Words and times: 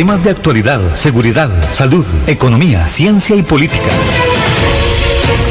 Temas 0.00 0.24
de 0.24 0.30
actualidad, 0.30 0.80
seguridad, 0.96 1.50
salud, 1.72 2.06
economía, 2.26 2.88
ciencia 2.88 3.36
y 3.36 3.42
política. 3.42 3.90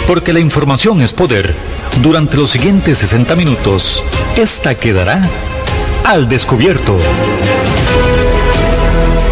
Porque 0.08 0.34
la 0.34 0.40
información 0.40 1.02
es 1.02 1.14
poder. 1.14 1.54
Durante 2.02 2.36
los 2.36 2.50
siguientes 2.50 2.98
60 2.98 3.36
minutos, 3.36 4.04
esta 4.36 4.74
quedará 4.74 5.22
al 6.04 6.28
descubierto. 6.28 6.98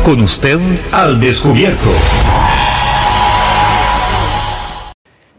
Con 0.05 0.21
usted 0.21 0.59
al 0.91 1.19
descubierto. 1.19 1.89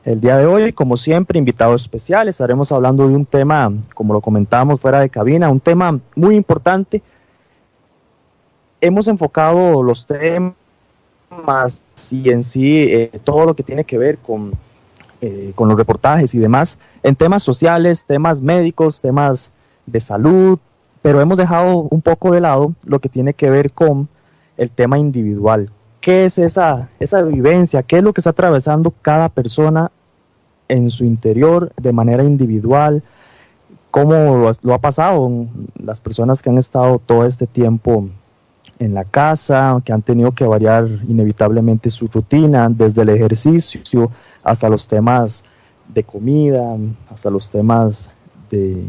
El 0.05 0.21
día 0.21 0.39
de 0.39 0.47
hoy, 0.47 0.73
como 0.73 0.97
siempre, 0.97 1.39
invitados 1.39 1.83
especiales, 1.83 2.35
estaremos 2.35 2.73
hablando 2.73 3.07
de 3.07 3.15
un 3.15 3.27
tema, 3.27 3.73
como 3.95 4.13
lo 4.13 4.21
comentábamos 4.21 4.81
fuera 4.81 4.99
de 4.99 5.09
cabina, 5.09 5.49
un 5.49 5.61
tema 5.61 6.01
muy 6.17 6.35
importante. 6.35 7.01
Hemos 8.81 9.09
enfocado 9.09 9.83
los 9.83 10.07
temas 10.07 10.55
y 12.11 12.31
en 12.31 12.45
sí 12.45 12.79
eh, 12.79 13.21
todo 13.25 13.45
lo 13.45 13.55
que 13.55 13.63
tiene 13.63 13.85
que 13.85 13.99
ver 13.99 14.19
con, 14.19 14.53
eh, 15.21 15.53
con 15.55 15.69
los 15.69 15.77
reportajes 15.77 16.35
y 16.35 16.39
demás, 16.39 16.79
en 17.03 17.17
temas 17.17 17.43
sociales, 17.43 18.05
temas 18.05 18.41
médicos, 18.41 19.01
temas 19.01 19.51
de 19.87 20.01
salud, 20.01 20.59
pero 21.03 21.21
hemos 21.21 21.37
dejado 21.37 21.89
un 21.91 22.03
poco 22.03 22.31
de 22.31 22.41
lado 22.41 22.73
lo 22.85 22.99
que 22.99 23.09
tiene 23.09 23.35
que 23.35 23.51
ver 23.51 23.73
con 23.73 24.09
el 24.57 24.71
tema 24.71 24.99
individual. 24.99 25.71
¿Qué 26.01 26.25
es 26.25 26.39
esa, 26.39 26.89
esa 27.01 27.23
vivencia? 27.23 27.83
¿Qué 27.83 27.99
es 27.99 28.05
lo 28.05 28.13
que 28.13 28.21
está 28.21 28.31
atravesando 28.31 28.93
cada 29.03 29.29
persona 29.29 29.91
en 30.69 30.91
su 30.91 31.05
interior 31.05 31.73
de 31.77 31.93
manera 31.93 32.23
individual, 32.23 33.03
cómo 33.91 34.53
lo, 34.63 34.75
ha 34.75 34.79
pasado 34.79 35.31
las 35.83 36.01
personas 36.01 36.43
que 36.43 36.51
han 36.51 36.59
estado 36.59 36.99
todo 36.99 37.27
este 37.27 37.47
tiempo 37.47 38.09
en 38.79 38.95
la 38.95 39.05
casa, 39.05 39.81
que 39.85 39.93
han 39.93 40.03
tenido 40.03 40.33
que 40.33 40.45
variar 40.45 40.89
inevitablemente 41.09 41.91
su 41.91 42.07
rutina, 42.07 42.69
desde 42.69 43.03
el 43.03 43.11
ejercicio 43.11 44.11
hasta 44.43 44.69
los 44.69 44.87
temas 44.87 45.45
de 45.89 46.05
comida, 46.05 46.77
hasta 47.13 47.31
los 47.31 47.51
temas 47.51 48.11
de, 48.51 48.85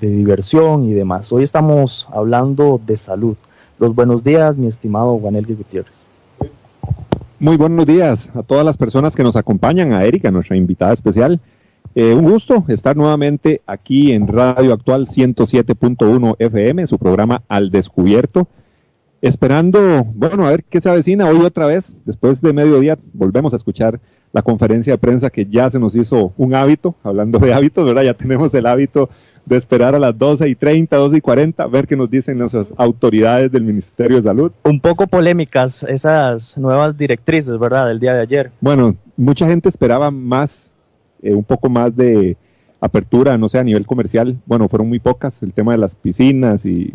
de 0.00 0.08
diversión 0.08 0.84
y 0.84 0.94
demás. 0.94 1.32
Hoy 1.32 1.42
estamos 1.42 2.08
hablando 2.12 2.80
de 2.84 2.96
salud. 2.96 3.36
Los 3.78 3.94
buenos 3.94 4.24
días, 4.24 4.56
mi 4.56 4.66
estimado 4.66 5.18
Juanel 5.18 5.46
Gutiérrez. 5.46 5.94
Muy 7.40 7.56
buenos 7.56 7.86
días 7.86 8.30
a 8.34 8.42
todas 8.42 8.64
las 8.64 8.76
personas 8.76 9.14
que 9.14 9.22
nos 9.22 9.36
acompañan, 9.36 9.92
a 9.92 10.04
Erika, 10.04 10.30
nuestra 10.30 10.56
invitada 10.56 10.92
especial. 10.92 11.40
Eh, 11.94 12.12
un 12.12 12.28
gusto 12.28 12.64
estar 12.68 12.96
nuevamente 12.96 13.62
aquí 13.66 14.12
en 14.12 14.26
Radio 14.26 14.72
Actual 14.72 15.06
107.1 15.06 16.36
FM, 16.38 16.86
su 16.86 16.98
programa 16.98 17.42
Al 17.48 17.70
Descubierto. 17.70 18.48
Esperando, 19.20 20.04
bueno, 20.14 20.46
a 20.46 20.50
ver 20.50 20.64
qué 20.64 20.80
se 20.80 20.88
avecina 20.88 21.28
hoy 21.28 21.44
otra 21.44 21.66
vez. 21.66 21.96
Después 22.04 22.40
de 22.40 22.52
mediodía 22.52 22.98
volvemos 23.12 23.52
a 23.52 23.56
escuchar 23.56 24.00
la 24.32 24.42
conferencia 24.42 24.92
de 24.92 24.98
prensa 24.98 25.30
que 25.30 25.46
ya 25.46 25.68
se 25.70 25.78
nos 25.78 25.96
hizo 25.96 26.32
un 26.36 26.54
hábito, 26.54 26.94
hablando 27.02 27.38
de 27.38 27.52
hábitos, 27.52 27.84
¿verdad? 27.84 28.02
Ya 28.02 28.14
tenemos 28.14 28.54
el 28.54 28.66
hábito 28.66 29.10
de 29.44 29.56
esperar 29.56 29.94
a 29.94 29.98
las 29.98 30.16
12 30.16 30.48
y 30.48 30.54
30, 30.54 30.94
12 30.94 31.16
y 31.16 31.20
40, 31.20 31.66
ver 31.68 31.86
qué 31.86 31.96
nos 31.96 32.10
dicen 32.10 32.38
nuestras 32.38 32.72
autoridades 32.76 33.50
del 33.50 33.62
Ministerio 33.62 34.18
de 34.18 34.22
Salud. 34.22 34.52
Un 34.64 34.78
poco 34.78 35.06
polémicas 35.06 35.82
esas 35.84 36.56
nuevas 36.58 36.96
directrices, 36.96 37.58
¿verdad?, 37.58 37.88
del 37.88 37.98
día 37.98 38.12
de 38.12 38.20
ayer. 38.20 38.50
Bueno, 38.60 38.94
mucha 39.16 39.46
gente 39.46 39.68
esperaba 39.68 40.10
más, 40.10 40.70
eh, 41.22 41.32
un 41.32 41.44
poco 41.44 41.70
más 41.70 41.96
de 41.96 42.36
apertura, 42.80 43.38
no 43.38 43.48
sé, 43.48 43.58
a 43.58 43.64
nivel 43.64 43.86
comercial. 43.86 44.38
Bueno, 44.44 44.68
fueron 44.68 44.88
muy 44.88 45.00
pocas, 45.00 45.42
el 45.42 45.52
tema 45.54 45.72
de 45.72 45.78
las 45.78 45.94
piscinas 45.94 46.66
y 46.66 46.94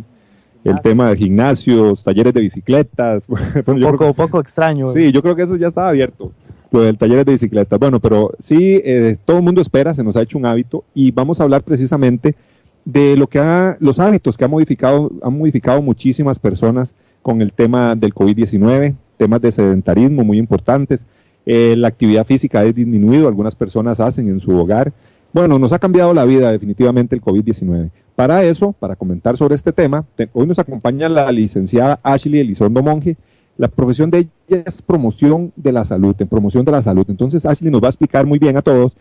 el 0.63 0.81
tema 0.81 1.09
de 1.09 1.17
gimnasios, 1.17 2.03
talleres 2.03 2.33
de 2.33 2.41
bicicletas. 2.41 3.25
un 3.67 3.81
poco, 3.81 4.13
poco 4.13 4.39
extraño. 4.39 4.91
Sí, 4.91 5.11
yo 5.11 5.21
creo 5.21 5.35
que 5.35 5.43
eso 5.43 5.55
ya 5.55 5.67
estaba 5.67 5.89
abierto 5.89 6.31
lo 6.73 6.81
del 6.81 6.97
taller 6.97 7.23
de 7.23 7.33
bicicletas. 7.33 7.79
Bueno, 7.79 7.99
pero 7.99 8.31
sí, 8.39 8.81
eh, 8.83 9.15
todo 9.25 9.37
el 9.37 9.43
mundo 9.43 9.61
espera, 9.61 9.93
se 9.93 10.03
nos 10.03 10.15
ha 10.15 10.23
hecho 10.23 10.39
un 10.39 10.45
hábito 10.47 10.83
y 10.95 11.11
vamos 11.11 11.39
a 11.39 11.43
hablar 11.43 11.61
precisamente 11.61 12.35
de 12.83 13.15
lo 13.15 13.27
que 13.27 13.39
ha, 13.39 13.77
los 13.79 13.99
hábitos 13.99 14.37
que 14.37 14.45
ha 14.45 14.47
modificado, 14.47 15.11
han 15.21 15.37
modificado 15.37 15.81
muchísimas 15.81 16.39
personas 16.39 16.93
con 17.21 17.41
el 17.41 17.53
tema 17.53 17.95
del 17.95 18.13
COVID-19, 18.13 18.95
temas 19.17 19.41
de 19.41 19.51
sedentarismo 19.51 20.23
muy 20.23 20.39
importantes. 20.39 21.01
Eh, 21.45 21.75
la 21.77 21.89
actividad 21.89 22.25
física 22.25 22.59
ha 22.59 22.63
disminuido, 22.63 23.27
algunas 23.27 23.55
personas 23.55 23.99
hacen 23.99 24.27
en 24.27 24.39
su 24.39 24.51
hogar. 24.57 24.91
Bueno, 25.33 25.57
nos 25.57 25.73
ha 25.73 25.79
cambiado 25.79 26.13
la 26.13 26.25
vida 26.25 26.51
definitivamente 26.51 27.15
el 27.15 27.21
COVID-19. 27.21 27.89
Para 28.15 28.43
eso, 28.43 28.71
para 28.73 28.95
comentar 28.95 29.35
sobre 29.35 29.55
este 29.55 29.73
tema, 29.73 30.05
hoy 30.31 30.45
nos 30.45 30.59
acompaña 30.59 31.09
la 31.09 31.31
licenciada 31.31 31.99
Ashley 32.03 32.39
Elizondo 32.39 32.83
Monge, 32.83 33.17
la 33.57 33.67
profesión 33.67 34.11
de 34.11 34.27
ella 34.47 34.63
es 34.67 34.83
promoción 34.83 35.51
de 35.55 35.71
la 35.71 35.85
salud, 35.85 36.15
en 36.19 36.27
promoción 36.27 36.65
de 36.65 36.71
la 36.71 36.83
salud. 36.83 37.05
Entonces 37.09 37.47
Ashley 37.47 37.71
nos 37.71 37.81
va 37.81 37.87
a 37.87 37.89
explicar 37.89 38.27
muy 38.27 38.37
bien 38.37 38.57
a 38.57 38.61
todos 38.61 38.93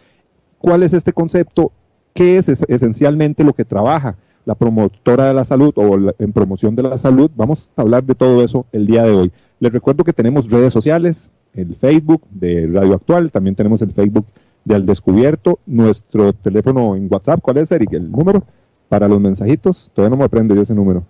cuál 0.58 0.82
es 0.82 0.94
este 0.94 1.12
concepto, 1.12 1.70
qué 2.14 2.38
es 2.38 2.48
esencialmente 2.48 3.44
lo 3.44 3.52
que 3.52 3.66
trabaja 3.66 4.16
la 4.46 4.54
promotora 4.54 5.26
de 5.26 5.34
la 5.34 5.44
salud 5.44 5.72
o 5.76 6.14
en 6.18 6.32
promoción 6.32 6.74
de 6.74 6.82
la 6.82 6.96
salud. 6.96 7.30
Vamos 7.36 7.68
a 7.76 7.82
hablar 7.82 8.04
de 8.04 8.14
todo 8.14 8.42
eso 8.42 8.64
el 8.72 8.86
día 8.86 9.02
de 9.02 9.12
hoy. 9.12 9.32
Les 9.60 9.70
recuerdo 9.70 10.02
que 10.02 10.14
tenemos 10.14 10.50
redes 10.50 10.72
sociales, 10.72 11.30
el 11.52 11.76
Facebook 11.76 12.22
de 12.30 12.70
Radio 12.72 12.94
Actual, 12.94 13.30
también 13.30 13.54
tenemos 13.54 13.82
el 13.82 13.92
Facebook 13.92 14.24
de 14.64 14.74
Al 14.74 14.86
Descubierto, 14.86 15.58
nuestro 15.66 16.32
teléfono 16.32 16.96
en 16.96 17.08
WhatsApp, 17.10 17.40
¿cuál 17.40 17.58
es, 17.58 17.70
Eric? 17.72 17.92
El 17.92 18.10
número 18.10 18.44
para 18.88 19.06
los 19.08 19.20
mensajitos, 19.20 19.90
todavía 19.94 20.10
no 20.10 20.16
me 20.18 20.24
aprendo 20.24 20.54
yo 20.54 20.62
ese 20.62 20.74
número. 20.74 21.04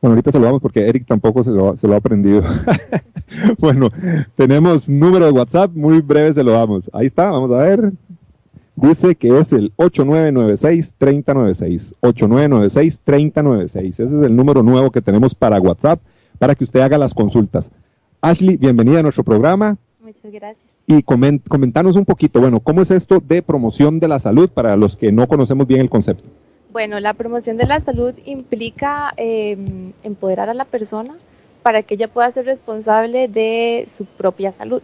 Bueno, 0.00 0.14
ahorita 0.16 0.32
se 0.32 0.38
lo 0.38 0.44
damos 0.44 0.60
porque 0.60 0.86
Eric 0.86 1.06
tampoco 1.06 1.42
se 1.42 1.50
lo, 1.50 1.70
ha 1.70 1.96
aprendido. 1.96 2.42
bueno, 3.58 3.88
tenemos 4.36 4.90
número 4.90 5.24
de 5.24 5.32
WhatsApp, 5.32 5.74
muy 5.74 6.02
breve 6.02 6.34
se 6.34 6.44
lo 6.44 6.52
damos. 6.52 6.90
Ahí 6.92 7.06
está, 7.06 7.30
vamos 7.30 7.50
a 7.52 7.56
ver. 7.56 7.90
Dice 8.76 9.14
que 9.14 9.38
es 9.38 9.54
el 9.54 9.72
8996-3096. 9.76 11.94
8996-3096. 12.02 13.78
Ese 13.78 14.04
es 14.04 14.12
el 14.12 14.36
número 14.36 14.62
nuevo 14.62 14.90
que 14.90 15.00
tenemos 15.00 15.34
para 15.34 15.58
WhatsApp 15.58 16.02
para 16.38 16.54
que 16.54 16.64
usted 16.64 16.80
haga 16.80 16.98
las 16.98 17.14
consultas. 17.14 17.70
Ashley, 18.20 18.58
bienvenida 18.58 19.00
a 19.00 19.02
nuestro 19.02 19.24
programa. 19.24 19.78
Muchas 20.14 20.32
gracias. 20.32 20.72
Y 20.86 21.02
coment, 21.02 21.46
comentanos 21.48 21.96
un 21.96 22.04
poquito, 22.04 22.40
bueno, 22.40 22.60
¿cómo 22.60 22.82
es 22.82 22.90
esto 22.90 23.20
de 23.20 23.42
promoción 23.42 24.00
de 24.00 24.08
la 24.08 24.20
salud 24.20 24.48
para 24.48 24.76
los 24.76 24.96
que 24.96 25.12
no 25.12 25.26
conocemos 25.26 25.66
bien 25.66 25.80
el 25.80 25.90
concepto? 25.90 26.28
Bueno, 26.72 26.98
la 27.00 27.14
promoción 27.14 27.56
de 27.56 27.66
la 27.66 27.80
salud 27.80 28.14
implica 28.24 29.12
em, 29.16 29.92
empoderar 30.02 30.48
a 30.48 30.54
la 30.54 30.64
persona 30.64 31.14
para 31.62 31.82
que 31.82 31.94
ella 31.94 32.08
pueda 32.08 32.30
ser 32.30 32.46
responsable 32.46 33.28
de 33.28 33.86
su 33.88 34.04
propia 34.04 34.52
salud. 34.52 34.82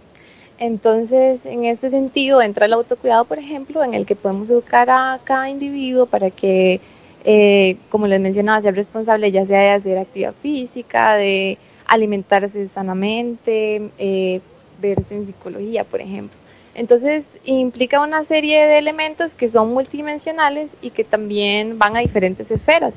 Entonces, 0.58 1.46
en 1.46 1.64
este 1.64 1.90
sentido, 1.90 2.42
entra 2.42 2.66
el 2.66 2.74
autocuidado, 2.74 3.24
por 3.24 3.38
ejemplo, 3.38 3.82
en 3.82 3.94
el 3.94 4.06
que 4.06 4.14
podemos 4.14 4.50
educar 4.50 4.90
a 4.90 5.20
cada 5.24 5.48
individuo 5.48 6.06
para 6.06 6.30
que, 6.30 6.80
eh, 7.24 7.76
como 7.88 8.06
les 8.06 8.20
mencionaba, 8.20 8.62
sea 8.62 8.72
responsable 8.72 9.32
ya 9.32 9.46
sea 9.46 9.60
de 9.60 9.70
hacer 9.70 9.98
actividad 9.98 10.34
física, 10.42 11.14
de 11.16 11.58
alimentarse 11.86 12.68
sanamente, 12.68 13.90
eh, 13.98 14.40
verse 14.80 15.14
en 15.14 15.26
psicología, 15.26 15.84
por 15.84 16.00
ejemplo. 16.00 16.36
Entonces 16.74 17.26
implica 17.44 18.00
una 18.00 18.24
serie 18.24 18.64
de 18.66 18.78
elementos 18.78 19.34
que 19.34 19.50
son 19.50 19.72
multidimensionales 19.72 20.76
y 20.80 20.90
que 20.90 21.04
también 21.04 21.78
van 21.78 21.96
a 21.96 22.00
diferentes 22.00 22.50
esferas. 22.50 22.94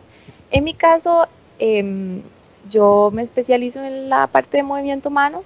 En 0.51 0.63
mi 0.63 0.73
caso, 0.73 1.27
em, 1.59 2.21
yo 2.69 3.11
me 3.13 3.23
especializo 3.23 3.83
en 3.83 4.09
la 4.09 4.27
parte 4.27 4.57
de 4.57 4.63
movimiento 4.63 5.09
humano 5.09 5.43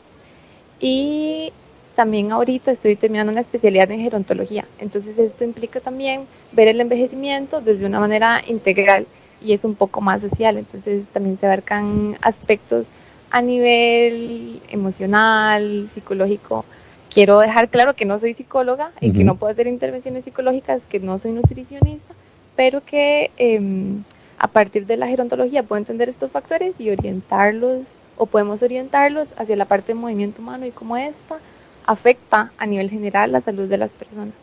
y 0.79 1.51
también 1.95 2.31
ahorita 2.31 2.71
estoy 2.71 2.95
terminando 2.95 3.31
una 3.31 3.41
especialidad 3.41 3.89
en 3.91 4.01
gerontología. 4.01 4.65
Entonces 4.77 5.17
esto 5.17 5.43
implica 5.43 5.79
también 5.79 6.27
ver 6.51 6.67
el 6.67 6.79
envejecimiento 6.79 7.61
desde 7.61 7.85
una 7.85 7.99
manera 7.99 8.41
integral 8.45 9.07
y 9.41 9.53
es 9.53 9.63
un 9.63 9.73
poco 9.73 10.01
más 10.01 10.21
social. 10.21 10.57
Entonces 10.57 11.05
también 11.11 11.37
se 11.37 11.47
abarcan 11.47 12.15
aspectos 12.21 12.89
a 13.29 13.41
nivel 13.41 14.61
emocional, 14.69 15.87
psicológico, 15.91 16.65
quiero 17.09 17.39
dejar 17.39 17.69
claro 17.69 17.95
que 17.95 18.05
no 18.05 18.19
soy 18.19 18.33
psicóloga 18.33 18.91
y 19.01 19.11
que 19.11 19.23
no 19.23 19.35
puedo 19.35 19.51
hacer 19.51 19.67
intervenciones 19.67 20.23
psicológicas, 20.23 20.85
que 20.85 20.99
no 20.99 21.19
soy 21.19 21.31
nutricionista, 21.31 22.13
pero 22.55 22.83
que 22.83 23.31
em, 23.37 24.03
a 24.37 24.47
partir 24.47 24.85
de 24.85 24.97
la 24.97 25.07
gerontología 25.07 25.63
puedo 25.63 25.79
entender 25.79 26.09
estos 26.09 26.31
factores 26.31 26.79
y 26.79 26.89
orientarlos 26.89 27.81
o 28.17 28.25
podemos 28.25 28.61
orientarlos 28.63 29.33
hacia 29.37 29.55
la 29.55 29.65
parte 29.65 29.93
de 29.93 29.99
movimiento 29.99 30.41
humano 30.41 30.65
y 30.65 30.71
cómo 30.71 30.97
esta 30.97 31.37
afecta 31.85 32.51
a 32.57 32.65
nivel 32.65 32.89
general 32.89 33.31
la 33.31 33.41
salud 33.41 33.67
de 33.67 33.77
las 33.77 33.93
personas. 33.93 34.33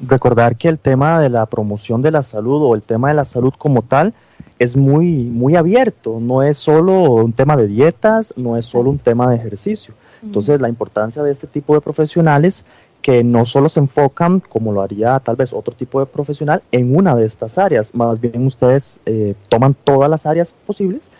Recordar 0.00 0.56
que 0.56 0.68
el 0.68 0.78
tema 0.78 1.20
de 1.20 1.30
la 1.30 1.46
promoción 1.46 2.02
de 2.02 2.10
la 2.10 2.22
salud 2.22 2.62
o 2.62 2.74
el 2.74 2.82
tema 2.82 3.08
de 3.08 3.14
la 3.14 3.24
salud 3.24 3.54
como 3.56 3.82
tal 3.82 4.14
es 4.58 4.76
muy, 4.76 5.24
muy 5.24 5.56
abierto, 5.56 6.18
no 6.20 6.42
es 6.42 6.58
solo 6.58 7.00
un 7.12 7.32
tema 7.32 7.56
de 7.56 7.66
dietas, 7.66 8.34
no 8.36 8.56
es 8.56 8.66
solo 8.66 8.90
un 8.90 8.98
tema 8.98 9.28
de 9.28 9.36
ejercicio. 9.36 9.94
Entonces, 10.22 10.60
la 10.60 10.68
importancia 10.68 11.22
de 11.22 11.30
este 11.30 11.46
tipo 11.46 11.74
de 11.74 11.80
profesionales 11.80 12.64
que 13.02 13.22
no 13.22 13.44
solo 13.44 13.68
se 13.68 13.80
enfocan, 13.80 14.40
como 14.40 14.72
lo 14.72 14.82
haría 14.82 15.20
tal 15.20 15.36
vez 15.36 15.52
otro 15.52 15.74
tipo 15.74 16.00
de 16.00 16.06
profesional, 16.06 16.62
en 16.72 16.96
una 16.96 17.14
de 17.14 17.24
estas 17.24 17.58
áreas, 17.58 17.94
más 17.94 18.20
bien 18.20 18.46
ustedes 18.46 19.00
eh, 19.06 19.34
toman 19.48 19.74
todas 19.74 20.10
las 20.10 20.26
áreas 20.26 20.54
posibles 20.66 21.10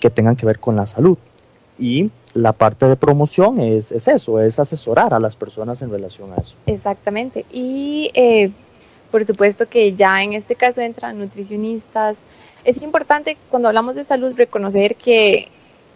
que 0.00 0.10
tengan 0.10 0.36
que 0.36 0.46
ver 0.46 0.60
con 0.60 0.76
la 0.76 0.86
salud. 0.86 1.18
Y 1.82 2.12
la 2.32 2.52
parte 2.52 2.86
de 2.86 2.94
promoción 2.94 3.60
es, 3.60 3.90
es 3.90 4.06
eso, 4.06 4.40
es 4.40 4.60
asesorar 4.60 5.12
a 5.12 5.18
las 5.18 5.34
personas 5.34 5.82
en 5.82 5.90
relación 5.90 6.32
a 6.32 6.36
eso. 6.36 6.54
Exactamente. 6.66 7.44
Y 7.50 8.12
eh, 8.14 8.52
por 9.10 9.24
supuesto 9.26 9.68
que 9.68 9.92
ya 9.92 10.22
en 10.22 10.32
este 10.32 10.54
caso 10.54 10.80
entran 10.80 11.18
nutricionistas. 11.18 12.22
Es 12.64 12.82
importante 12.82 13.36
cuando 13.50 13.66
hablamos 13.66 13.96
de 13.96 14.04
salud 14.04 14.32
reconocer 14.36 14.94
que 14.94 15.48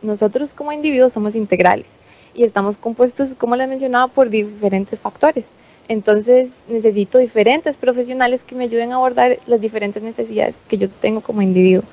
nosotros 0.03 0.53
como 0.53 0.73
individuos 0.73 1.13
somos 1.13 1.37
integrales 1.37 1.87
y 2.35 2.43
estamos 2.43 2.79
compuestos, 2.79 3.35
como 3.35 3.55
les 3.55 3.69
mencionaba, 3.69 4.09
por 4.09 4.29
diferentes 4.29 4.99
factores. 4.99 5.47
Entonces 5.87 6.63
necesito 6.69 7.19
diferentes 7.19 7.77
profesionales 7.77 8.43
que 8.43 8.57
me 8.57 8.65
ayuden 8.65 8.93
a 8.93 8.97
abordar 8.97 9.39
las 9.47 9.61
diferentes 9.61 10.03
necesidades 10.03 10.57
que 10.67 10.79
yo 10.79 10.91
tengo 10.91 11.21
como 11.21 11.43
individuo. 11.43 11.85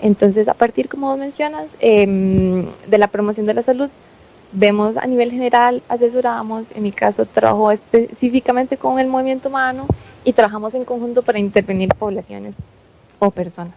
Entonces, 0.00 0.48
a 0.48 0.54
partir, 0.54 0.88
como 0.88 1.08
vos 1.08 1.18
mencionas, 1.18 1.70
em, 1.80 2.66
de 2.88 2.98
la 2.98 3.08
promoción 3.08 3.46
de 3.46 3.54
la 3.54 3.62
salud, 3.62 3.88
vemos 4.52 4.96
a 4.96 5.06
nivel 5.06 5.30
general, 5.30 5.82
asesoramos, 5.88 6.70
en 6.72 6.82
mi 6.82 6.92
caso 6.92 7.26
trabajo 7.26 7.70
específicamente 7.70 8.76
con 8.76 8.98
el 8.98 9.08
movimiento 9.08 9.48
humano 9.48 9.86
y 10.24 10.32
trabajamos 10.32 10.74
en 10.74 10.84
conjunto 10.84 11.22
para 11.22 11.38
intervenir 11.38 11.88
poblaciones 11.94 12.56
o 13.18 13.30
personas. 13.30 13.74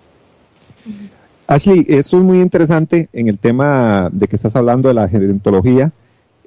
Ashley, 1.47 1.85
esto 1.87 2.17
es 2.17 2.23
muy 2.23 2.41
interesante 2.41 3.09
en 3.11 3.27
el 3.27 3.39
tema 3.39 4.09
de 4.11 4.27
que 4.27 4.35
estás 4.35 4.55
hablando 4.55 4.87
de 4.87 4.93
la 4.93 5.07
gerontología. 5.07 5.91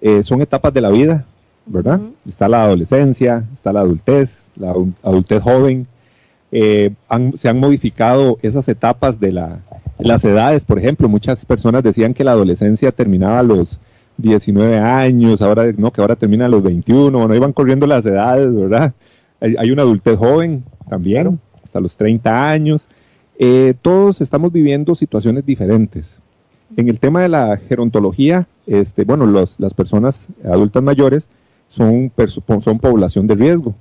Eh, 0.00 0.22
son 0.24 0.40
etapas 0.42 0.72
de 0.72 0.80
la 0.80 0.90
vida, 0.90 1.24
¿verdad? 1.66 2.00
Está 2.26 2.48
la 2.48 2.64
adolescencia, 2.64 3.44
está 3.54 3.72
la 3.72 3.80
adultez, 3.80 4.42
la 4.56 4.74
adultez 5.02 5.42
joven. 5.42 5.86
Eh, 6.54 6.90
se 7.36 7.48
han 7.48 7.58
modificado 7.58 8.38
esas 8.42 8.68
etapas 8.68 9.18
de 9.18 9.32
la, 9.32 9.60
las 9.98 10.22
edades, 10.24 10.66
por 10.66 10.78
ejemplo, 10.78 11.08
muchas 11.08 11.46
personas 11.46 11.82
decían 11.82 12.12
que 12.12 12.24
la 12.24 12.32
adolescencia 12.32 12.92
terminaba 12.92 13.38
a 13.38 13.42
los 13.42 13.80
19 14.18 14.78
años, 14.78 15.40
ahora 15.40 15.72
no, 15.76 15.90
que 15.90 16.02
ahora 16.02 16.16
termina 16.16 16.46
a 16.46 16.48
los 16.48 16.62
21, 16.62 17.26
no 17.26 17.34
iban 17.34 17.52
corriendo 17.52 17.86
las 17.86 18.04
edades, 18.04 18.54
¿verdad? 18.54 18.92
Hay, 19.40 19.70
una 19.70 19.82
adultez 19.82 20.18
joven 20.18 20.64
también, 20.88 21.40
hasta 21.64 21.80
los 21.80 21.96
30 21.96 22.50
años. 22.50 22.86
Eh, 23.38 23.74
todos 23.80 24.20
estamos 24.20 24.52
viviendo 24.52 24.94
situaciones 24.94 25.44
diferentes. 25.46 26.18
En 26.76 26.88
el 26.88 26.98
tema 26.98 27.22
de 27.22 27.28
la 27.28 27.56
gerontología, 27.56 28.46
este, 28.66 29.04
bueno, 29.04 29.26
las 29.26 29.74
personas 29.74 30.28
adultas 30.44 30.82
mayores 30.82 31.28
son, 31.70 32.12
son 32.62 32.78
población 32.78 33.26
de 33.26 33.34
riesgo. 33.34 33.74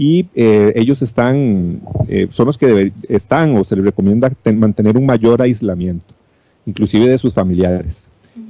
Y 0.00 0.28
eh, 0.36 0.72
ellos 0.76 1.02
están, 1.02 1.80
eh, 2.06 2.28
son 2.30 2.46
los 2.46 2.56
que 2.56 2.92
están 3.08 3.56
o 3.56 3.64
se 3.64 3.74
les 3.74 3.84
recomienda 3.84 4.32
mantener 4.54 4.96
un 4.96 5.04
mayor 5.04 5.42
aislamiento, 5.42 6.14
inclusive 6.66 7.08
de 7.08 7.18
sus 7.18 7.34
familiares. 7.34 8.04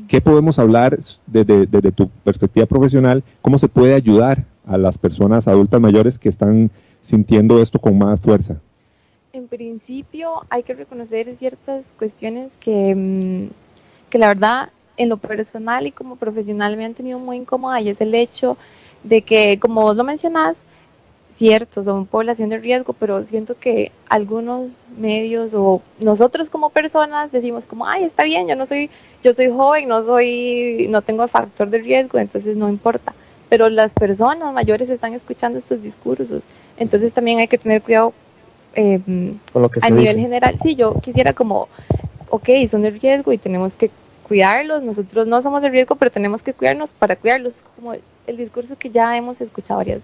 ¿Qué 0.08 0.20
podemos 0.20 0.58
hablar 0.58 0.98
desde, 1.26 1.66
desde 1.66 1.90
tu 1.90 2.10
perspectiva 2.22 2.66
profesional? 2.66 3.24
¿Cómo 3.40 3.58
se 3.58 3.66
puede 3.66 3.94
ayudar 3.94 4.44
a 4.66 4.76
las 4.76 4.98
personas 4.98 5.48
adultas 5.48 5.80
mayores 5.80 6.18
que 6.18 6.28
están 6.28 6.70
sintiendo 7.00 7.62
esto 7.62 7.78
con 7.78 7.96
más 7.96 8.20
fuerza? 8.20 8.60
En 9.32 9.48
principio 9.48 10.44
hay 10.50 10.62
que 10.62 10.74
reconocer 10.74 11.34
ciertas 11.34 11.94
cuestiones 11.98 12.58
que, 12.58 12.94
mm, 12.94 13.48
que 14.10 14.18
la 14.18 14.28
verdad 14.28 14.68
en 14.98 15.08
lo 15.08 15.16
personal 15.16 15.86
y 15.86 15.92
como 15.92 16.16
profesional 16.16 16.76
me 16.76 16.84
han 16.84 16.92
tenido 16.92 17.18
muy 17.18 17.38
incómoda 17.38 17.80
y 17.80 17.88
es 17.88 18.02
el 18.02 18.14
hecho 18.14 18.58
de 19.02 19.22
que, 19.22 19.58
como 19.58 19.82
vos 19.82 19.96
lo 19.96 20.04
mencionás, 20.04 20.58
cierto, 21.38 21.82
son 21.82 22.06
población 22.06 22.48
de 22.48 22.58
riesgo, 22.58 22.92
pero 22.92 23.24
siento 23.24 23.56
que 23.58 23.92
algunos 24.08 24.82
medios 24.98 25.54
o 25.54 25.80
nosotros 26.00 26.50
como 26.50 26.70
personas 26.70 27.30
decimos 27.30 27.64
como, 27.64 27.86
ay, 27.86 28.04
está 28.04 28.24
bien, 28.24 28.48
yo 28.48 28.56
no 28.56 28.66
soy, 28.66 28.90
yo 29.22 29.32
soy 29.32 29.48
joven, 29.48 29.88
no 29.88 30.04
soy, 30.04 30.86
no 30.90 31.00
tengo 31.02 31.26
factor 31.28 31.70
de 31.70 31.78
riesgo, 31.78 32.18
entonces 32.18 32.56
no 32.56 32.68
importa. 32.68 33.14
Pero 33.48 33.70
las 33.70 33.94
personas 33.94 34.52
mayores 34.52 34.90
están 34.90 35.14
escuchando 35.14 35.58
estos 35.58 35.82
discursos, 35.82 36.44
entonces 36.76 37.12
también 37.12 37.38
hay 37.38 37.48
que 37.48 37.56
tener 37.56 37.82
cuidado 37.82 38.12
eh, 38.74 39.00
a 39.82 39.90
nivel 39.90 40.18
general. 40.18 40.58
Sí, 40.62 40.74
yo 40.74 41.00
quisiera 41.00 41.32
como, 41.32 41.68
ok, 42.30 42.48
son 42.68 42.82
de 42.82 42.90
riesgo 42.90 43.32
y 43.32 43.38
tenemos 43.38 43.74
que 43.74 43.90
cuidarlos, 44.26 44.82
nosotros 44.82 45.26
no 45.26 45.40
somos 45.40 45.62
de 45.62 45.70
riesgo, 45.70 45.96
pero 45.96 46.10
tenemos 46.10 46.42
que 46.42 46.52
cuidarnos 46.52 46.92
para 46.92 47.16
cuidarlos, 47.16 47.54
como 47.76 47.94
el 47.94 48.36
discurso 48.36 48.76
que 48.76 48.90
ya 48.90 49.16
hemos 49.16 49.40
escuchado 49.40 49.78
varias, 49.78 50.02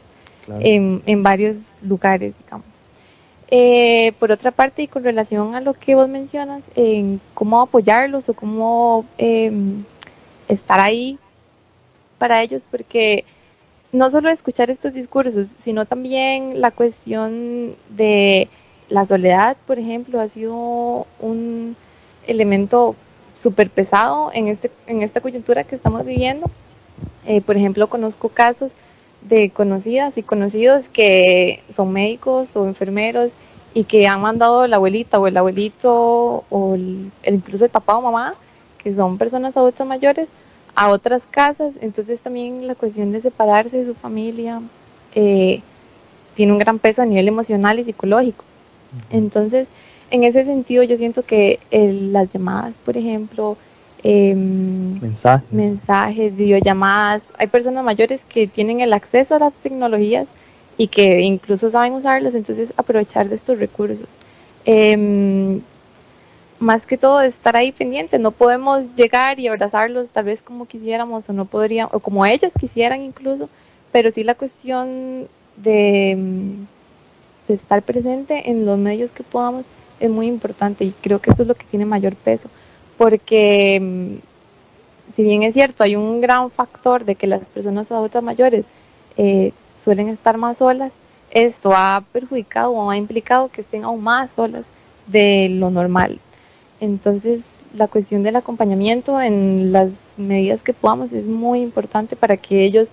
en, 0.61 1.03
en, 1.07 1.23
varios 1.23 1.79
lugares, 1.83 2.35
digamos. 2.43 2.67
Eh, 3.49 4.13
por 4.19 4.33
otra 4.33 4.51
parte, 4.51 4.83
y 4.83 4.89
con 4.89 5.05
relación 5.05 5.55
a 5.55 5.61
lo 5.61 5.75
que 5.75 5.95
vos 5.95 6.09
mencionas, 6.09 6.65
en 6.75 7.21
cómo 7.35 7.61
apoyarlos 7.61 8.29
o 8.29 8.35
cómo 8.35 9.05
em, 9.19 9.85
estar 10.49 10.81
ahí 10.81 11.19
para 12.19 12.43
ellos, 12.43 12.67
porque 12.71 13.25
no 13.93 14.11
solo 14.11 14.29
escuchar 14.31 14.71
estos 14.71 14.95
discursos, 14.95 15.55
sino 15.59 15.85
también 15.85 16.61
la 16.61 16.71
cuestión 16.71 17.77
de 17.91 18.49
la 18.89 19.07
soledad, 19.07 19.57
por 19.67 19.79
ejemplo, 19.79 20.21
ha 20.21 20.29
sido 20.29 21.07
un 21.21 21.77
elemento 22.27 22.97
súper 23.39 23.71
pesado 23.71 24.31
en, 24.33 24.49
este, 24.49 24.71
en 24.87 25.03
esta 25.03 25.21
coyuntura 25.21 25.65
que 25.65 25.77
estamos 25.77 26.05
viviendo. 26.05 26.51
Eh, 27.27 27.41
por 27.41 27.57
ejemplo, 27.57 27.89
conozco 27.89 28.29
casos 28.29 28.73
de 29.25 29.51
conocidas 29.51 30.17
y 30.19 30.23
conocidos 30.23 30.89
que 30.89 31.63
son 31.75 31.93
médicos 31.93 32.57
o 32.57 32.67
enfermeros 32.67 33.33
y 33.73 33.85
que 33.85 34.07
han 34.07 34.21
mandado 34.21 34.67
la 34.67 34.77
abuelita 34.77 35.19
o 35.19 35.27
el 35.27 35.37
abuelito 35.37 36.45
o 36.49 36.77
incluso 37.27 37.65
el 37.65 37.71
papá 37.71 37.97
o 37.97 38.03
mamá, 38.03 38.35
que 38.79 38.95
son 38.95 39.19
personas 39.19 39.57
adultas 39.57 39.87
mayores, 39.87 40.29
a 40.77 40.89
otras 40.89 41.27
casas. 41.29 41.75
Entonces 41.81 42.21
también 42.21 42.67
la 42.67 42.75
cuestión 42.75 43.13
de 43.13 43.21
separarse 43.21 43.79
de 43.79 43.87
su 43.87 43.95
familia 43.95 44.61
eh, 45.15 45.63
tiene 46.35 46.53
un 46.53 46.59
gran 46.59 46.79
peso 46.79 47.03
a 47.03 47.07
nivel 47.07 47.29
emocional 47.29 47.79
y 47.79 47.85
psicológico. 47.85 48.45
Entonces, 49.11 49.69
en 50.11 50.23
ese 50.23 50.45
sentido 50.45 50.83
yo 50.85 50.97
siento 50.97 51.23
que 51.23 51.59
las 51.71 52.29
llamadas, 52.29 52.79
por 52.79 52.97
ejemplo, 52.97 53.57
em, 54.05 55.01
mensajes. 55.01 55.53
mensajes, 55.53 56.37
videollamadas, 56.37 57.25
hay 57.39 57.49
personas 57.49 57.85
mayores 57.85 58.25
que 58.25 58.47
tienen 58.47 58.81
el 58.81 58.93
acceso 58.93 59.35
a 59.35 59.39
las 59.39 59.53
tecnologías 59.55 60.29
y 60.77 60.89
que 60.89 61.21
incluso 61.21 61.71
saben 61.71 61.95
usarlas, 61.95 62.35
entonces 62.35 62.73
aprovechar 62.77 63.29
de 63.29 63.37
estos 63.37 63.59
recursos. 63.59 64.09
Em, 64.65 65.61
más 66.59 66.87
que 66.87 66.97
todo 66.97 67.21
estar 67.21 67.57
ahí 67.57 67.73
pendiente, 67.73 68.19
no 68.19 68.31
podemos 68.31 68.95
llegar 68.95 69.41
y 69.41 69.49
abrazarlos 69.49 70.09
tal 70.09 70.25
vez 70.25 70.43
como 70.43 70.67
quisiéramos 70.67 71.29
o 71.29 71.33
no 71.33 71.45
podríamos, 71.45 71.95
o 71.95 72.01
como 72.01 72.25
ellos 72.27 72.55
quisieran 72.59 73.03
incluso, 73.03 73.49
pero 73.93 74.11
sí 74.11 74.25
la 74.25 74.35
cuestión 74.35 75.29
de, 75.57 76.17
de 77.49 77.55
estar 77.55 77.83
presente 77.83 78.51
en 78.51 78.67
los 78.67 78.79
medios 78.79 79.13
que 79.13 79.23
podamos 79.23 79.65
es 80.01 80.11
muy 80.11 80.27
importante 80.27 80.85
y 80.85 80.93
creo 80.93 81.21
que 81.21 81.31
eso 81.31 81.43
es 81.43 81.49
lo 81.49 81.55
que 81.55 81.67
tiene 81.67 81.87
mayor 81.87 82.15
peso, 82.17 82.49
porque 82.97 83.81
mm, 83.81 85.15
si 85.15 85.23
bien 85.23 85.43
es 85.43 85.55
cierto, 85.55 85.85
hay 85.85 85.97
un 85.97 86.21
gran 86.21 86.51
factor 86.51 87.05
de 87.05 87.15
que 87.15 87.27
las 87.27 87.49
personas 87.49 87.91
adultas 87.91 88.23
mayores 88.23 88.67
eh, 89.17 89.53
suelen 89.79 90.09
estar 90.09 90.39
más 90.39 90.59
solas, 90.59 90.93
esto 91.31 91.73
ha 91.75 92.05
perjudicado 92.13 92.73
o 92.73 92.91
ha 92.91 92.97
implicado 92.97 93.49
que 93.49 93.61
estén 93.61 93.85
aún 93.85 94.03
más 94.03 94.31
solas 94.33 94.67
de 95.07 95.49
lo 95.51 95.71
normal. 95.71 96.21
Entonces, 96.81 97.59
la 97.75 97.89
cuestión 97.89 98.23
del 98.23 98.37
acompañamiento 98.37 99.21
en 99.21 99.73
las 99.73 99.91
medidas 100.17 100.63
que 100.63 100.73
podamos 100.73 101.13
es 101.13 101.27
muy 101.27 101.61
importante 101.61 102.17
para 102.17 102.37
que 102.37 102.65
ellos 102.65 102.91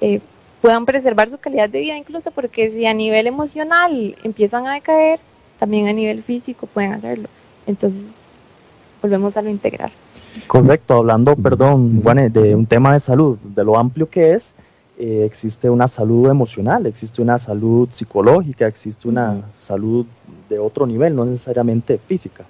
eh, 0.00 0.20
puedan 0.60 0.84
preservar 0.84 1.30
su 1.30 1.38
calidad 1.38 1.68
de 1.68 1.80
vida, 1.80 1.96
incluso 1.96 2.30
porque 2.30 2.70
si 2.70 2.86
a 2.86 2.94
nivel 2.94 3.26
emocional 3.26 4.16
empiezan 4.22 4.66
a 4.66 4.74
decaer, 4.74 5.20
también 5.58 5.88
a 5.88 5.92
nivel 5.92 6.22
físico 6.22 6.66
pueden 6.66 6.92
hacerlo. 6.92 7.28
Entonces, 7.66 8.19
volvemos 9.00 9.36
a 9.36 9.42
lo 9.42 9.50
integral. 9.50 9.90
Correcto, 10.46 10.94
hablando, 10.94 11.34
perdón, 11.36 12.02
de 12.32 12.54
un 12.54 12.66
tema 12.66 12.92
de 12.92 13.00
salud, 13.00 13.38
de 13.38 13.64
lo 13.64 13.76
amplio 13.76 14.08
que 14.08 14.32
es, 14.32 14.54
eh, 14.98 15.24
existe 15.24 15.68
una 15.70 15.88
salud 15.88 16.28
emocional, 16.28 16.86
existe 16.86 17.22
una 17.22 17.38
salud 17.38 17.88
psicológica, 17.90 18.66
existe 18.66 19.08
una 19.08 19.42
salud 19.56 20.06
de 20.48 20.58
otro 20.58 20.86
nivel, 20.86 21.16
no 21.16 21.24
necesariamente 21.24 21.98
física. 21.98 22.44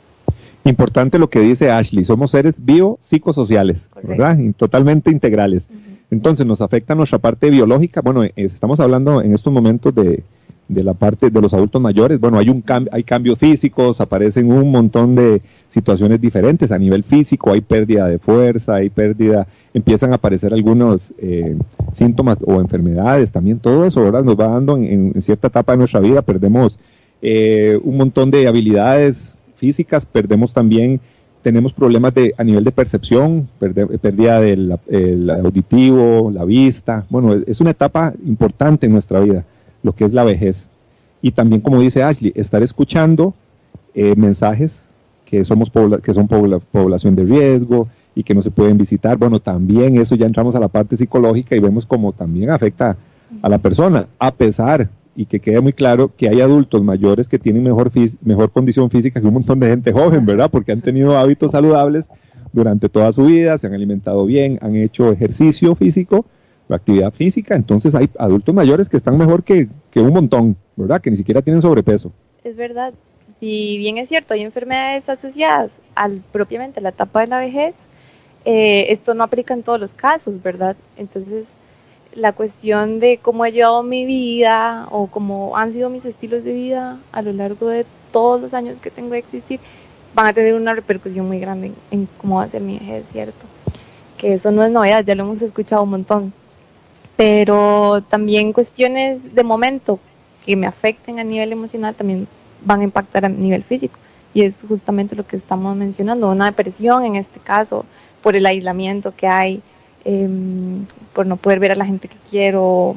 Importante 0.64 1.19
lo 1.19 1.30
que 1.30 1.40
dice 1.40 1.71
Ashley, 1.71 2.04
somos 2.04 2.33
seres 2.33 2.62
biopsicosociales, 2.62 3.88
¿verdad? 4.02 4.37
totalmente 4.57 5.11
integrales. 5.11 5.69
Entonces 6.11 6.45
nos 6.45 6.61
afecta 6.61 6.95
nuestra 6.95 7.19
parte 7.19 7.49
biológica. 7.50 8.00
Bueno, 8.02 8.25
eh, 8.25 8.33
estamos 8.37 8.78
hablando 8.80 9.23
en 9.23 9.33
estos 9.33 9.52
momentos 9.52 9.95
de, 9.95 10.23
de 10.70 10.84
la 10.84 10.94
parte 10.94 11.30
de 11.30 11.40
los 11.40 11.52
adultos 11.52 11.82
mayores, 11.82 12.20
bueno, 12.20 12.38
hay 12.38 12.48
un 12.48 12.62
hay 12.92 13.02
cambios 13.02 13.38
físicos, 13.38 14.00
aparecen 14.00 14.52
un 14.52 14.70
montón 14.70 15.14
de 15.14 15.42
situaciones 15.68 16.20
diferentes 16.20 16.70
a 16.70 16.78
nivel 16.78 17.02
físico, 17.02 17.52
hay 17.52 17.60
pérdida 17.60 18.06
de 18.06 18.18
fuerza, 18.18 18.76
hay 18.76 18.88
pérdida, 18.88 19.46
empiezan 19.74 20.12
a 20.12 20.16
aparecer 20.16 20.54
algunos 20.54 21.12
eh, 21.18 21.56
síntomas 21.92 22.38
o 22.44 22.60
enfermedades, 22.60 23.32
también 23.32 23.58
todo 23.58 23.84
eso, 23.84 24.02
¿verdad? 24.02 24.22
Nos 24.22 24.38
va 24.38 24.48
dando 24.48 24.76
en, 24.76 25.20
cierta 25.22 25.48
etapa 25.48 25.72
de 25.72 25.78
nuestra 25.78 26.00
vida, 26.00 26.22
perdemos 26.22 26.78
eh, 27.20 27.78
un 27.82 27.96
montón 27.96 28.30
de 28.30 28.46
habilidades 28.46 29.36
físicas, 29.56 30.06
perdemos 30.06 30.52
también 30.52 31.00
tenemos 31.42 31.72
problemas 31.72 32.14
de, 32.14 32.34
a 32.36 32.44
nivel 32.44 32.64
de 32.64 32.72
percepción, 32.72 33.48
pérdida 33.58 34.40
del 34.40 35.30
auditivo, 35.30 36.30
la 36.32 36.44
vista. 36.44 37.06
Bueno, 37.08 37.34
es 37.46 37.60
una 37.60 37.70
etapa 37.70 38.12
importante 38.26 38.86
en 38.86 38.92
nuestra 38.92 39.20
vida, 39.20 39.44
lo 39.82 39.92
que 39.92 40.04
es 40.04 40.12
la 40.12 40.25
vejez. 40.25 40.66
Y 41.22 41.32
también, 41.32 41.60
como 41.60 41.80
dice 41.80 42.02
Ashley, 42.02 42.32
estar 42.34 42.62
escuchando 42.62 43.34
eh, 43.94 44.14
mensajes 44.16 44.82
que, 45.25 45.44
somos 45.44 45.70
que 46.02 46.14
son 46.14 46.28
población 46.28 47.14
de 47.14 47.25
riesgo 47.25 47.88
y 48.14 48.22
que 48.22 48.34
no 48.34 48.42
se 48.42 48.50
pueden 48.50 48.78
visitar. 48.78 49.16
Bueno, 49.16 49.40
también 49.40 49.99
eso 49.99 50.14
ya 50.14 50.26
entramos 50.26 50.54
a 50.54 50.60
la 50.60 50.68
parte 50.68 50.96
psicológica 50.96 51.54
y 51.54 51.60
vemos 51.60 51.87
cómo 51.87 52.12
también 52.12 52.50
afecta 52.50 52.96
a 53.42 53.49
la 53.49 53.58
persona, 53.58 54.08
a 54.18 54.32
pesar 54.32 54.88
y 55.14 55.26
que 55.26 55.40
quede 55.40 55.60
muy 55.60 55.72
claro 55.72 56.10
que 56.16 56.28
hay 56.28 56.40
adultos 56.40 56.82
mayores 56.82 57.28
que 57.28 57.38
tienen 57.38 57.62
mejor, 57.62 57.90
mejor 58.22 58.50
condición 58.50 58.90
física 58.90 59.20
que 59.20 59.26
un 59.26 59.34
montón 59.34 59.60
de 59.60 59.68
gente 59.68 59.92
joven, 59.92 60.25
¿verdad? 60.25 60.50
Porque 60.50 60.72
han 60.72 60.80
tenido 60.80 61.16
hábitos 61.16 61.52
saludables 61.52 62.08
durante 62.52 62.88
toda 62.88 63.12
su 63.12 63.25
vida, 63.25 63.58
se 63.58 63.66
han 63.66 63.75
alimentado 63.75 64.25
bien, 64.26 64.58
han 64.62 64.76
hecho 64.76 65.12
ejercicio 65.12 65.75
físico, 65.75 66.25
actividad 66.76 67.12
física, 67.12 67.54
entonces 67.54 67.94
hay 67.94 68.08
adultos 68.18 68.54
mayores 68.54 68.88
que 68.88 68.96
están 68.96 69.18
mejor 69.18 69.42
que, 69.42 69.68
que 69.90 70.00
un 70.00 70.12
montón, 70.12 70.56
¿verdad? 70.76 71.00
Que 71.00 71.10
ni 71.10 71.16
siquiera 71.16 71.42
tienen 71.42 71.62
sobrepeso. 71.62 72.12
Es 72.44 72.56
verdad, 72.56 72.94
si 73.38 73.78
bien 73.78 73.98
es 73.98 74.08
cierto, 74.08 74.34
hay 74.34 74.42
enfermedades 74.42 75.08
asociadas 75.08 75.70
al 75.94 76.22
propiamente 76.32 76.80
la 76.80 76.90
etapa 76.90 77.22
de 77.22 77.26
la 77.26 77.38
vejez, 77.38 77.74
eh, 78.44 78.86
esto 78.90 79.14
no 79.14 79.24
aplica 79.24 79.54
en 79.54 79.62
todos 79.62 79.80
los 79.80 79.94
casos, 79.94 80.42
¿verdad? 80.42 80.76
Entonces, 80.96 81.46
la 82.14 82.32
cuestión 82.32 83.00
de 83.00 83.18
cómo 83.18 83.44
he 83.44 83.52
llevado 83.52 83.82
mi 83.82 84.04
vida 84.04 84.88
o 84.90 85.06
cómo 85.06 85.56
han 85.56 85.72
sido 85.72 85.90
mis 85.90 86.04
estilos 86.04 86.44
de 86.44 86.52
vida 86.52 86.98
a 87.12 87.22
lo 87.22 87.32
largo 87.32 87.68
de 87.68 87.86
todos 88.12 88.40
los 88.40 88.54
años 88.54 88.78
que 88.80 88.90
tengo 88.90 89.10
de 89.10 89.18
existir, 89.18 89.60
van 90.14 90.26
a 90.26 90.32
tener 90.32 90.54
una 90.54 90.74
repercusión 90.74 91.26
muy 91.26 91.38
grande 91.38 91.72
en, 91.90 92.08
cómo 92.18 92.36
va 92.36 92.44
a 92.44 92.48
ser 92.48 92.62
mi 92.62 92.78
vejez, 92.78 93.06
¿cierto? 93.12 93.46
Que 94.18 94.34
eso 94.34 94.50
no 94.50 94.64
es 94.64 94.72
novedad, 94.72 95.04
ya 95.04 95.14
lo 95.14 95.24
hemos 95.24 95.40
escuchado 95.42 95.84
un 95.84 95.90
montón. 95.90 96.32
Pero 97.20 98.02
también 98.08 98.54
cuestiones 98.54 99.34
de 99.34 99.44
momento 99.44 99.98
que 100.46 100.56
me 100.56 100.66
afecten 100.66 101.18
a 101.18 101.24
nivel 101.24 101.52
emocional 101.52 101.94
también 101.94 102.26
van 102.64 102.80
a 102.80 102.84
impactar 102.84 103.26
a 103.26 103.28
nivel 103.28 103.62
físico. 103.62 103.98
Y 104.32 104.42
es 104.42 104.60
justamente 104.66 105.14
lo 105.14 105.26
que 105.26 105.36
estamos 105.36 105.76
mencionando, 105.76 106.30
una 106.30 106.46
depresión 106.46 107.04
en 107.04 107.16
este 107.16 107.40
caso, 107.40 107.84
por 108.22 108.36
el 108.36 108.46
aislamiento 108.46 109.14
que 109.14 109.26
hay, 109.26 109.62
Em, 110.04 110.86
por 111.12 111.26
no 111.26 111.36
poder 111.36 111.58
ver 111.60 111.72
a 111.72 111.74
la 111.74 111.84
gente 111.84 112.08
que 112.08 112.16
quiero, 112.28 112.96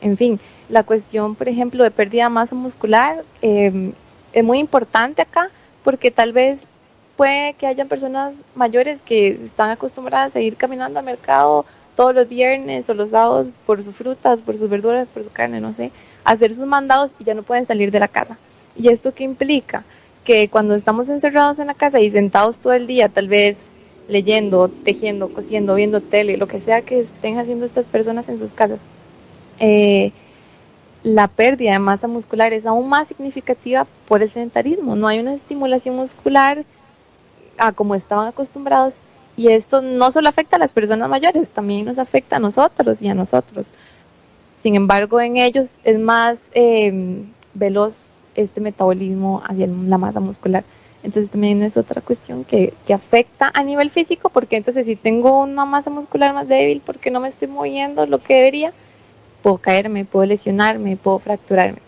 en 0.00 0.16
fin, 0.16 0.40
la 0.70 0.84
cuestión, 0.84 1.34
por 1.34 1.48
ejemplo, 1.48 1.84
de 1.84 1.90
pérdida 1.90 2.24
de 2.24 2.30
masa 2.30 2.54
muscular 2.54 3.24
em, 3.42 3.92
es 4.32 4.44
muy 4.44 4.58
importante 4.58 5.20
acá 5.20 5.50
porque 5.84 6.10
tal 6.10 6.32
vez 6.32 6.60
puede 7.16 7.52
que 7.54 7.66
haya 7.66 7.84
personas 7.84 8.34
mayores 8.54 9.02
que 9.02 9.28
están 9.28 9.70
acostumbradas 9.70 10.34
a 10.34 10.40
ir 10.40 10.56
caminando 10.56 10.98
al 10.98 11.04
mercado 11.04 11.66
todos 11.96 12.14
los 12.14 12.28
viernes 12.28 12.88
o 12.88 12.94
los 12.94 13.10
sábados 13.10 13.52
por 13.66 13.82
sus 13.84 13.94
frutas, 13.94 14.42
por 14.42 14.58
sus 14.58 14.68
verduras, 14.68 15.08
por 15.08 15.24
su 15.24 15.30
carne, 15.30 15.60
no 15.60 15.72
sé, 15.74 15.90
hacer 16.24 16.54
sus 16.54 16.66
mandados 16.66 17.12
y 17.18 17.24
ya 17.24 17.34
no 17.34 17.42
pueden 17.42 17.66
salir 17.66 17.90
de 17.90 18.00
la 18.00 18.08
casa. 18.08 18.38
¿Y 18.76 18.88
esto 18.88 19.14
qué 19.14 19.24
implica? 19.24 19.84
Que 20.24 20.48
cuando 20.48 20.74
estamos 20.74 21.08
encerrados 21.08 21.58
en 21.58 21.66
la 21.66 21.74
casa 21.74 22.00
y 22.00 22.10
sentados 22.10 22.60
todo 22.60 22.72
el 22.72 22.86
día, 22.86 23.08
tal 23.08 23.28
vez 23.28 23.56
leyendo, 24.08 24.68
tejiendo, 24.68 25.32
cosiendo, 25.32 25.74
viendo 25.74 26.00
tele, 26.00 26.36
lo 26.36 26.46
que 26.46 26.60
sea 26.60 26.82
que 26.82 27.00
estén 27.00 27.38
haciendo 27.38 27.66
estas 27.66 27.86
personas 27.86 28.28
en 28.28 28.38
sus 28.38 28.50
casas, 28.50 28.80
eh, 29.58 30.12
la 31.02 31.28
pérdida 31.28 31.72
de 31.72 31.78
masa 31.78 32.08
muscular 32.08 32.52
es 32.52 32.66
aún 32.66 32.88
más 32.88 33.08
significativa 33.08 33.86
por 34.06 34.22
el 34.22 34.30
sedentarismo. 34.30 34.96
No 34.96 35.08
hay 35.08 35.18
una 35.18 35.34
estimulación 35.34 35.96
muscular 35.96 36.64
a 37.56 37.72
como 37.72 37.94
estaban 37.94 38.28
acostumbrados 38.28 38.94
y 39.40 39.48
esto 39.48 39.80
no 39.80 40.12
solo 40.12 40.28
afecta 40.28 40.56
a 40.56 40.58
las 40.58 40.70
personas 40.70 41.08
mayores, 41.08 41.48
también 41.48 41.86
nos 41.86 41.96
afecta 41.96 42.36
a 42.36 42.38
nosotros 42.38 43.00
y 43.00 43.08
a 43.08 43.14
nosotros. 43.14 43.72
Sin 44.62 44.74
embargo, 44.74 45.18
en 45.18 45.38
ellos 45.38 45.78
es 45.82 45.98
más 45.98 46.50
eh, 46.52 47.22
veloz 47.54 47.94
este 48.34 48.60
metabolismo 48.60 49.42
hacia 49.46 49.66
la 49.66 49.96
masa 49.96 50.20
muscular. 50.20 50.62
Entonces 51.02 51.30
también 51.30 51.62
es 51.62 51.78
otra 51.78 52.02
cuestión 52.02 52.44
que, 52.44 52.74
que, 52.86 52.92
afecta 52.92 53.50
a 53.54 53.64
nivel 53.64 53.88
físico, 53.88 54.28
porque 54.28 54.58
entonces 54.58 54.84
si 54.84 54.94
tengo 54.94 55.40
una 55.40 55.64
masa 55.64 55.88
muscular 55.88 56.34
más 56.34 56.46
débil 56.46 56.82
porque 56.84 57.10
no 57.10 57.20
me 57.20 57.28
estoy 57.28 57.48
moviendo 57.48 58.04
lo 58.04 58.22
que 58.22 58.34
debería, 58.34 58.74
puedo 59.42 59.56
caerme, 59.56 60.04
puedo 60.04 60.26
lesionarme, 60.26 60.98
puedo 60.98 61.18
fracturarme. 61.18 61.78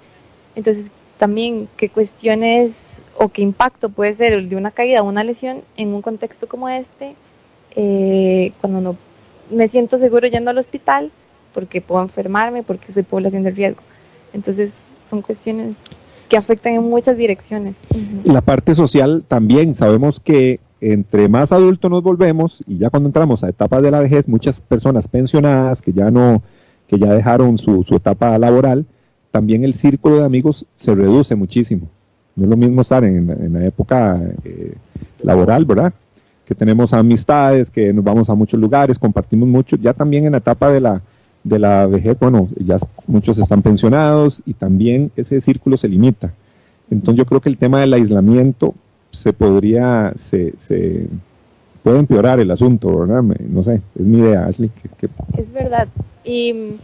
Entonces 0.56 0.90
también 1.18 1.68
qué 1.76 1.90
cuestiones 1.90 3.02
o 3.18 3.28
qué 3.28 3.42
impacto 3.42 3.90
puede 3.90 4.14
ser 4.14 4.32
el 4.32 4.48
de 4.48 4.56
una 4.56 4.70
caída 4.70 5.02
o 5.02 5.04
una 5.04 5.22
lesión 5.22 5.60
en 5.76 5.92
un 5.92 6.00
contexto 6.00 6.48
como 6.48 6.70
este, 6.70 7.14
eh, 7.76 8.52
cuando 8.60 8.80
no 8.80 8.96
me 9.50 9.68
siento 9.68 9.98
seguro 9.98 10.26
yendo 10.28 10.50
al 10.50 10.58
hospital 10.58 11.10
porque 11.52 11.80
puedo 11.80 12.02
enfermarme, 12.02 12.62
porque 12.62 12.92
soy 12.92 13.02
población 13.02 13.42
de 13.42 13.50
riesgo. 13.50 13.82
Entonces 14.32 14.86
son 15.08 15.22
cuestiones 15.22 15.76
que 16.28 16.36
afectan 16.36 16.74
en 16.74 16.82
muchas 16.82 17.16
direcciones. 17.16 17.76
La 18.24 18.40
parte 18.40 18.74
social 18.74 19.22
también, 19.28 19.74
sabemos 19.74 20.18
que 20.18 20.60
entre 20.80 21.28
más 21.28 21.52
adultos 21.52 21.90
nos 21.90 22.02
volvemos 22.02 22.58
y 22.66 22.78
ya 22.78 22.90
cuando 22.90 23.08
entramos 23.08 23.44
a 23.44 23.48
etapas 23.48 23.82
de 23.82 23.90
la 23.90 24.00
vejez, 24.00 24.26
muchas 24.26 24.58
personas 24.60 25.06
pensionadas 25.06 25.82
que 25.82 25.92
ya 25.92 26.10
no, 26.10 26.42
que 26.88 26.98
ya 26.98 27.12
dejaron 27.12 27.58
su, 27.58 27.84
etapa 27.90 28.36
laboral, 28.38 28.86
también 29.30 29.62
el 29.62 29.74
círculo 29.74 30.16
de 30.16 30.24
amigos 30.24 30.66
se 30.74 30.94
reduce 30.94 31.34
muchísimo. 31.34 31.88
No 32.34 32.44
es 32.44 32.50
lo 32.50 32.56
mismo 32.56 32.80
estar 32.80 33.04
en, 33.04 33.52
la 33.52 33.66
época 33.66 34.18
eh, 34.44 34.74
laboral, 35.22 35.66
¿verdad? 35.66 35.92
Que 36.44 36.54
tenemos 36.54 36.92
amistades, 36.92 37.70
que 37.70 37.92
nos 37.92 38.04
vamos 38.04 38.28
a 38.28 38.34
muchos 38.34 38.58
lugares, 38.58 38.98
compartimos 38.98 39.48
mucho. 39.48 39.76
Ya 39.76 39.92
también 39.94 40.26
en 40.26 40.32
la 40.32 40.38
etapa 40.38 40.70
de 40.72 40.80
la, 40.80 41.00
de 41.44 41.58
la 41.58 41.86
vejez, 41.86 42.18
bueno, 42.18 42.48
ya 42.56 42.76
muchos 43.06 43.38
están 43.38 43.62
pensionados 43.62 44.42
y 44.44 44.54
también 44.54 45.10
ese 45.16 45.40
círculo 45.40 45.76
se 45.76 45.88
limita. 45.88 46.32
Entonces 46.90 47.18
yo 47.18 47.26
creo 47.26 47.40
que 47.40 47.48
el 47.48 47.58
tema 47.58 47.80
del 47.80 47.94
aislamiento 47.94 48.74
se 49.10 49.32
podría, 49.32 50.12
se, 50.16 50.54
se 50.58 51.06
puede 51.82 51.98
empeorar 51.98 52.40
el 52.40 52.50
asunto, 52.50 53.00
¿verdad? 53.00 53.22
No 53.22 53.62
sé, 53.62 53.80
es 53.98 54.06
mi 54.06 54.18
idea, 54.18 54.46
Ashley. 54.46 54.70
Es 55.36 55.52
verdad. 55.52 55.88
Y 56.24 56.76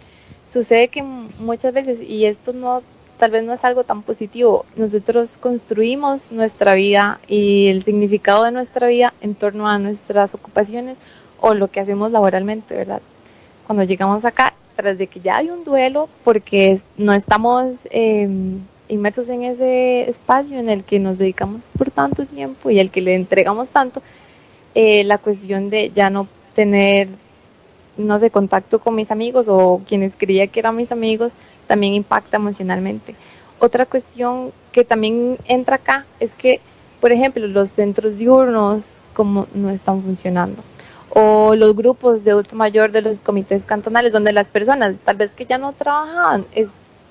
sucede 0.47 0.89
que 0.89 1.03
muchas 1.03 1.73
veces, 1.73 2.01
y 2.01 2.25
esto 2.25 2.53
no, 2.53 2.83
tal 3.19 3.31
vez 3.31 3.45
no 3.45 3.53
es 3.53 3.65
algo 3.65 3.85
tan 3.85 4.03
positivo, 4.03 4.65
nosotros 4.77 5.37
construimos 5.37 6.33
nuestra 6.33 6.75
vida 6.75 7.21
y 7.29 7.69
el 7.69 7.83
significado 7.83 8.45
de 8.45 8.53
nuestra 8.53 8.89
vida 8.89 9.13
en 9.21 9.35
torno 9.35 9.69
a 9.69 9.79
nuestras 9.79 10.35
ocupaciones 10.35 10.99
o 11.41 11.55
lo 11.55 11.69
que 11.69 11.81
hacemos 11.81 12.13
laboralmente, 12.13 12.75
¿verdad? 12.75 13.03
cuando 13.69 13.85
llegamos 13.85 14.25
acá, 14.25 14.55
tras 14.77 14.97
de 14.97 15.09
que 15.09 15.21
ya 15.21 15.37
hay 15.37 15.51
un 15.51 15.63
duelo, 15.63 16.09
porque 16.25 16.81
no 16.97 17.13
estamos 17.13 17.77
em, 17.91 18.61
inmersos 18.89 19.29
en 19.29 19.43
ese 19.43 20.09
espacio 20.09 20.59
en 20.59 20.71
el 20.71 20.85
que 20.85 20.99
nos 20.99 21.19
dedicamos 21.19 21.65
por 21.77 21.91
tanto 21.91 22.25
tiempo 22.25 22.71
y 22.71 22.81
al 22.81 22.91
que 22.91 23.03
le 23.03 23.15
entregamos 23.15 23.69
tanto, 23.69 24.01
eh, 24.75 25.05
la 25.05 25.19
cuestión 25.19 25.69
de 25.69 25.91
ya 25.91 26.09
no 26.09 26.29
tener, 26.55 27.09
no 27.99 28.19
sé, 28.19 28.31
contacto 28.31 28.79
con 28.79 28.95
mis 28.95 29.11
amigos 29.11 29.49
o 29.49 29.83
quienes 29.87 30.17
creía 30.17 30.47
que 30.47 30.61
eran 30.61 30.75
mis 30.75 30.91
amigos, 30.91 31.33
también 31.69 31.95
impacta 31.95 32.39
emocionalmente. 32.39 33.15
Otra 33.61 33.87
cuestión 33.87 34.53
que 34.73 34.83
también 34.83 35.39
entra 35.47 35.77
acá 35.77 36.05
es 36.19 36.35
que, 36.35 36.61
por 37.01 37.13
ejemplo, 37.13 37.47
los 37.47 37.71
centros 37.71 38.19
diurnos 38.19 38.97
como 39.15 39.47
no 39.55 39.71
están 39.71 40.03
funcionando 40.03 40.63
o 41.11 41.55
los 41.57 41.75
grupos 41.75 42.25
de 42.25 42.33
adulto 42.33 42.55
mayor 42.55 42.93
de 42.93 43.03
los 43.03 43.21
comités 43.21 43.65
cantonales, 43.65 44.13
donde 44.13 44.33
las 44.33 44.49
personas 44.49 44.95
tal 45.05 45.17
vez 45.17 45.31
que 45.31 45.47
ya 45.47 45.59
no 45.59 45.73
trabajaban 45.73 46.45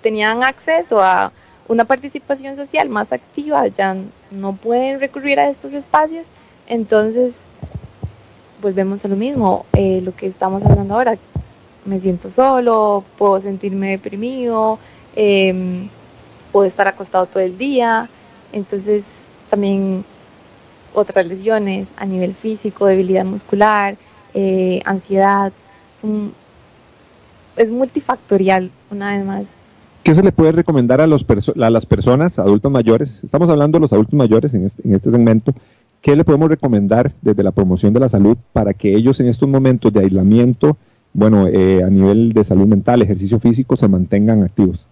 tenían 0.02 0.44
acceso 0.44 1.02
a 1.02 1.32
una 1.68 1.86
participación 1.86 2.56
social 2.56 2.90
más 2.90 3.12
activa, 3.12 3.68
ya 3.68 3.96
no 4.32 4.54
pueden 4.54 5.00
recurrir 5.00 5.40
a 5.40 5.50
estos 5.50 5.74
espacios, 5.74 6.28
entonces 6.68 7.34
volvemos 8.62 9.04
a 9.04 9.08
lo 9.08 9.16
mismo, 9.16 9.66
eh, 9.74 10.02
lo 10.02 10.16
que 10.16 10.28
estamos 10.28 10.64
hablando 10.64 10.94
ahora, 10.94 11.18
me 11.88 12.00
siento 12.00 12.32
solo, 12.32 13.04
puedo 13.18 13.42
sentirme 13.42 13.92
deprimido, 13.92 14.78
em, 15.16 15.88
puedo 16.52 16.68
estar 16.68 16.88
acostado 16.88 17.26
todo 17.26 17.42
el 17.42 17.58
día, 17.58 18.10
entonces 18.52 19.06
también 19.50 20.04
otras 20.94 21.26
lesiones 21.26 21.88
a 21.98 22.06
nivel 22.06 22.34
físico, 22.34 22.86
debilidad 22.86 23.26
muscular, 23.26 23.98
eh, 24.34 24.82
ansiedad. 24.86 25.52
es 27.56 27.72
multifactorial, 27.72 28.70
una 28.92 29.18
vez 29.18 29.26
más. 29.26 29.46
¿Qué 30.04 30.14
se 30.14 30.24
le 30.24 30.32
puede 30.32 30.52
recomendar 30.52 31.02
a, 31.02 31.08
los 31.08 31.26
a 31.60 31.70
las 31.70 31.86
personas, 31.86 32.38
adultos 32.40 32.72
mayores? 32.72 33.24
Estamos 33.24 33.50
hablando 33.50 33.78
de 33.78 33.82
los 33.82 33.94
adultos 33.94 34.14
mayores 34.14 34.54
en 34.54 34.66
este, 34.66 34.88
en 34.88 34.94
este 34.94 35.12
segmento. 35.12 35.54
¿Qué 36.02 36.16
le 36.16 36.24
podemos 36.24 36.50
recomendar 36.50 37.12
desde 37.22 37.44
la 37.44 37.52
promoción 37.52 37.94
de 37.94 38.00
la 38.00 38.10
salud 38.10 38.38
para 38.54 38.74
que 38.74 38.96
ellos 38.96 39.20
en 39.20 39.28
estos 39.28 39.50
momentos 39.50 39.92
de 39.92 40.02
aislamiento, 40.02 40.78
bueno, 41.14 41.48
eh, 41.48 41.84
a 41.84 41.90
nivel 41.90 42.34
de 42.34 42.44
salud 42.44 42.68
mental, 42.68 43.02
ejercicio 43.02 43.40
físico, 43.40 43.76
se 43.76 43.88
mantengan 43.88 44.44
activos? 44.44 44.86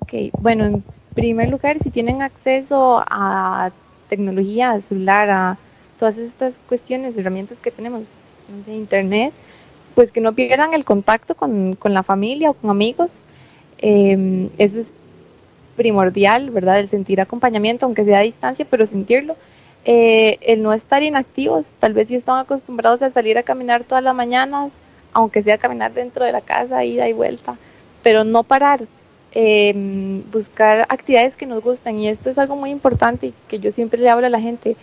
Ok, 0.00 0.14
bueno, 0.40 0.64
en 0.64 0.84
primer 1.14 1.50
lugar, 1.50 1.78
si 1.80 1.90
tienen 1.90 2.22
acceso 2.22 3.02
a 3.06 3.70
tecnología 4.08 4.80
celular, 4.80 5.30
a 5.30 5.58
todas 5.98 6.16
estas 6.18 6.60
cuestiones, 6.68 7.16
herramientas 7.16 7.58
que 7.58 7.70
tenemos 7.70 8.08
de 8.66 8.74
internet, 8.74 9.32
pues 9.94 10.12
que 10.12 10.20
no 10.20 10.32
pierdan 10.32 10.74
el 10.74 10.84
contacto 10.84 11.34
con, 11.34 11.74
con 11.74 11.92
la 11.92 12.02
familia 12.02 12.50
o 12.50 12.54
con 12.54 12.70
amigos. 12.70 13.20
Em, 13.78 14.48
eso 14.58 14.78
es 14.80 14.92
primordial, 15.76 16.50
¿verdad? 16.50 16.80
El 16.80 16.88
sentir 16.88 17.20
acompañamiento, 17.20 17.86
aunque 17.86 18.04
sea 18.04 18.18
a 18.18 18.22
distancia, 18.22 18.66
pero 18.68 18.86
sentirlo. 18.86 19.36
Eh, 19.84 20.38
el 20.42 20.62
no 20.62 20.72
estar 20.72 21.02
inactivos, 21.02 21.64
tal 21.78 21.94
vez 21.94 22.08
si 22.08 22.16
están 22.16 22.38
acostumbrados 22.38 23.00
a 23.02 23.10
salir 23.10 23.38
a 23.38 23.42
caminar 23.42 23.84
todas 23.84 24.04
las 24.04 24.14
mañanas, 24.14 24.72
aunque 25.18 25.42
sea 25.42 25.58
caminar 25.58 25.92
dentro 25.92 26.24
de 26.24 26.32
la 26.32 26.40
casa, 26.40 26.84
ida 26.84 27.08
y 27.08 27.12
vuelta, 27.12 27.56
pero 28.02 28.24
no 28.24 28.44
parar, 28.44 28.82
eh, 29.32 30.22
buscar 30.32 30.86
actividades 30.88 31.36
que 31.36 31.46
nos 31.46 31.62
gustan. 31.62 31.98
Y 31.98 32.08
esto 32.08 32.30
es 32.30 32.38
algo 32.38 32.56
muy 32.56 32.70
importante 32.70 33.28
y 33.28 33.34
que 33.48 33.58
yo 33.58 33.72
siempre 33.72 34.00
le 34.00 34.08
hablo 34.08 34.26
a 34.26 34.30
la 34.30 34.40
gente. 34.40 34.76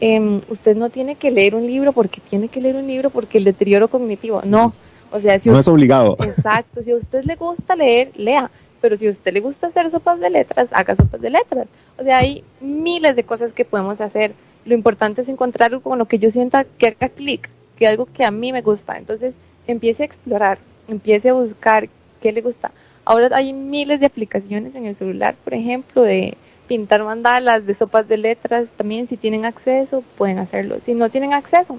Eh, 0.00 0.40
usted 0.48 0.76
no 0.76 0.90
tiene 0.90 1.16
que 1.16 1.30
leer 1.30 1.54
un 1.54 1.66
libro 1.66 1.92
porque 1.92 2.20
tiene 2.20 2.48
que 2.48 2.60
leer 2.60 2.76
un 2.76 2.86
libro 2.86 3.10
porque 3.10 3.38
el 3.38 3.44
deterioro 3.44 3.88
cognitivo, 3.88 4.42
no. 4.44 4.74
O 5.10 5.20
sea, 5.20 5.38
si 5.38 5.48
no 5.48 5.58
es 5.58 5.68
obligado. 5.68 6.18
Exacto, 6.20 6.82
si 6.82 6.90
a 6.90 6.96
usted 6.96 7.24
le 7.24 7.36
gusta 7.36 7.74
leer, 7.74 8.12
lea, 8.14 8.50
pero 8.82 8.96
si 8.96 9.06
a 9.06 9.10
usted 9.10 9.32
le 9.32 9.40
gusta 9.40 9.68
hacer 9.68 9.90
sopas 9.90 10.20
de 10.20 10.28
letras, 10.28 10.68
haga 10.72 10.94
sopas 10.94 11.20
de 11.22 11.30
letras. 11.30 11.66
O 11.98 12.04
sea, 12.04 12.18
hay 12.18 12.44
miles 12.60 13.16
de 13.16 13.24
cosas 13.24 13.54
que 13.54 13.64
podemos 13.64 14.02
hacer. 14.02 14.34
Lo 14.66 14.74
importante 14.74 15.22
es 15.22 15.28
encontrar 15.30 15.70
algo 15.72 15.82
con 15.82 15.98
lo 15.98 16.04
que 16.04 16.18
yo 16.18 16.30
sienta 16.30 16.64
que 16.64 16.88
haga 16.88 17.08
clic, 17.08 17.48
que 17.76 17.86
algo 17.86 18.06
que 18.06 18.24
a 18.24 18.30
mí 18.30 18.52
me 18.52 18.60
gusta. 18.60 18.98
Entonces, 18.98 19.36
empiece 19.68 20.02
a 20.02 20.06
explorar, 20.06 20.58
empiece 20.88 21.28
a 21.28 21.34
buscar 21.34 21.88
qué 22.20 22.32
le 22.32 22.40
gusta. 22.40 22.72
Ahora 23.04 23.30
hay 23.36 23.52
miles 23.52 24.00
de 24.00 24.06
aplicaciones 24.06 24.74
en 24.74 24.86
el 24.86 24.96
celular, 24.96 25.36
por 25.44 25.54
ejemplo, 25.54 26.02
de 26.02 26.36
pintar 26.66 27.04
mandalas, 27.04 27.64
de 27.64 27.74
sopas 27.74 28.08
de 28.08 28.18
letras. 28.18 28.70
También 28.76 29.06
si 29.06 29.16
tienen 29.16 29.44
acceso, 29.44 30.02
pueden 30.16 30.38
hacerlo. 30.38 30.78
Si 30.80 30.94
no 30.94 31.08
tienen 31.08 31.32
acceso, 31.32 31.78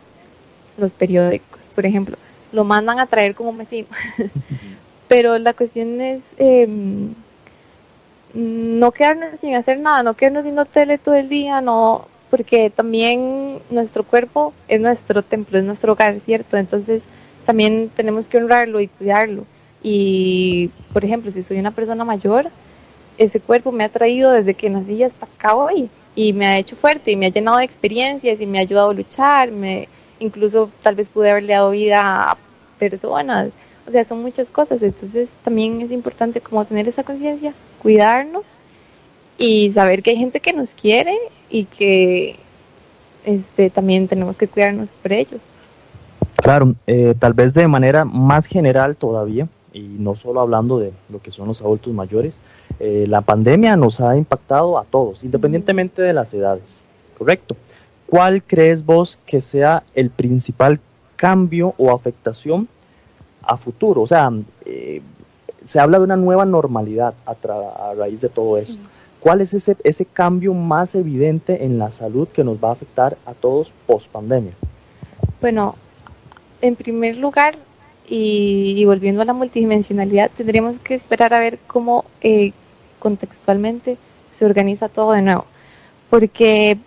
los 0.78 0.92
periódicos, 0.92 1.70
por 1.70 1.86
ejemplo, 1.86 2.18
lo 2.52 2.64
mandan 2.64 3.00
a 3.00 3.08
traer 3.08 3.36
como 3.36 3.54
vecino. 3.54 3.88
Pero 5.08 5.38
la 5.38 5.54
cuestión 5.54 6.02
es 6.02 6.22
em, 6.38 7.14
no 8.34 8.92
quedarnos 8.92 9.40
sin 9.40 9.56
hacer 9.56 9.80
nada, 9.80 10.04
no 10.04 10.16
quedarnos 10.16 10.44
viendo 10.44 10.66
tele 10.66 10.98
todo 10.98 11.16
el 11.16 11.30
día, 11.30 11.62
no, 11.62 12.08
porque 12.30 12.70
también 12.70 13.60
nuestro 13.70 14.04
cuerpo 14.04 14.54
es 14.68 14.80
nuestro 14.80 15.24
templo, 15.24 15.58
es 15.58 15.64
nuestro 15.64 15.94
hogar, 15.94 16.20
¿cierto? 16.20 16.58
Entonces 16.58 17.06
también 17.46 17.90
tenemos 17.96 18.30
que 18.30 18.38
honrarlo 18.38 18.80
y 18.80 18.88
cuidarlo. 18.88 19.46
Y, 19.82 20.72
por 20.94 21.06
ejemplo, 21.06 21.32
si 21.32 21.42
soy 21.42 21.58
una 21.58 21.72
persona 21.72 22.04
mayor, 22.04 22.50
ese 23.18 23.40
cuerpo 23.40 23.72
me 23.72 23.84
ha 23.84 23.90
traído 23.90 24.32
desde 24.32 24.54
que 24.54 24.70
nací 24.70 25.04
hasta 25.04 25.26
acá 25.26 25.56
hoy 25.56 25.90
y 26.16 26.34
me 26.34 26.48
ha 26.48 26.58
hecho 26.58 26.76
fuerte 26.76 27.12
y 27.12 27.16
me 27.16 27.28
ha 27.28 27.30
llenado 27.30 27.58
de 27.58 27.66
experiencias 27.66 28.42
y 28.42 28.48
me 28.48 28.60
ha 28.60 28.62
ayudado 28.62 28.90
a 28.90 28.94
luchar, 28.94 29.52
me, 29.52 29.88
incluso 30.20 30.70
tal 30.82 30.96
vez 30.96 31.08
pude 31.10 31.30
haberle 31.30 31.54
dado 31.54 31.72
vida 31.72 32.32
a 32.32 32.38
personas, 32.78 33.50
o 33.88 33.92
sea, 33.92 34.04
son 34.04 34.22
muchas 34.22 34.50
cosas, 34.52 34.82
entonces 34.82 35.36
también 35.44 35.82
es 35.82 35.92
importante 35.92 36.42
como 36.42 36.64
tener 36.66 36.88
esa 36.88 37.04
conciencia, 37.04 37.54
cuidarnos 37.82 38.44
y 39.38 39.72
saber 39.72 40.04
que 40.04 40.12
hay 40.12 40.18
gente 40.18 40.40
que 40.40 40.54
nos 40.54 40.74
quiere 40.74 41.18
y 41.50 41.66
que 41.66 42.36
este, 43.26 43.70
también 43.70 44.08
tenemos 44.08 44.38
que 44.38 44.48
cuidarnos 44.48 44.90
por 45.02 45.14
ellos. 45.14 45.42
Claro, 46.42 46.76
eh, 46.88 47.16
tal 47.20 47.34
vez 47.34 47.54
de 47.54 47.68
manera 47.68 48.06
más 48.06 48.46
general 48.46 48.96
todavía, 48.96 49.48
y 49.74 49.82
no 49.82 50.16
solo 50.16 50.42
hablando 50.42 50.80
de 50.80 50.94
lo 51.10 51.22
que 51.22 51.32
son 51.32 51.48
los 51.48 51.62
adultos 51.62 51.94
mayores, 51.94 52.40
eh, 52.80 53.06
la 53.08 53.22
pandemia 53.22 53.76
nos 53.76 54.00
ha 54.02 54.18
impactado 54.18 54.78
a 54.78 54.86
todos, 54.86 55.24
independientemente 55.24 56.02
de 56.02 56.14
las 56.14 56.34
edades, 56.34 56.82
¿correcto? 57.18 57.56
¿Cuál 58.08 58.42
crees 58.42 58.86
vos 58.86 59.20
que 59.26 59.42
sea 59.42 59.84
el 59.94 60.10
principal 60.10 60.80
cambio 61.16 61.76
o 61.78 61.92
afectación 61.92 62.68
a 63.44 63.58
futuro? 63.58 64.02
O 64.02 64.08
sea, 64.08 64.32
eh, 64.66 65.02
se 65.66 65.80
habla 65.80 66.00
de 66.00 66.06
una 66.06 66.16
nueva 66.16 66.46
normalidad 66.46 67.14
a, 67.26 67.32
a 67.32 67.94
raíz 67.94 68.22
de 68.22 68.30
todo 68.30 68.58
eso. 68.58 68.78
¿Cuál 69.20 69.42
es 69.42 69.54
ese, 69.54 69.76
ese 69.84 70.06
cambio 70.06 70.54
más 70.54 70.96
evidente 70.96 71.66
en 71.66 71.78
la 71.78 71.92
salud 71.92 72.28
que 72.30 72.44
nos 72.44 72.58
va 72.58 72.70
a 72.70 72.72
afectar 72.72 73.18
a 73.26 73.34
todos 73.34 73.72
post 73.86 74.10
pandemia? 74.10 74.54
Bueno, 75.42 75.76
en 76.62 76.76
primer 76.76 77.18
lugar, 77.18 77.56
y, 78.10 78.84
volviendo 78.86 79.22
a 79.22 79.26
la 79.26 79.34
multidimensionalidad, 79.34 80.32
tendríamos 80.36 80.80
que 80.80 80.96
esperar 80.96 81.34
a 81.34 81.40
ver 81.40 81.60
cómo 81.68 82.06
eh, 82.22 82.54
contextualmente 82.98 83.98
se 84.32 84.46
organiza 84.46 84.90
todo 84.90 85.12
de 85.12 85.22
nuevo. 85.22 85.46
Porque, 86.10 86.78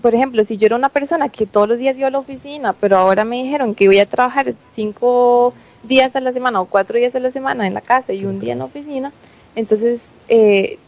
por 0.00 0.14
ejemplo, 0.14 0.44
si 0.44 0.56
yo 0.56 0.66
era 0.66 0.76
una 0.76 0.90
persona 0.90 1.28
que 1.28 1.46
todos 1.46 1.68
los 1.68 1.78
días 1.78 1.98
iba 1.98 2.06
a 2.06 2.10
la 2.12 2.20
oficina, 2.20 2.72
pero 2.72 2.96
ahora 2.96 3.24
me 3.24 3.42
dijeron 3.42 3.74
que 3.74 3.88
voy 3.88 3.98
a 3.98 4.08
trabajar 4.08 4.54
cinco 4.74 5.54
días 5.82 6.14
a 6.14 6.20
la 6.20 6.32
semana 6.32 6.60
o 6.60 6.66
cuatro 6.66 6.98
días 6.98 7.14
a 7.14 7.20
la 7.20 7.32
semana 7.32 7.66
en 7.66 7.74
la 7.74 7.80
casa 7.80 8.12
y 8.12 8.24
un 8.24 8.38
día 8.40 8.52
en 8.52 8.60
la 8.60 8.64
oficina, 8.66 9.12
entonces 9.54 10.08
eh, 10.28 10.78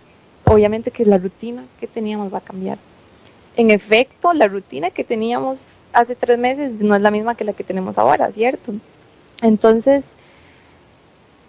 obviamente 0.44 0.90
que 0.90 1.04
la 1.04 1.18
rutina 1.18 1.64
que 1.78 1.86
teníamos 1.86 2.32
va 2.32 2.38
a 2.38 2.42
cambiar. 2.42 2.78
En 3.56 3.70
efecto, 3.70 4.32
la 4.32 4.48
rutina 4.48 4.90
que 4.90 5.04
teníamos 5.04 5.58
hace 5.96 6.14
tres 6.14 6.38
meses 6.38 6.82
no 6.82 6.94
es 6.94 7.02
la 7.02 7.10
misma 7.10 7.34
que 7.34 7.44
la 7.44 7.52
que 7.52 7.64
tenemos 7.64 7.98
ahora, 7.98 8.30
¿cierto? 8.30 8.74
Entonces, 9.42 10.04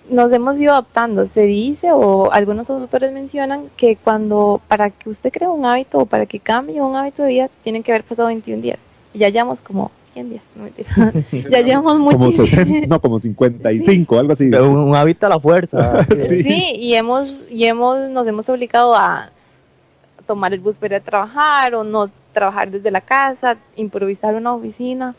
nos 0.09 0.31
hemos 0.31 0.59
ido 0.59 0.71
adaptando. 0.71 1.27
Se 1.27 1.41
dice, 1.41 1.91
o 1.91 2.31
algunos 2.31 2.69
autores 2.69 3.11
mencionan, 3.11 3.69
que 3.75 3.97
cuando, 3.97 4.61
para 4.67 4.89
que 4.89 5.09
usted 5.09 5.31
cree 5.31 5.49
un 5.49 5.65
hábito 5.65 5.99
o 5.99 6.05
para 6.05 6.25
que 6.25 6.39
cambie 6.39 6.81
un 6.81 6.95
hábito 6.95 7.23
de 7.23 7.29
vida, 7.29 7.49
tienen 7.63 7.83
que 7.83 7.91
haber 7.91 8.03
pasado 8.03 8.29
21 8.29 8.61
días. 8.61 8.79
Y 9.13 9.19
ya 9.19 9.29
llevamos 9.29 9.61
como 9.61 9.91
100 10.13 10.29
días, 10.29 10.43
no 10.55 10.67
ya 11.49 11.61
llevamos 11.61 11.99
muchísimo. 11.99 12.87
no, 12.87 13.01
como 13.01 13.19
55, 13.19 14.17
algo 14.17 14.33
así. 14.33 14.45
un, 14.45 14.95
hábito 14.95 15.25
a 15.25 15.29
la 15.29 15.39
fuerza. 15.39 16.05
sí. 16.19 16.43
sí, 16.43 16.73
y, 16.75 16.95
hemos, 16.95 17.33
y 17.49 17.65
hemos, 17.65 18.09
nos 18.09 18.25
hemos 18.27 18.47
obligado 18.49 18.95
a 18.95 19.31
tomar 20.25 20.53
el 20.53 20.59
bus 20.59 20.75
para 20.75 20.95
ir 20.95 21.01
a 21.01 21.05
trabajar 21.05 21.75
o 21.75 21.83
no 21.83 22.09
trabajar 22.37 22.69
desde 22.69 22.91
la 22.91 23.01
casa, 23.01 23.57
improvisar 23.75 24.35
una 24.35 24.53
oficina. 24.53 25.15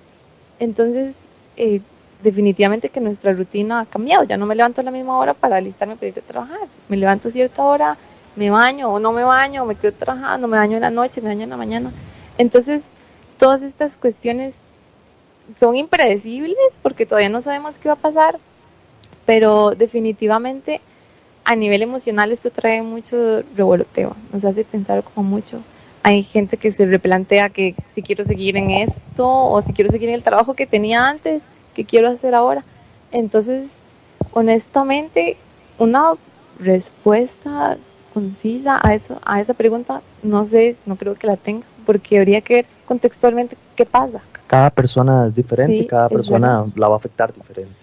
Entonces, 0.60 1.18
eh, 1.56 1.80
definitivamente 2.22 2.90
que 2.90 3.00
nuestra 3.00 3.32
rutina 3.32 3.80
ha 3.80 3.86
cambiado. 3.86 4.22
Ya 4.22 4.36
no 4.36 4.46
me 4.46 4.54
levanto 4.54 4.82
a 4.82 4.84
la 4.84 4.92
misma 4.92 5.18
hora 5.18 5.34
para 5.34 5.56
alistarme 5.56 5.96
para 5.96 6.06
ir 6.06 6.18
a 6.18 6.22
trabajar. 6.22 6.68
Me 6.88 6.96
levanto 6.96 7.26
a 7.26 7.32
cierta 7.32 7.64
hora, 7.64 7.96
me 8.36 8.50
baño 8.50 8.88
o 8.88 9.00
no 9.00 9.10
me 9.10 9.24
baño, 9.24 9.64
me 9.64 9.74
quedo 9.74 9.92
trabajando, 9.94 10.46
me 10.46 10.58
baño 10.58 10.76
en 10.76 10.82
la 10.82 10.90
noche, 10.90 11.20
me 11.20 11.30
baño 11.30 11.42
en 11.42 11.50
la 11.50 11.56
mañana. 11.56 11.90
Entonces, 12.38 12.82
todas 13.36 13.62
estas 13.62 13.96
cuestiones 13.96 14.54
son 15.58 15.74
impredecibles 15.74 16.56
porque 16.82 17.04
todavía 17.04 17.30
no 17.30 17.42
sabemos 17.42 17.78
qué 17.78 17.88
va 17.88 17.94
a 17.94 18.06
pasar, 18.08 18.38
pero 19.26 19.70
definitivamente 19.70 20.80
a 21.44 21.56
nivel 21.56 21.82
emocional 21.82 22.30
esto 22.30 22.50
trae 22.50 22.82
mucho 22.82 23.42
revoloteo, 23.56 24.14
nos 24.32 24.44
hace 24.44 24.64
pensar 24.64 25.02
como 25.02 25.28
mucho 25.28 25.60
hay 26.08 26.22
gente 26.22 26.56
que 26.56 26.72
se 26.72 26.86
replantea 26.86 27.50
que 27.50 27.74
si 27.92 28.00
quiero 28.00 28.24
seguir 28.24 28.56
en 28.56 28.70
esto 28.70 29.28
o 29.28 29.60
si 29.60 29.74
quiero 29.74 29.90
seguir 29.90 30.08
en 30.08 30.14
el 30.14 30.22
trabajo 30.22 30.54
que 30.54 30.66
tenía 30.66 31.06
antes, 31.06 31.42
que 31.74 31.84
quiero 31.84 32.08
hacer 32.08 32.34
ahora. 32.34 32.64
Entonces, 33.12 33.68
honestamente, 34.32 35.36
una 35.78 36.14
respuesta 36.58 37.76
concisa 38.14 38.80
a, 38.82 38.94
eso, 38.94 39.20
a 39.22 39.42
esa 39.42 39.52
pregunta, 39.52 40.00
no 40.22 40.46
sé, 40.46 40.76
no 40.86 40.96
creo 40.96 41.14
que 41.14 41.26
la 41.26 41.36
tenga, 41.36 41.66
porque 41.84 42.18
habría 42.18 42.40
que 42.40 42.54
ver 42.54 42.66
contextualmente 42.86 43.58
qué 43.76 43.84
pasa. 43.84 44.22
Cada 44.46 44.70
persona 44.70 45.26
es 45.26 45.34
diferente, 45.34 45.86
cada 45.86 46.08
persona 46.08 46.64
la 46.74 46.88
va 46.88 46.94
a 46.94 46.96
afectar 46.96 47.34
diferente. 47.34 47.74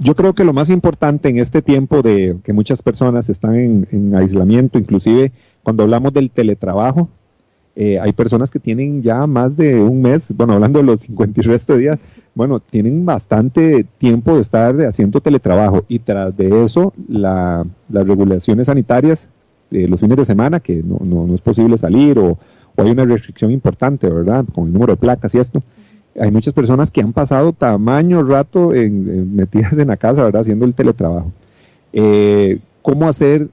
Yo 0.00 0.16
creo 0.16 0.34
que 0.34 0.42
lo 0.42 0.52
más 0.52 0.70
importante 0.70 1.28
en 1.28 1.38
este 1.38 1.62
tiempo 1.62 2.02
de 2.02 2.36
que 2.42 2.52
muchas 2.52 2.82
personas 2.82 3.28
están 3.28 3.54
en, 3.54 3.88
en 3.92 4.16
aislamiento, 4.16 4.76
inclusive 4.76 5.30
cuando 5.62 5.84
hablamos 5.84 6.12
del 6.12 6.32
teletrabajo, 6.32 7.08
eh, 7.76 7.98
hay 8.00 8.12
personas 8.12 8.50
que 8.50 8.58
tienen 8.58 9.02
ya 9.02 9.26
más 9.26 9.56
de 9.56 9.80
un 9.80 10.02
mes, 10.02 10.34
bueno, 10.36 10.54
hablando 10.54 10.80
de 10.80 10.84
los 10.84 11.02
50 11.02 11.40
y 11.40 11.44
resto 11.44 11.74
de 11.74 11.78
días, 11.80 11.98
bueno, 12.34 12.60
tienen 12.60 13.04
bastante 13.04 13.84
tiempo 13.98 14.34
de 14.34 14.42
estar 14.42 14.80
haciendo 14.82 15.20
teletrabajo 15.20 15.84
y 15.88 16.00
tras 16.00 16.36
de 16.36 16.64
eso 16.64 16.92
las 17.08 17.66
regulaciones 17.88 18.66
sanitarias 18.66 19.28
de 19.70 19.88
los 19.88 20.00
fines 20.00 20.16
de 20.16 20.24
semana, 20.24 20.60
que 20.60 20.82
no, 20.82 20.98
no, 21.04 21.34
es 21.34 21.40
posible 21.40 21.78
salir 21.78 22.18
o, 22.18 22.38
hay 22.76 22.90
una 22.90 23.04
restricción 23.04 23.50
importante, 23.50 24.08
¿verdad? 24.08 24.44
Con 24.54 24.66
el 24.66 24.72
número 24.72 24.94
de 24.94 24.96
placas 24.96 25.34
y 25.34 25.38
esto. 25.38 25.62
Hay 26.18 26.30
muchas 26.30 26.54
personas 26.54 26.90
que 26.90 27.02
han 27.02 27.12
pasado 27.12 27.52
tamaño 27.52 28.22
rato 28.22 28.72
en, 28.72 29.34
metidas 29.36 29.74
en 29.74 29.88
la 29.88 29.98
casa, 29.98 30.24
¿verdad? 30.24 30.42
Haciendo 30.42 30.64
el 30.64 30.74
teletrabajo. 30.74 31.30
Eh, 31.92 32.58
¿Cómo 32.80 33.06
hacer 33.06 33.48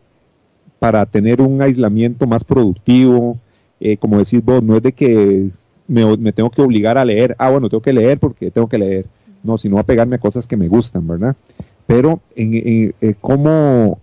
para 0.79 1.05
tener 1.05 1.41
un 1.41 1.61
aislamiento 1.61 2.25
más 2.25 2.45
productivo? 2.45 3.37
Eh, 3.79 3.97
como 3.97 4.17
decís 4.17 4.43
vos, 4.43 4.63
no 4.63 4.77
es 4.77 4.83
de 4.83 4.91
que 4.91 5.49
me, 5.87 6.33
tengo 6.33 6.49
que 6.49 6.61
obligar 6.61 6.97
a 6.97 7.05
leer, 7.05 7.35
ah, 7.37 7.49
bueno, 7.49 7.69
tengo 7.69 7.81
que 7.81 7.93
leer 7.93 8.19
porque 8.19 8.51
tengo 8.51 8.67
que 8.67 8.77
leer, 8.77 9.05
no, 9.43 9.57
sino 9.57 9.77
a 9.79 9.83
pegarme 9.83 10.15
a 10.15 10.19
cosas 10.19 10.47
que 10.47 10.57
me 10.57 10.67
gustan, 10.67 11.07
¿verdad? 11.07 11.35
Pero 11.85 12.19
en, 12.35 12.93
eh, 12.99 13.13
cómo 13.21 13.99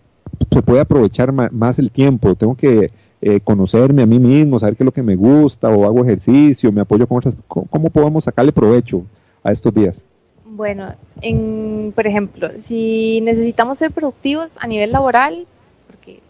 se 0.51 0.63
puede 0.63 0.81
aprovechar 0.81 1.33
más, 1.33 1.79
el 1.79 1.91
tiempo, 1.91 2.35
tengo 2.35 2.55
que 2.55 2.91
eh, 3.21 3.41
conocerme 3.43 4.03
a 4.03 4.07
mí 4.07 4.19
mismo, 4.19 4.59
saber 4.59 4.77
qué 4.77 4.85
es 4.85 4.87
lo 4.87 4.93
que 4.93 5.03
me 5.03 5.17
gusta, 5.17 5.69
o 5.69 5.85
hago 5.85 6.05
ejercicio, 6.05 6.73
me 6.73 6.81
apoyo 6.81 7.07
con 7.07 7.19
otras, 7.19 7.37
¿cómo 7.49 7.91
podemos 7.91 8.25
sacarle 8.25 8.53
provecho 8.53 9.05
a 9.43 9.53
estos 9.53 9.75
días? 9.75 10.01
Bueno, 10.47 10.95
en, 11.21 11.93
por 11.95 12.07
ejemplo, 12.07 12.49
si 12.59 13.21
necesitamos 13.23 13.79
ser 13.79 13.91
productivos 13.91 14.57
a 14.61 14.69
nivel 14.69 14.93
laboral, 14.93 15.47
porque 15.89 16.21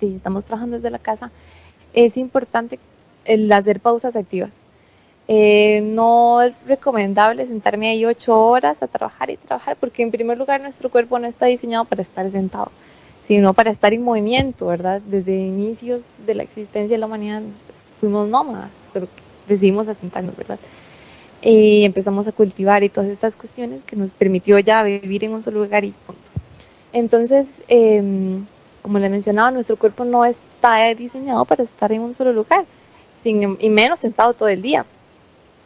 estamos 0.00 0.44
trabajando 0.44 0.76
desde 0.76 0.90
la 0.90 0.98
casa, 0.98 1.30
es 1.94 2.16
importante 2.16 2.78
el 3.24 3.50
hacer 3.52 3.80
pausas 3.80 4.16
activas. 4.16 4.50
Eh, 5.28 5.82
no 5.82 6.40
es 6.40 6.54
recomendable 6.66 7.46
sentarme 7.46 7.90
ahí 7.90 8.04
ocho 8.06 8.40
horas 8.40 8.82
a 8.82 8.86
trabajar 8.86 9.30
y 9.30 9.36
trabajar, 9.36 9.76
porque 9.78 10.02
en 10.02 10.10
primer 10.10 10.38
lugar 10.38 10.60
nuestro 10.60 10.90
cuerpo 10.90 11.18
no 11.18 11.26
está 11.26 11.46
diseñado 11.46 11.84
para 11.84 12.02
estar 12.02 12.30
sentado 12.30 12.70
sino 13.28 13.52
para 13.52 13.70
estar 13.70 13.92
en 13.92 14.02
movimiento, 14.02 14.66
¿verdad? 14.68 15.02
Desde 15.02 15.36
inicios 15.36 16.00
de 16.26 16.34
la 16.34 16.44
existencia 16.44 16.96
de 16.96 16.98
la 16.98 17.04
humanidad 17.04 17.42
fuimos 18.00 18.26
nómadas, 18.26 18.70
pero 18.94 19.06
decidimos 19.46 19.86
asentarnos, 19.86 20.34
¿verdad? 20.34 20.58
Y 21.42 21.84
empezamos 21.84 22.26
a 22.26 22.32
cultivar 22.32 22.82
y 22.84 22.88
todas 22.88 23.10
estas 23.10 23.36
cuestiones 23.36 23.84
que 23.84 23.96
nos 23.96 24.14
permitió 24.14 24.58
ya 24.60 24.82
vivir 24.82 25.24
en 25.24 25.34
un 25.34 25.42
solo 25.42 25.62
lugar 25.62 25.84
y 25.84 25.90
punto. 26.06 26.22
Entonces, 26.94 27.46
em, 27.68 28.46
como 28.80 28.98
le 28.98 29.10
mencionaba, 29.10 29.50
nuestro 29.50 29.76
cuerpo 29.76 30.06
no 30.06 30.24
está 30.58 30.92
diseñado 30.94 31.44
para 31.44 31.62
estar 31.62 31.92
en 31.92 32.02
un 32.02 32.14
solo 32.14 32.32
lugar, 32.32 32.64
y 33.24 33.70
menos 33.70 34.00
sentado 34.00 34.32
todo 34.32 34.48
el 34.48 34.60
día. 34.60 34.84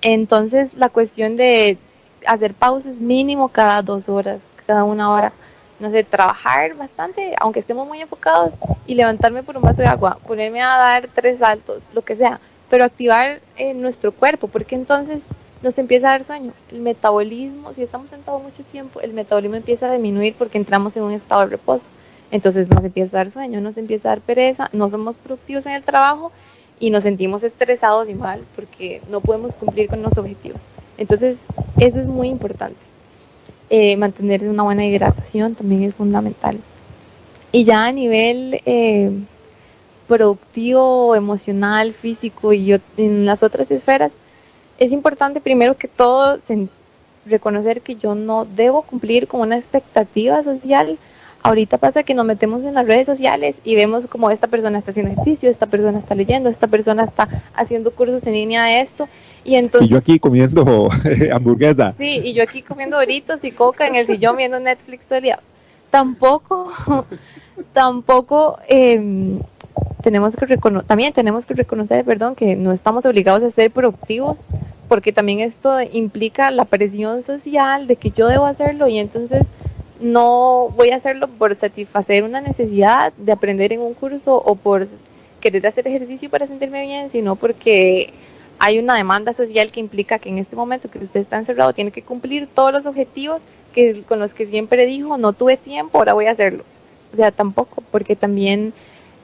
Entonces, 0.02 0.74
la 0.74 0.88
cuestión 0.88 1.36
de 1.36 1.78
hacer 2.26 2.54
pausas 2.54 2.98
mínimo 2.98 3.48
cada 3.48 3.82
dos 3.82 4.08
horas, 4.08 4.48
cada 4.66 4.84
una 4.84 5.10
hora, 5.10 5.32
no 5.80 5.90
sé, 5.90 6.04
trabajar 6.04 6.74
bastante, 6.74 7.34
aunque 7.40 7.60
estemos 7.60 7.86
muy 7.86 8.00
enfocados, 8.00 8.54
y 8.86 8.94
levantarme 8.94 9.42
por 9.42 9.56
un 9.56 9.62
vaso 9.62 9.80
de 9.80 9.88
agua, 9.88 10.18
ponerme 10.26 10.60
a 10.60 10.76
dar 10.76 11.08
tres 11.14 11.38
saltos, 11.38 11.84
lo 11.94 12.02
que 12.02 12.16
sea, 12.16 12.40
pero 12.68 12.84
activar 12.84 13.40
eh, 13.56 13.74
nuestro 13.74 14.12
cuerpo, 14.12 14.48
porque 14.48 14.74
entonces 14.74 15.24
nos 15.62 15.78
empieza 15.78 16.08
a 16.08 16.12
dar 16.12 16.24
sueño. 16.24 16.52
El 16.70 16.80
metabolismo, 16.80 17.72
si 17.72 17.82
estamos 17.82 18.10
sentados 18.10 18.42
mucho 18.42 18.62
tiempo, 18.64 19.00
el 19.00 19.12
metabolismo 19.12 19.56
empieza 19.56 19.86
a 19.86 19.92
disminuir 19.92 20.34
porque 20.36 20.58
entramos 20.58 20.96
en 20.96 21.04
un 21.04 21.12
estado 21.12 21.42
de 21.42 21.48
reposo. 21.48 21.86
Entonces 22.32 22.70
nos 22.70 22.82
empieza 22.82 23.16
a 23.16 23.24
dar 23.24 23.32
sueño, 23.32 23.60
nos 23.60 23.76
empieza 23.76 24.08
a 24.08 24.12
dar 24.12 24.20
pereza, 24.22 24.70
no 24.72 24.88
somos 24.88 25.18
productivos 25.18 25.66
en 25.66 25.72
el 25.72 25.82
trabajo 25.82 26.32
y 26.80 26.88
nos 26.88 27.04
sentimos 27.04 27.44
estresados 27.44 28.08
y 28.08 28.14
mal 28.14 28.42
porque 28.56 29.02
no 29.10 29.20
podemos 29.20 29.56
cumplir 29.56 29.88
con 29.88 30.02
los 30.02 30.16
objetivos. 30.16 30.60
Entonces, 30.96 31.40
eso 31.78 32.00
es 32.00 32.06
muy 32.06 32.28
importante. 32.28 32.80
Eh, 33.68 33.96
mantener 33.98 34.48
una 34.48 34.62
buena 34.62 34.84
hidratación 34.84 35.54
también 35.54 35.82
es 35.82 35.94
fundamental. 35.94 36.58
Y 37.52 37.64
ya 37.64 37.84
a 37.84 37.92
nivel 37.92 38.62
eh, 38.64 39.12
productivo, 40.08 41.14
emocional, 41.14 41.92
físico 41.92 42.54
y 42.54 42.80
en 42.96 43.26
las 43.26 43.42
otras 43.42 43.70
esferas, 43.70 44.14
es 44.78 44.92
importante 44.92 45.42
primero 45.42 45.76
que 45.76 45.86
todo 45.86 46.38
reconocer 47.26 47.82
que 47.82 47.96
yo 47.96 48.14
no 48.14 48.46
debo 48.46 48.82
cumplir 48.82 49.28
con 49.28 49.42
una 49.42 49.58
expectativa 49.58 50.42
social 50.42 50.98
Ahorita 51.44 51.78
pasa 51.78 52.04
que 52.04 52.14
nos 52.14 52.24
metemos 52.24 52.62
en 52.62 52.74
las 52.74 52.86
redes 52.86 53.06
sociales 53.06 53.56
y 53.64 53.74
vemos 53.74 54.06
como 54.06 54.30
esta 54.30 54.46
persona 54.46 54.78
está 54.78 54.92
haciendo 54.92 55.12
ejercicio, 55.12 55.50
esta 55.50 55.66
persona 55.66 55.98
está 55.98 56.14
leyendo, 56.14 56.48
esta 56.48 56.68
persona 56.68 57.02
está 57.02 57.28
haciendo 57.54 57.90
cursos 57.90 58.24
en 58.26 58.34
línea 58.34 58.64
de 58.64 58.80
esto. 58.80 59.08
Y 59.42 59.56
entonces... 59.56 59.88
Y 59.88 59.92
yo 59.92 59.98
aquí 59.98 60.20
comiendo 60.20 60.88
hamburguesa. 61.32 61.94
Sí, 61.98 62.20
y 62.22 62.34
yo 62.34 62.44
aquí 62.44 62.62
comiendo 62.62 62.96
doritos 62.96 63.42
y 63.44 63.50
coca 63.50 63.88
en 63.88 63.96
el 63.96 64.06
sillón 64.06 64.36
viendo 64.36 64.60
Netflix 64.60 65.04
todo 65.06 65.16
el 65.18 65.24
día. 65.24 65.40
Tampoco, 65.90 66.72
tampoco 67.72 68.58
em, 68.68 69.40
tenemos 70.02 70.36
que 70.36 70.46
reconocer, 70.46 70.86
también 70.86 71.12
tenemos 71.12 71.44
que 71.44 71.54
reconocer, 71.54 72.04
perdón, 72.04 72.36
que 72.36 72.54
no 72.54 72.72
estamos 72.72 73.04
obligados 73.04 73.42
a 73.42 73.50
ser 73.50 73.70
productivos, 73.70 74.46
porque 74.88 75.12
también 75.12 75.40
esto 75.40 75.80
implica 75.80 76.50
la 76.50 76.66
presión 76.66 77.22
social 77.22 77.86
de 77.86 77.96
que 77.96 78.10
yo 78.10 78.28
debo 78.28 78.46
hacerlo 78.46 78.88
y 78.88 78.98
entonces 78.98 79.48
no 80.02 80.68
voy 80.76 80.90
a 80.90 80.96
hacerlo 80.96 81.28
por 81.28 81.54
satisfacer 81.54 82.24
una 82.24 82.40
necesidad 82.40 83.12
de 83.14 83.32
aprender 83.32 83.72
en 83.72 83.80
un 83.80 83.94
curso 83.94 84.36
o 84.36 84.54
por 84.56 84.86
querer 85.40 85.66
hacer 85.66 85.86
ejercicio 85.86 86.28
para 86.30 86.46
sentirme 86.46 86.82
bien, 86.82 87.10
sino 87.10 87.36
porque 87.36 88.12
hay 88.58 88.78
una 88.78 88.94
demanda 88.94 89.32
social 89.32 89.72
que 89.72 89.80
implica 89.80 90.18
que 90.18 90.28
en 90.28 90.38
este 90.38 90.56
momento 90.56 90.90
que 90.90 90.98
usted 90.98 91.20
está 91.20 91.38
encerrado 91.38 91.72
tiene 91.72 91.90
que 91.90 92.02
cumplir 92.02 92.46
todos 92.46 92.72
los 92.72 92.86
objetivos 92.86 93.42
que 93.72 94.02
con 94.02 94.18
los 94.18 94.34
que 94.34 94.46
siempre 94.46 94.86
dijo 94.86 95.18
no 95.18 95.32
tuve 95.32 95.56
tiempo, 95.56 95.98
ahora 95.98 96.12
voy 96.12 96.26
a 96.26 96.32
hacerlo. 96.32 96.64
O 97.12 97.16
sea, 97.16 97.30
tampoco, 97.30 97.82
porque 97.90 98.16
también 98.16 98.72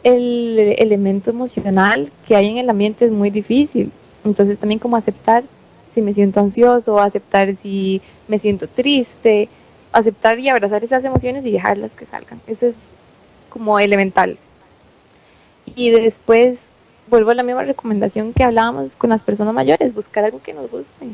el 0.02 0.74
elemento 0.78 1.30
emocional 1.30 2.10
que 2.26 2.36
hay 2.36 2.46
en 2.46 2.58
el 2.58 2.70
ambiente 2.70 3.04
es 3.04 3.12
muy 3.12 3.30
difícil. 3.30 3.92
Entonces 4.24 4.58
también 4.58 4.78
como 4.78 4.96
aceptar 4.96 5.44
si 5.92 6.02
me 6.02 6.14
siento 6.14 6.40
ansioso, 6.40 6.98
aceptar 6.98 7.54
si 7.56 8.02
me 8.26 8.38
siento 8.38 8.68
triste, 8.68 9.48
aceptar 9.92 10.38
y 10.38 10.48
abrazar 10.48 10.84
esas 10.84 11.04
emociones 11.04 11.44
y 11.46 11.50
dejarlas 11.50 11.92
que 11.92 12.06
salgan. 12.06 12.40
Eso 12.46 12.66
es 12.66 12.82
como 13.48 13.78
elemental. 13.78 14.38
Y 15.74 15.90
después 15.90 16.60
vuelvo 17.08 17.30
a 17.30 17.34
la 17.34 17.42
misma 17.42 17.64
recomendación 17.64 18.32
que 18.32 18.44
hablábamos 18.44 18.96
con 18.96 19.10
las 19.10 19.22
personas 19.22 19.54
mayores, 19.54 19.94
buscar 19.94 20.24
algo 20.24 20.42
que 20.42 20.54
nos 20.54 20.70
guste. 20.70 21.08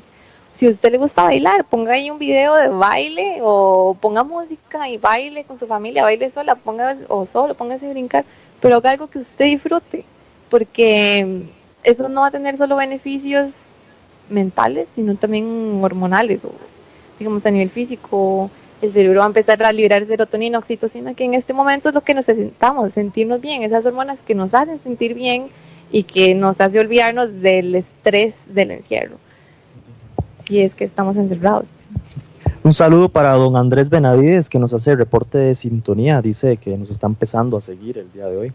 Si 0.54 0.66
a 0.66 0.70
usted 0.70 0.92
le 0.92 0.98
gusta 0.98 1.24
bailar, 1.24 1.64
ponga 1.64 1.94
ahí 1.94 2.10
un 2.10 2.18
video 2.18 2.54
de 2.54 2.68
baile 2.68 3.38
o 3.42 3.96
ponga 4.00 4.22
música 4.22 4.88
y 4.88 4.98
baile 4.98 5.44
con 5.44 5.58
su 5.58 5.66
familia, 5.66 6.04
baile 6.04 6.30
sola, 6.30 6.54
ponga 6.54 6.96
o 7.08 7.26
solo, 7.26 7.54
póngase 7.54 7.86
a 7.86 7.90
brincar, 7.90 8.24
pero 8.60 8.76
haga 8.76 8.90
algo 8.90 9.08
que 9.08 9.18
usted 9.18 9.46
disfrute, 9.46 10.04
porque 10.50 11.42
eso 11.82 12.08
no 12.08 12.20
va 12.20 12.28
a 12.28 12.30
tener 12.30 12.56
solo 12.56 12.76
beneficios 12.76 13.68
mentales, 14.30 14.88
sino 14.94 15.16
también 15.16 15.80
hormonales 15.82 16.44
o 16.44 16.52
digamos 17.18 17.44
a 17.46 17.50
nivel 17.50 17.70
físico, 17.70 18.50
el 18.84 18.92
cerebro 18.92 19.20
va 19.20 19.26
a 19.26 19.28
empezar 19.28 19.62
a 19.62 19.72
liberar 19.72 20.04
serotonina, 20.06 20.58
oxitocina, 20.58 21.14
que 21.14 21.24
en 21.24 21.34
este 21.34 21.52
momento 21.52 21.88
es 21.88 21.94
lo 21.94 22.02
que 22.02 22.14
necesitamos, 22.14 22.92
sentirnos 22.92 23.40
bien, 23.40 23.62
esas 23.62 23.84
hormonas 23.86 24.20
que 24.20 24.34
nos 24.34 24.54
hacen 24.54 24.78
sentir 24.78 25.14
bien 25.14 25.48
y 25.90 26.04
que 26.04 26.34
nos 26.34 26.60
hace 26.60 26.78
olvidarnos 26.78 27.40
del 27.40 27.74
estrés 27.74 28.34
del 28.48 28.70
encierro, 28.70 29.16
si 30.40 30.60
es 30.60 30.74
que 30.74 30.84
estamos 30.84 31.16
encerrados. 31.16 31.66
Un 32.62 32.72
saludo 32.72 33.08
para 33.08 33.32
don 33.32 33.56
Andrés 33.56 33.90
Benavides 33.90 34.48
que 34.48 34.58
nos 34.58 34.72
hace 34.72 34.92
el 34.92 34.98
reporte 34.98 35.38
de 35.38 35.54
sintonía, 35.54 36.22
dice 36.22 36.56
que 36.56 36.76
nos 36.76 36.90
está 36.90 37.06
empezando 37.06 37.56
a 37.56 37.60
seguir 37.60 37.98
el 37.98 38.10
día 38.12 38.26
de 38.26 38.36
hoy. 38.36 38.52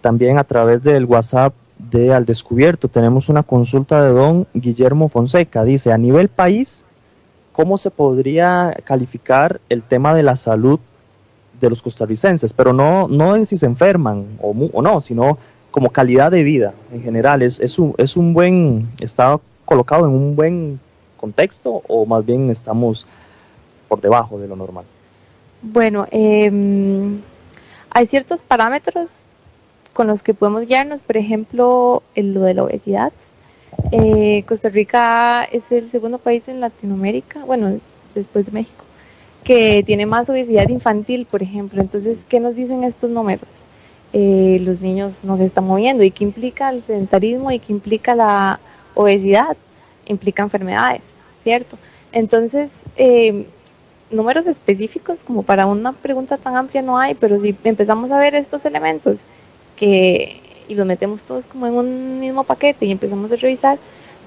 También 0.00 0.38
a 0.38 0.44
través 0.44 0.82
del 0.82 1.04
WhatsApp 1.04 1.54
de 1.78 2.12
Al 2.12 2.26
Descubierto 2.26 2.88
tenemos 2.88 3.28
una 3.28 3.42
consulta 3.42 4.02
de 4.02 4.10
don 4.10 4.46
Guillermo 4.54 5.08
Fonseca, 5.08 5.64
dice, 5.64 5.92
a 5.92 5.98
nivel 5.98 6.28
país, 6.28 6.84
cómo 7.52 7.78
se 7.78 7.90
podría 7.90 8.74
calificar 8.84 9.60
el 9.68 9.82
tema 9.82 10.14
de 10.14 10.22
la 10.22 10.36
salud 10.36 10.80
de 11.60 11.70
los 11.70 11.82
costarricenses, 11.82 12.52
pero 12.52 12.72
no, 12.72 13.08
no 13.08 13.36
en 13.36 13.46
si 13.46 13.56
se 13.56 13.66
enferman 13.66 14.38
o, 14.40 14.50
o 14.72 14.82
no, 14.82 15.00
sino 15.00 15.38
como 15.70 15.90
calidad 15.90 16.30
de 16.30 16.42
vida 16.42 16.74
en 16.92 17.02
general. 17.02 17.42
¿Es, 17.42 17.60
es, 17.60 17.78
un, 17.78 17.94
¿Es 17.98 18.16
un 18.16 18.34
buen, 18.34 18.88
está 19.00 19.38
colocado 19.64 20.06
en 20.06 20.12
un 20.12 20.36
buen 20.36 20.80
contexto 21.16 21.82
o 21.86 22.04
más 22.06 22.24
bien 22.26 22.50
estamos 22.50 23.06
por 23.88 24.00
debajo 24.00 24.38
de 24.38 24.48
lo 24.48 24.56
normal? 24.56 24.84
Bueno, 25.62 26.06
eh, 26.10 26.50
hay 27.90 28.06
ciertos 28.06 28.42
parámetros 28.42 29.22
con 29.92 30.06
los 30.06 30.22
que 30.22 30.34
podemos 30.34 30.66
guiarnos, 30.66 31.02
por 31.02 31.16
ejemplo, 31.16 32.02
en 32.14 32.34
lo 32.34 32.40
de 32.42 32.54
la 32.54 32.64
obesidad, 32.64 33.12
eh, 33.90 34.44
Costa 34.46 34.68
Rica 34.68 35.44
es 35.44 35.70
el 35.72 35.90
segundo 35.90 36.18
país 36.18 36.48
en 36.48 36.60
Latinoamérica, 36.60 37.44
bueno, 37.44 37.78
después 38.14 38.46
de 38.46 38.52
México, 38.52 38.84
que 39.44 39.82
tiene 39.84 40.06
más 40.06 40.28
obesidad 40.28 40.68
infantil, 40.68 41.26
por 41.26 41.42
ejemplo. 41.42 41.80
Entonces, 41.80 42.24
¿qué 42.28 42.40
nos 42.40 42.56
dicen 42.56 42.84
estos 42.84 43.10
números? 43.10 43.62
Eh, 44.12 44.58
los 44.62 44.80
niños 44.80 45.24
no 45.24 45.36
se 45.36 45.46
están 45.46 45.66
moviendo. 45.66 46.04
¿Y 46.04 46.10
qué 46.10 46.24
implica 46.24 46.70
el 46.70 46.82
sedentarismo 46.82 47.50
y 47.50 47.58
qué 47.58 47.72
implica 47.72 48.14
la 48.14 48.60
obesidad? 48.94 49.56
Implica 50.06 50.42
enfermedades, 50.42 51.02
¿cierto? 51.42 51.78
Entonces, 52.12 52.70
eh, 52.96 53.46
números 54.10 54.46
específicos 54.46 55.24
como 55.24 55.42
para 55.42 55.66
una 55.66 55.92
pregunta 55.92 56.36
tan 56.36 56.56
amplia 56.56 56.82
no 56.82 56.98
hay, 56.98 57.14
pero 57.14 57.40
si 57.40 57.56
empezamos 57.64 58.10
a 58.10 58.18
ver 58.18 58.34
estos 58.34 58.64
elementos 58.66 59.20
que 59.76 60.41
y 60.68 60.74
los 60.74 60.86
metemos 60.86 61.22
todos 61.22 61.46
como 61.46 61.66
en 61.66 61.74
un 61.74 62.20
mismo 62.20 62.44
paquete 62.44 62.86
y 62.86 62.90
empezamos 62.90 63.30
a 63.32 63.36
revisar, 63.36 63.78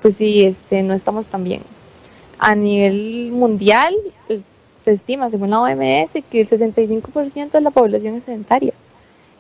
pues 0.01 0.17
sí, 0.17 0.43
este, 0.43 0.83
no 0.83 0.93
estamos 0.93 1.25
tan 1.25 1.43
bien. 1.43 1.61
A 2.37 2.55
nivel 2.55 3.31
mundial, 3.31 3.95
eh, 4.29 4.41
se 4.83 4.91
estima, 4.91 5.29
según 5.29 5.49
la 5.49 5.61
OMS, 5.61 6.11
que 6.29 6.41
el 6.41 6.49
65% 6.49 7.51
de 7.51 7.61
la 7.61 7.71
población 7.71 8.15
es 8.15 8.23
sedentaria. 8.23 8.73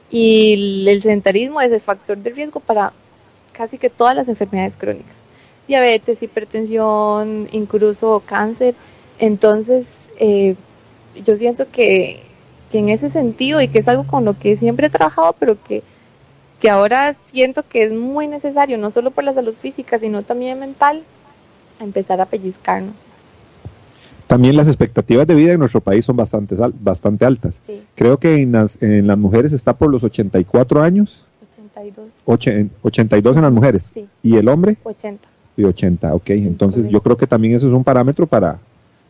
Y 0.09 0.87
el 0.87 1.01
sedentarismo 1.01 1.61
es 1.61 1.71
el 1.71 1.81
factor 1.81 2.17
de 2.17 2.31
riesgo 2.31 2.59
para 2.59 2.93
casi 3.51 3.77
que 3.77 3.89
todas 3.89 4.15
las 4.15 4.27
enfermedades 4.27 4.77
crónicas. 4.77 5.15
Diabetes, 5.67 6.21
hipertensión, 6.21 7.47
incluso 7.51 8.21
cáncer. 8.25 8.75
Entonces, 9.19 9.87
eh, 10.19 10.55
yo 11.23 11.35
siento 11.37 11.69
que, 11.71 12.21
que 12.71 12.79
en 12.79 12.89
ese 12.89 13.09
sentido, 13.09 13.61
y 13.61 13.67
que 13.67 13.79
es 13.79 13.87
algo 13.87 14.05
con 14.05 14.25
lo 14.25 14.37
que 14.37 14.57
siempre 14.57 14.87
he 14.87 14.89
trabajado, 14.89 15.35
pero 15.39 15.57
que 15.63 15.83
que 16.59 16.69
ahora 16.69 17.15
siento 17.31 17.63
que 17.67 17.83
es 17.83 17.91
muy 17.91 18.27
necesario, 18.27 18.77
no 18.77 18.91
solo 18.91 19.11
por 19.11 19.23
la 19.23 19.33
salud 19.33 19.53
física, 19.53 19.99
sino 19.99 20.23
también 20.23 20.59
mental, 20.59 21.03
empezar 21.79 22.21
a 22.21 22.25
pellizcarnos. 22.25 23.03
También 24.27 24.55
las 24.55 24.67
expectativas 24.67 25.27
de 25.27 25.35
vida 25.35 25.53
en 25.53 25.59
nuestro 25.59 25.81
país 25.81 26.03
son 26.03 26.15
bastante, 26.15 26.55
bastante 26.79 27.25
altas. 27.25 27.59
Creo 27.93 28.17
que 28.17 28.41
en 28.41 28.53
las, 28.53 28.81
en 28.81 29.05
las 29.05 29.17
mujeres 29.17 29.53
está 29.53 29.73
por 29.73 29.91
los 29.91 30.03
84 30.03 30.81
años. 30.81 31.23
82. 31.67 32.23
82 32.81 33.37
en 33.37 33.43
las 33.43 33.51
mujeres. 33.51 33.91
¿Y 34.23 34.37
el 34.37 34.47
hombre? 34.47 34.77
80. 34.83 35.27
Y 35.57 35.63
80, 35.63 36.15
ok. 36.15 36.29
Entonces 36.31 36.89
yo 36.89 37.01
creo 37.01 37.17
que 37.17 37.27
también 37.27 37.53
eso 37.53 37.67
es 37.67 37.73
un 37.73 37.83
parámetro 37.83 38.25
para, 38.25 38.57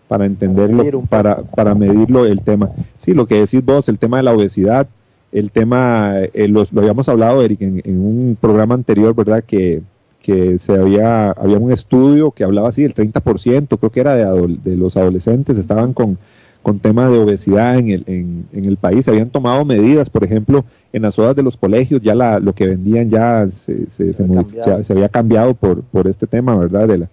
para 0.08 0.25
entenderlo, 0.25 1.01
para, 1.03 1.41
para 1.43 1.73
medirlo 1.73 2.25
el 2.25 2.41
tema. 2.41 2.71
Sí, 2.99 3.13
lo 3.13 3.25
que 3.25 3.39
decís 3.39 3.63
vos, 3.63 3.88
el 3.88 3.97
tema 3.97 4.17
de 4.17 4.23
la 4.23 4.34
obesidad, 4.34 4.88
el 5.31 5.51
tema, 5.51 6.15
eh, 6.33 6.47
lo, 6.47 6.65
habíamos 6.75 7.09
hablado, 7.09 7.41
Eric, 7.41 7.61
en, 7.61 7.99
un 7.99 8.38
programa 8.39 8.75
anterior, 8.75 9.13
¿verdad? 9.15 9.43
Que, 9.43 9.81
que 10.21 10.57
se 10.59 10.73
había, 10.73 11.31
había 11.31 11.57
un 11.57 11.71
estudio 11.71 12.31
que 12.31 12.43
hablaba 12.43 12.69
así, 12.69 12.83
el 12.83 12.95
30%, 12.95 13.77
creo 13.77 13.91
que 13.91 13.99
era 13.99 14.15
de, 14.15 14.57
de 14.63 14.75
los 14.75 14.97
adolescentes, 14.97 15.57
estaban 15.57 15.93
con, 15.93 16.17
con 16.65 16.79
tema 16.79 17.09
de 17.09 17.19
obesidad 17.19 17.77
en 17.77 17.91
el, 17.91 18.03
en, 18.07 18.47
en, 18.51 18.65
el 18.65 18.77
país. 18.77 19.05
Se 19.05 19.11
habían 19.11 19.29
tomado 19.29 19.63
medidas, 19.65 20.09
por 20.09 20.23
ejemplo, 20.23 20.65
en 20.93 21.03
las 21.03 21.19
horas 21.19 21.35
de 21.35 21.43
los 21.43 21.57
colegios, 21.57 22.01
ya 22.01 22.15
la, 22.15 22.39
lo 22.39 22.53
que 22.53 22.67
vendían 22.67 23.09
ya 23.09 23.47
se, 23.49 23.89
se, 23.91 24.13
se, 24.13 24.83
se 24.83 24.93
había 24.93 25.09
cambiado 25.09 25.53
por, 25.53 25.83
por 25.83 26.07
este 26.07 26.25
tema, 26.25 26.57
¿verdad? 26.57 26.88
De 26.88 26.97
la, 26.97 27.09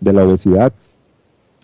de 0.00 0.12
la 0.12 0.24
obesidad. 0.24 0.72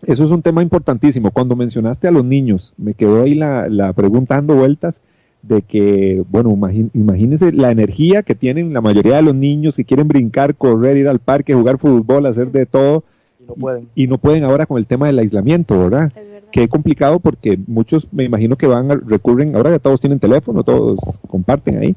Eso 0.03 0.25
es 0.25 0.31
un 0.31 0.43
tema 0.43 0.63
importantísimo. 0.63 1.31
Cuando 1.31 1.57
mencionaste 1.57 2.07
a 2.07 2.13
los 2.13 2.25
niños, 2.25 2.75
me 2.77 2.95
quedó 2.95 3.23
ahí 3.23 3.35
la, 3.35 3.69
la 3.69 3.93
pregunta 3.93 4.37
dando 4.37 4.55
vueltas 4.55 5.01
de 5.43 5.63
que, 5.63 6.25
bueno, 6.31 6.57
imagínense 6.95 7.53
la 7.53 7.73
energía 7.73 8.23
que 8.23 8.35
tienen 8.35 8.73
la 8.73 8.81
mayoría 8.81 9.17
de 9.17 9.23
los 9.23 9.35
niños 9.35 9.77
que 9.77 9.85
quieren 9.85 10.07
brincar, 10.07 10.55
correr, 10.55 10.97
ir 10.97 11.09
al 11.09 11.19
parque, 11.19 11.55
jugar 11.55 11.79
fútbol, 11.79 12.27
hacer 12.27 12.53
de 12.53 12.65
todo. 12.65 13.05
Y 13.41 13.45
no 13.45 13.55
pueden. 13.55 13.89
Y, 13.95 14.07
no 14.07 14.19
pueden 14.19 14.45
ahora 14.45 14.67
con 14.67 14.79
el 14.79 14.87
tema 14.87 15.07
del 15.07 15.19
aislamiento, 15.19 15.79
¿verdad? 15.79 16.13
Que 16.53 16.65
es 16.65 16.69
complicado 16.69 17.19
porque 17.19 17.59
muchos, 17.67 18.07
me 18.13 18.25
imagino 18.25 18.57
que 18.57 18.69
van, 18.69 18.91
a, 18.93 18.95
recurren, 18.95 19.57
ahora 19.57 19.71
ya 19.71 19.79
todos 19.81 20.01
tienen 20.01 20.21
teléfono, 20.21 20.63
todos 20.63 20.99
comparten 21.27 21.79
ahí, 21.79 21.97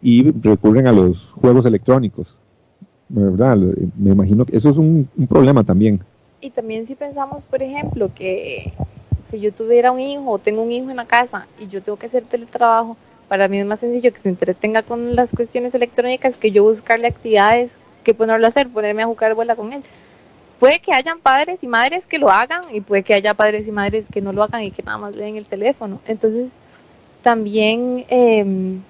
y 0.00 0.30
recurren 0.30 0.86
a 0.86 0.92
los 0.92 1.26
juegos 1.32 1.66
electrónicos, 1.66 2.34
¿verdad? 3.08 3.56
Me 3.98 4.12
imagino 4.12 4.46
que 4.46 4.56
eso 4.56 4.70
es 4.70 4.78
un 4.78 5.08
problema 5.28 5.64
también. 5.64 6.00
Y 6.40 6.50
también 6.50 6.86
si 6.86 6.94
pensamos, 6.94 7.44
por 7.46 7.62
ejemplo, 7.62 8.10
que 8.14 8.72
si 9.28 9.40
yo 9.40 9.52
tuviera 9.52 9.92
un 9.92 10.00
hijo 10.00 10.30
o 10.30 10.38
tengo 10.38 10.62
un 10.62 10.72
hijo 10.72 10.90
en 10.90 10.96
la 10.96 11.06
casa 11.06 11.46
y 11.58 11.68
yo 11.68 11.82
tengo 11.82 11.98
que 11.98 12.06
hacer 12.06 12.24
teletrabajo, 12.24 12.96
para 13.28 13.48
mí 13.48 13.58
es 13.58 13.66
más 13.66 13.80
sencillo 13.80 14.12
que 14.12 14.20
se 14.20 14.28
entretenga 14.28 14.82
con 14.82 15.16
las 15.16 15.30
cuestiones 15.30 15.74
electrónicas 15.74 16.36
que 16.36 16.52
yo 16.52 16.62
buscarle 16.62 17.08
actividades 17.08 17.78
que 18.04 18.14
ponerlo 18.14 18.46
a 18.46 18.50
hacer, 18.50 18.68
ponerme 18.68 19.02
a 19.02 19.06
jugar 19.06 19.34
bola 19.34 19.56
con 19.56 19.72
él. 19.72 19.82
Puede 20.60 20.78
que 20.78 20.92
hayan 20.92 21.18
padres 21.18 21.64
y 21.64 21.66
madres 21.66 22.06
que 22.06 22.18
lo 22.18 22.30
hagan 22.30 22.64
y 22.72 22.80
puede 22.80 23.02
que 23.02 23.14
haya 23.14 23.34
padres 23.34 23.66
y 23.66 23.72
madres 23.72 24.06
que 24.10 24.20
no 24.20 24.32
lo 24.32 24.44
hagan 24.44 24.62
y 24.62 24.70
que 24.70 24.82
nada 24.82 24.96
más 24.96 25.16
leen 25.16 25.36
el 25.36 25.44
teléfono. 25.44 26.00
Entonces, 26.06 26.52
también 27.22 28.06
em, 28.08 28.80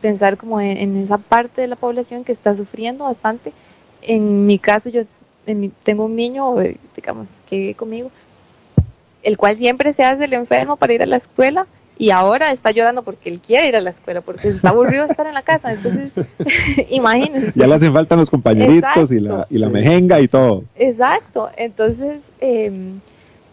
pensar 0.00 0.36
como 0.36 0.60
en, 0.60 0.96
esa 0.96 1.18
parte 1.18 1.60
de 1.60 1.66
la 1.66 1.76
población 1.76 2.22
que 2.22 2.32
está 2.32 2.56
sufriendo 2.56 3.04
bastante. 3.04 3.52
En 4.00 4.46
mi 4.46 4.58
caso, 4.58 4.90
yo 4.90 5.02
tengo 5.82 6.04
un 6.04 6.14
niño, 6.14 6.60
eh, 6.62 6.76
digamos, 6.94 7.28
que 7.46 7.58
vive 7.58 7.74
conmigo, 7.74 8.10
el 9.24 9.36
cual 9.36 9.56
siempre 9.56 9.92
se 9.92 10.04
hace 10.04 10.24
el 10.24 10.34
enfermo 10.34 10.76
para 10.76 10.92
ir 10.92 11.02
a 11.02 11.06
la 11.06 11.16
escuela 11.16 11.66
y 11.96 12.10
ahora 12.10 12.50
está 12.50 12.70
llorando 12.72 13.02
porque 13.02 13.30
él 13.30 13.40
quiere 13.40 13.68
ir 13.68 13.76
a 13.76 13.80
la 13.80 13.90
escuela, 13.90 14.20
porque 14.20 14.48
está 14.48 14.70
aburrido 14.70 15.04
de 15.04 15.12
estar 15.12 15.26
en 15.26 15.34
la 15.34 15.42
casa. 15.42 15.72
Entonces, 15.72 16.12
imagínense. 16.90 17.52
Ya 17.54 17.66
le 17.66 17.74
hacen 17.74 17.92
falta 17.92 18.16
los 18.16 18.30
compañeritos 18.30 19.12
y 19.12 19.20
la, 19.20 19.46
y 19.48 19.58
la 19.58 19.68
mejenga 19.68 20.20
y 20.20 20.28
todo. 20.28 20.64
Exacto. 20.76 21.48
Entonces, 21.56 22.20
em, 22.40 23.00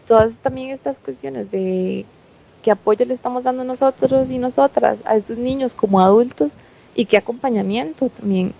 todas 0.08 0.34
también 0.42 0.72
estas 0.72 1.00
cuestiones 1.00 1.52
de 1.52 2.06
qué 2.64 2.72
apoyo 2.72 3.06
le 3.06 3.14
estamos 3.14 3.44
dando 3.44 3.64
nosotros 3.64 4.30
y 4.30 4.38
nosotras 4.38 4.98
a 5.06 5.16
estos 5.16 5.38
niños 5.38 5.74
como 5.74 6.00
adultos 6.00 6.54
y 6.96 7.06
qué 7.06 7.18
acompañamiento 7.18 8.10
también. 8.10 8.54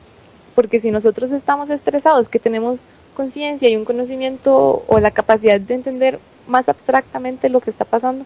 Porque 0.54 0.80
si 0.80 0.92
nosotros 0.92 1.32
estamos 1.32 1.70
estresados, 1.70 2.30
que 2.30 2.40
tenemos 2.40 2.80
conciencia 3.16 3.68
y 3.68 3.76
un 3.76 3.86
conocimiento 3.86 4.84
o 4.88 5.00
la 5.00 5.12
capacidad 5.12 5.60
de 5.60 5.74
entender 5.74 6.20
más 6.52 6.70
abstractamente 6.70 7.50
lo 7.50 7.60
que 7.60 7.70
está 7.70 7.86
pasando, 7.86 8.26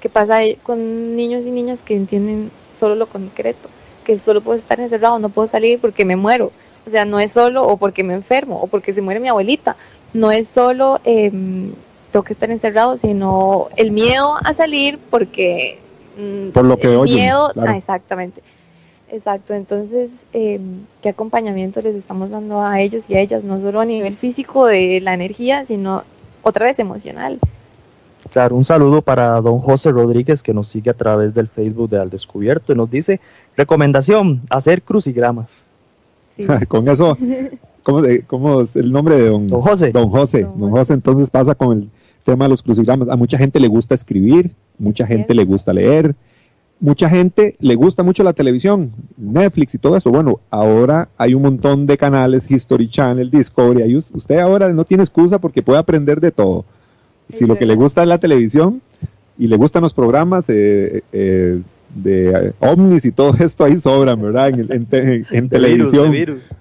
que 0.00 0.08
pasa 0.08 0.40
con 0.62 1.16
niños 1.16 1.42
y 1.44 1.50
niñas 1.50 1.80
que 1.84 1.96
entienden 1.96 2.50
solo 2.72 2.94
lo 2.94 3.06
concreto, 3.06 3.68
que 4.04 4.18
solo 4.18 4.40
puedo 4.40 4.58
estar 4.58 4.78
encerrado, 4.80 5.18
no 5.18 5.28
puedo 5.28 5.48
salir 5.48 5.80
porque 5.80 6.04
me 6.04 6.16
muero. 6.16 6.52
O 6.86 6.90
sea, 6.90 7.04
no 7.04 7.20
es 7.20 7.32
solo 7.32 7.66
o 7.66 7.76
porque 7.76 8.02
me 8.02 8.14
enfermo 8.14 8.60
o 8.60 8.66
porque 8.66 8.92
se 8.92 9.02
muere 9.02 9.20
mi 9.20 9.28
abuelita, 9.28 9.76
no 10.12 10.30
es 10.32 10.48
solo 10.48 11.00
eh, 11.04 11.30
tengo 12.12 12.22
que 12.22 12.34
estar 12.34 12.50
encerrado, 12.50 12.98
sino 12.98 13.68
el 13.76 13.90
miedo 13.90 14.36
a 14.44 14.54
salir 14.54 14.98
porque... 15.10 15.78
Mm, 16.16 16.50
Por 16.50 16.64
lo 16.64 16.76
que 16.76 16.88
miedo, 16.88 17.50
ah, 17.56 17.76
exactamente. 17.76 18.42
Exacto, 19.10 19.54
entonces, 19.54 20.10
eh, 20.32 20.60
¿qué 21.00 21.08
acompañamiento 21.08 21.82
les 21.82 21.94
estamos 21.94 22.30
dando 22.30 22.62
a 22.62 22.80
ellos 22.80 23.04
y 23.08 23.14
a 23.14 23.20
ellas? 23.20 23.44
No 23.44 23.60
solo 23.60 23.80
a 23.80 23.84
nivel 23.84 24.14
físico 24.14 24.66
de 24.66 25.00
la 25.00 25.14
energía, 25.14 25.64
sino 25.66 26.04
otra 26.42 26.66
vez 26.66 26.78
emocional. 26.78 27.38
Claro, 28.32 28.56
un 28.56 28.64
saludo 28.64 29.02
para 29.02 29.40
don 29.40 29.58
José 29.58 29.90
Rodríguez 29.90 30.42
que 30.42 30.54
nos 30.54 30.68
sigue 30.68 30.90
a 30.90 30.94
través 30.94 31.34
del 31.34 31.48
Facebook 31.48 31.90
de 31.90 31.98
Al 31.98 32.10
Descubierto 32.10 32.72
y 32.72 32.76
nos 32.76 32.90
dice, 32.90 33.20
recomendación, 33.56 34.42
hacer 34.48 34.82
crucigramas. 34.82 35.48
con 36.68 36.88
eso, 36.88 37.18
¿cómo, 37.82 38.60
es 38.62 38.76
el 38.76 38.90
nombre 38.92 39.16
de 39.16 39.28
don, 39.28 39.48
José? 39.48 39.90
Don 39.92 40.08
José, 40.08 40.46
don 40.56 40.70
José 40.70 40.94
entonces 40.94 41.28
pasa 41.30 41.54
con 41.54 41.78
el 41.78 41.90
tema 42.24 42.46
de 42.46 42.50
los 42.50 42.62
crucigramas. 42.62 43.08
A 43.08 43.16
mucha 43.16 43.36
gente 43.36 43.60
le 43.60 43.68
gusta 43.68 43.94
escribir, 43.94 44.52
mucha 44.78 45.06
gente 45.06 45.34
le 45.34 45.44
gusta 45.44 45.72
leer, 45.72 46.14
mucha 46.82 47.08
gente 47.08 47.54
le 47.60 47.76
gusta 47.76 48.02
mucho 48.02 48.24
la 48.24 48.32
televisión, 48.32 48.90
Netflix 49.16 49.74
y 49.76 49.78
todo 49.78 49.96
eso. 49.96 50.10
Bueno, 50.10 50.40
ahora 50.50 51.08
hay 51.16 51.32
un 51.32 51.42
montón 51.42 51.86
de 51.86 51.96
canales, 51.96 52.50
History 52.50 52.90
Channel, 52.90 53.30
Discovery. 53.30 53.96
Usted 53.96 54.38
ahora 54.40 54.70
no 54.72 54.84
tiene 54.84 55.04
excusa 55.04 55.38
porque 55.38 55.62
puede 55.62 55.78
aprender 55.78 56.20
de 56.20 56.32
todo. 56.32 56.64
Si 57.32 57.46
lo 57.46 57.56
que 57.56 57.66
le 57.66 57.76
gusta 57.76 58.02
es 58.02 58.08
la 58.08 58.18
televisión 58.18 58.82
y 59.38 59.46
le 59.46 59.56
gustan 59.56 59.82
los 59.82 59.94
programas 59.94 60.44
eh, 60.48 61.04
eh, 61.12 61.60
de 61.94 62.52
ovnis 62.58 63.04
y 63.04 63.12
todo 63.12 63.32
esto, 63.38 63.64
ahí 63.64 63.78
sobran, 63.78 64.20
¿verdad? 64.20 64.48
En, 64.48 64.86
televisión. 65.48 66.10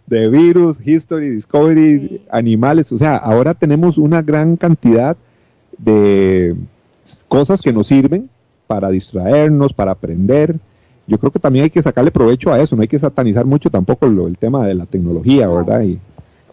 de, 0.05 0.29
virus. 0.29 0.79
History, 0.85 1.29
Discovery, 1.29 2.21
animales. 2.29 2.91
O 2.91 2.97
sea, 2.99 3.17
ahora 3.17 3.55
tenemos 3.55 3.97
una 3.97 4.21
gran 4.21 4.55
cantidad 4.55 5.17
de 5.79 6.55
cosas 7.27 7.59
que 7.63 7.73
nos 7.73 7.87
sirven 7.87 8.29
para 8.71 8.89
distraernos, 8.89 9.73
para 9.73 9.91
aprender. 9.91 10.55
Yo 11.05 11.17
creo 11.17 11.29
que 11.29 11.39
también 11.39 11.63
hay 11.63 11.69
que 11.69 11.83
sacarle 11.83 12.09
provecho 12.09 12.53
a 12.53 12.61
eso, 12.61 12.73
no 12.73 12.83
hay 12.83 12.87
que 12.87 12.97
satanizar 12.97 13.43
mucho 13.43 13.69
tampoco 13.69 14.05
el 14.05 14.37
tema 14.37 14.65
de 14.65 14.73
la 14.73 14.85
tecnología, 14.85 15.45
¿verdad? 15.45 15.81
Y, 15.81 15.99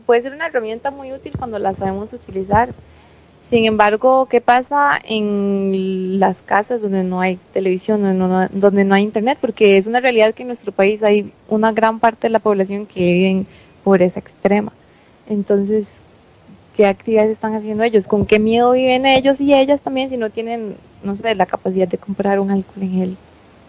Puede 0.05 0.23
ser 0.23 0.33
una 0.33 0.47
herramienta 0.47 0.91
muy 0.91 1.13
útil 1.13 1.35
cuando 1.39 1.61
la 1.61 1.75
sabemos 1.75 2.13
utilizar. 2.13 2.71
Sin 3.45 3.67
embargo, 3.67 4.27
¿qué 4.27 4.41
pasa 4.41 4.99
en 5.05 6.19
las 6.19 6.43
casas 6.43 6.83
donde 6.83 7.05
no 7.05 7.21
hay 7.21 7.39
televisión, 7.53 8.03
donde 8.03 8.85
no, 8.85 8.95
hay 8.97 9.03
internet? 9.05 9.39
Porque 9.41 9.77
es 9.77 9.87
una 9.87 10.01
realidad 10.01 10.35
que 10.35 10.43
en 10.43 10.49
nuestro 10.49 10.73
país 10.73 11.05
hay 11.05 11.33
una 11.49 11.71
gran 11.71 12.01
parte 12.01 12.27
de 12.27 12.31
la 12.33 12.41
población 12.41 12.85
que 12.87 13.01
vive 13.01 13.31
en 13.31 13.47
pobreza 13.85 14.19
extrema. 14.19 14.73
Entonces, 15.29 16.03
¿qué 16.75 16.87
actividades 16.87 17.31
están 17.31 17.55
haciendo 17.55 17.85
ellos? 17.85 18.09
¿Con 18.09 18.27
qué 18.27 18.41
miedo 18.41 18.73
viven 18.73 19.07
ellos 19.07 19.41
y 19.41 19.55
ellas 19.55 19.81
también 19.81 20.11
si 20.11 20.17
no 20.17 20.31
tienen 20.31 20.75
no 21.03 21.17
sé, 21.17 21.35
la 21.35 21.47
capacidad 21.47 21.89
de 21.89 21.99
comprar 21.99 22.41
un 22.41 22.51
alcohol 22.51 22.83
en 22.83 22.93
gel, 22.93 23.17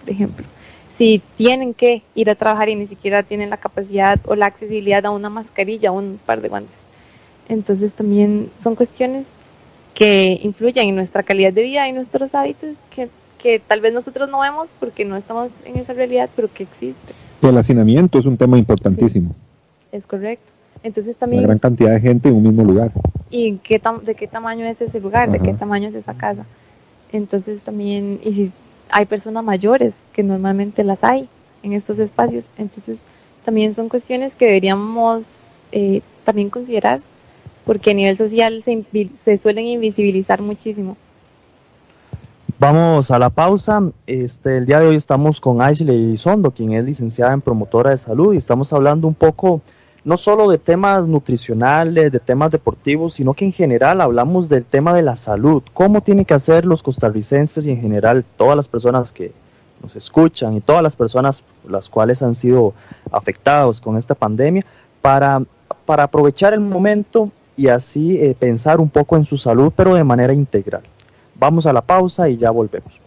por 0.02 0.10
ejemplo. 0.10 0.46
Si 0.90 1.22
tienen 1.38 1.74
que 1.74 2.04
ir 2.16 2.30
a 2.30 2.36
trabajar 2.36 2.70
y 2.70 2.76
ni 2.76 2.88
siquiera 2.88 3.24
tienen 3.24 3.50
la 3.50 3.58
capacidad 3.58 4.20
o 4.26 4.36
la 4.36 4.48
accesibilidad 4.48 5.06
a 5.06 5.12
una 5.12 5.30
mascarilla 5.30 5.92
o 5.92 5.98
un 5.98 6.20
par 6.26 6.42
de 6.42 6.50
guantes. 6.50 6.78
Entonces 7.48 7.94
también 7.94 8.50
son 8.62 8.76
cuestiones 8.76 9.28
que 9.94 10.40
influyen 10.44 10.90
en 10.90 10.96
nuestra 10.96 11.24
calidad 11.24 11.52
de 11.54 11.64
vida 11.64 11.88
y 11.88 11.94
nuestros 11.94 12.36
hábitos 12.36 12.78
que, 12.90 13.10
que 13.38 13.60
tal 13.60 13.82
vez 13.82 13.94
nosotros 13.94 14.30
no 14.30 14.40
vemos 14.40 14.74
porque 14.80 15.06
no 15.06 15.16
estamos 15.18 15.50
en 15.66 15.78
esa 15.78 15.94
realidad, 15.94 16.30
pero 16.36 16.52
que 16.52 16.64
existe. 16.64 17.14
El 17.42 17.58
hacinamiento 17.58 18.20
es 18.20 18.26
un 18.26 18.38
tema 18.38 18.58
importantísimo. 18.58 19.34
es 19.92 20.06
correcto. 20.06 20.52
Entonces 20.84 21.16
también... 21.16 21.42
Una 21.42 21.48
gran 21.48 21.60
cantidad 21.60 21.92
de 21.92 22.00
gente 22.00 22.30
en 22.30 22.36
un 22.36 22.44
mismo 22.44 22.64
lugar. 22.64 22.92
¿Y 23.30 23.58
qué 23.58 23.82
de 24.04 24.16
qué 24.16 24.28
tamaño 24.28 24.66
es 24.66 24.82
ese 24.82 25.00
lugar? 25.00 25.32
¿De 25.32 25.40
qué 25.40 25.54
tamaño 25.54 25.90
es 25.90 25.96
esa 25.96 26.16
casa? 26.16 26.46
Entonces 27.12 27.62
también, 27.62 28.20
y 28.24 28.34
si 28.34 28.52
hay 28.92 29.06
personas 29.06 29.44
mayores, 29.44 30.02
que 30.14 30.24
normalmente 30.24 30.84
las 30.84 31.04
hay 31.04 31.28
en 31.64 31.74
estos 31.74 32.00
espacios, 32.00 32.46
entonces 32.58 33.04
también 33.44 33.74
son 33.74 33.90
cuestiones 33.90 34.36
que 34.36 34.46
deberíamos 34.46 35.24
eh, 35.72 36.02
también 36.24 36.50
considerar, 36.50 37.02
porque 37.66 37.92
a 37.92 37.94
nivel 37.94 38.18
social 38.18 38.64
se, 38.64 38.84
se 39.18 39.38
suelen 39.38 39.66
invisibilizar 39.66 40.42
muchísimo. 40.42 40.98
Vamos 42.60 43.10
a 43.10 43.20
la 43.20 43.30
pausa. 43.30 43.82
Este, 44.06 44.58
el 44.58 44.66
día 44.66 44.82
de 44.82 44.88
hoy 44.88 44.96
estamos 44.98 45.40
con 45.40 45.62
Ashley 45.62 46.18
Sondo, 46.18 46.52
quien 46.52 46.74
es 46.74 46.84
licenciada 46.84 47.34
en 47.34 47.40
promotora 47.40 47.92
de 47.92 47.98
salud, 47.98 48.34
y 48.34 48.38
estamos 48.38 48.74
hablando 48.74 49.08
un 49.08 49.14
poco 49.14 49.62
no 50.04 50.18
solo 50.18 50.50
de 50.50 50.58
temas 50.58 51.06
nutricionales, 51.08 52.12
de 52.12 52.20
temas 52.20 52.52
deportivos, 52.52 53.16
sino 53.16 53.34
que 53.34 53.46
en 53.46 53.54
general 53.54 54.02
hablamos 54.02 54.50
del 54.50 54.66
tema 54.66 54.94
de 54.94 55.02
la 55.02 55.16
salud. 55.16 55.64
¿Cómo 55.74 56.02
tienen 56.02 56.26
que 56.26 56.34
hacer 56.34 56.66
los 56.66 56.84
costarricenses 56.84 57.66
y 57.66 57.72
en 57.72 57.82
general 57.82 58.26
todas 58.38 58.56
las 58.56 58.68
personas 58.68 59.12
que 59.12 59.32
nos 59.82 59.96
escuchan 59.96 60.56
y 60.56 60.62
todas 60.62 60.84
las 60.84 60.96
personas 60.96 61.44
las 61.68 61.90
cuales 61.90 62.22
han 62.22 62.36
sido 62.36 62.74
afectados 63.12 63.82
con 63.82 63.98
esta 63.98 64.16
pandemia 64.16 64.66
para, 65.02 65.42
para 65.86 66.04
aprovechar 66.04 66.54
el 66.54 66.60
momento 66.60 67.32
y 67.56 67.68
así 67.68 68.18
eh, 68.18 68.36
pensar 68.38 68.80
un 68.80 68.90
poco 68.90 69.18
en 69.18 69.26
su 69.26 69.38
salud, 69.38 69.72
pero 69.76 69.96
de 69.96 70.04
manera 70.04 70.34
integral? 70.34 70.82
Vamos 71.36 71.66
a 71.66 71.74
la 71.74 71.82
pausa 71.82 72.30
y 72.30 72.38
ya 72.38 72.52
volvemos. 72.52 73.00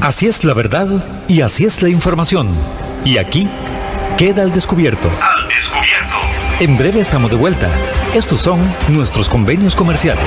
Así 0.00 0.28
es 0.28 0.44
la 0.44 0.54
verdad 0.54 0.88
y 1.26 1.40
así 1.40 1.64
es 1.64 1.82
la 1.82 1.88
información. 1.88 2.48
Y 3.04 3.18
aquí 3.18 3.48
queda 4.18 4.42
al 4.42 4.50
descubierto. 4.50 5.08
Al 5.08 5.46
descubierto. 5.46 6.16
En 6.58 6.76
breve 6.76 6.98
estamos 6.98 7.30
de 7.30 7.36
vuelta. 7.36 7.70
Estos 8.14 8.40
son 8.40 8.74
nuestros 8.88 9.28
convenios 9.28 9.76
comerciales. 9.76 10.26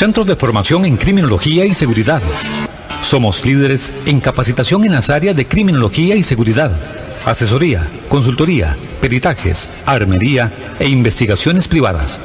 Centros 0.00 0.26
de 0.26 0.34
Formación 0.34 0.86
en 0.86 0.96
Criminología 0.96 1.66
y 1.66 1.74
Seguridad. 1.74 2.22
Somos 3.04 3.44
líderes 3.44 3.92
en 4.06 4.18
capacitación 4.18 4.86
en 4.86 4.92
las 4.92 5.10
áreas 5.10 5.36
de 5.36 5.44
criminología 5.44 6.16
y 6.16 6.22
seguridad, 6.22 6.72
asesoría, 7.26 7.86
consultoría, 8.08 8.78
peritajes, 9.02 9.68
armería 9.84 10.54
e 10.78 10.88
investigaciones 10.88 11.68
privadas. 11.68 12.18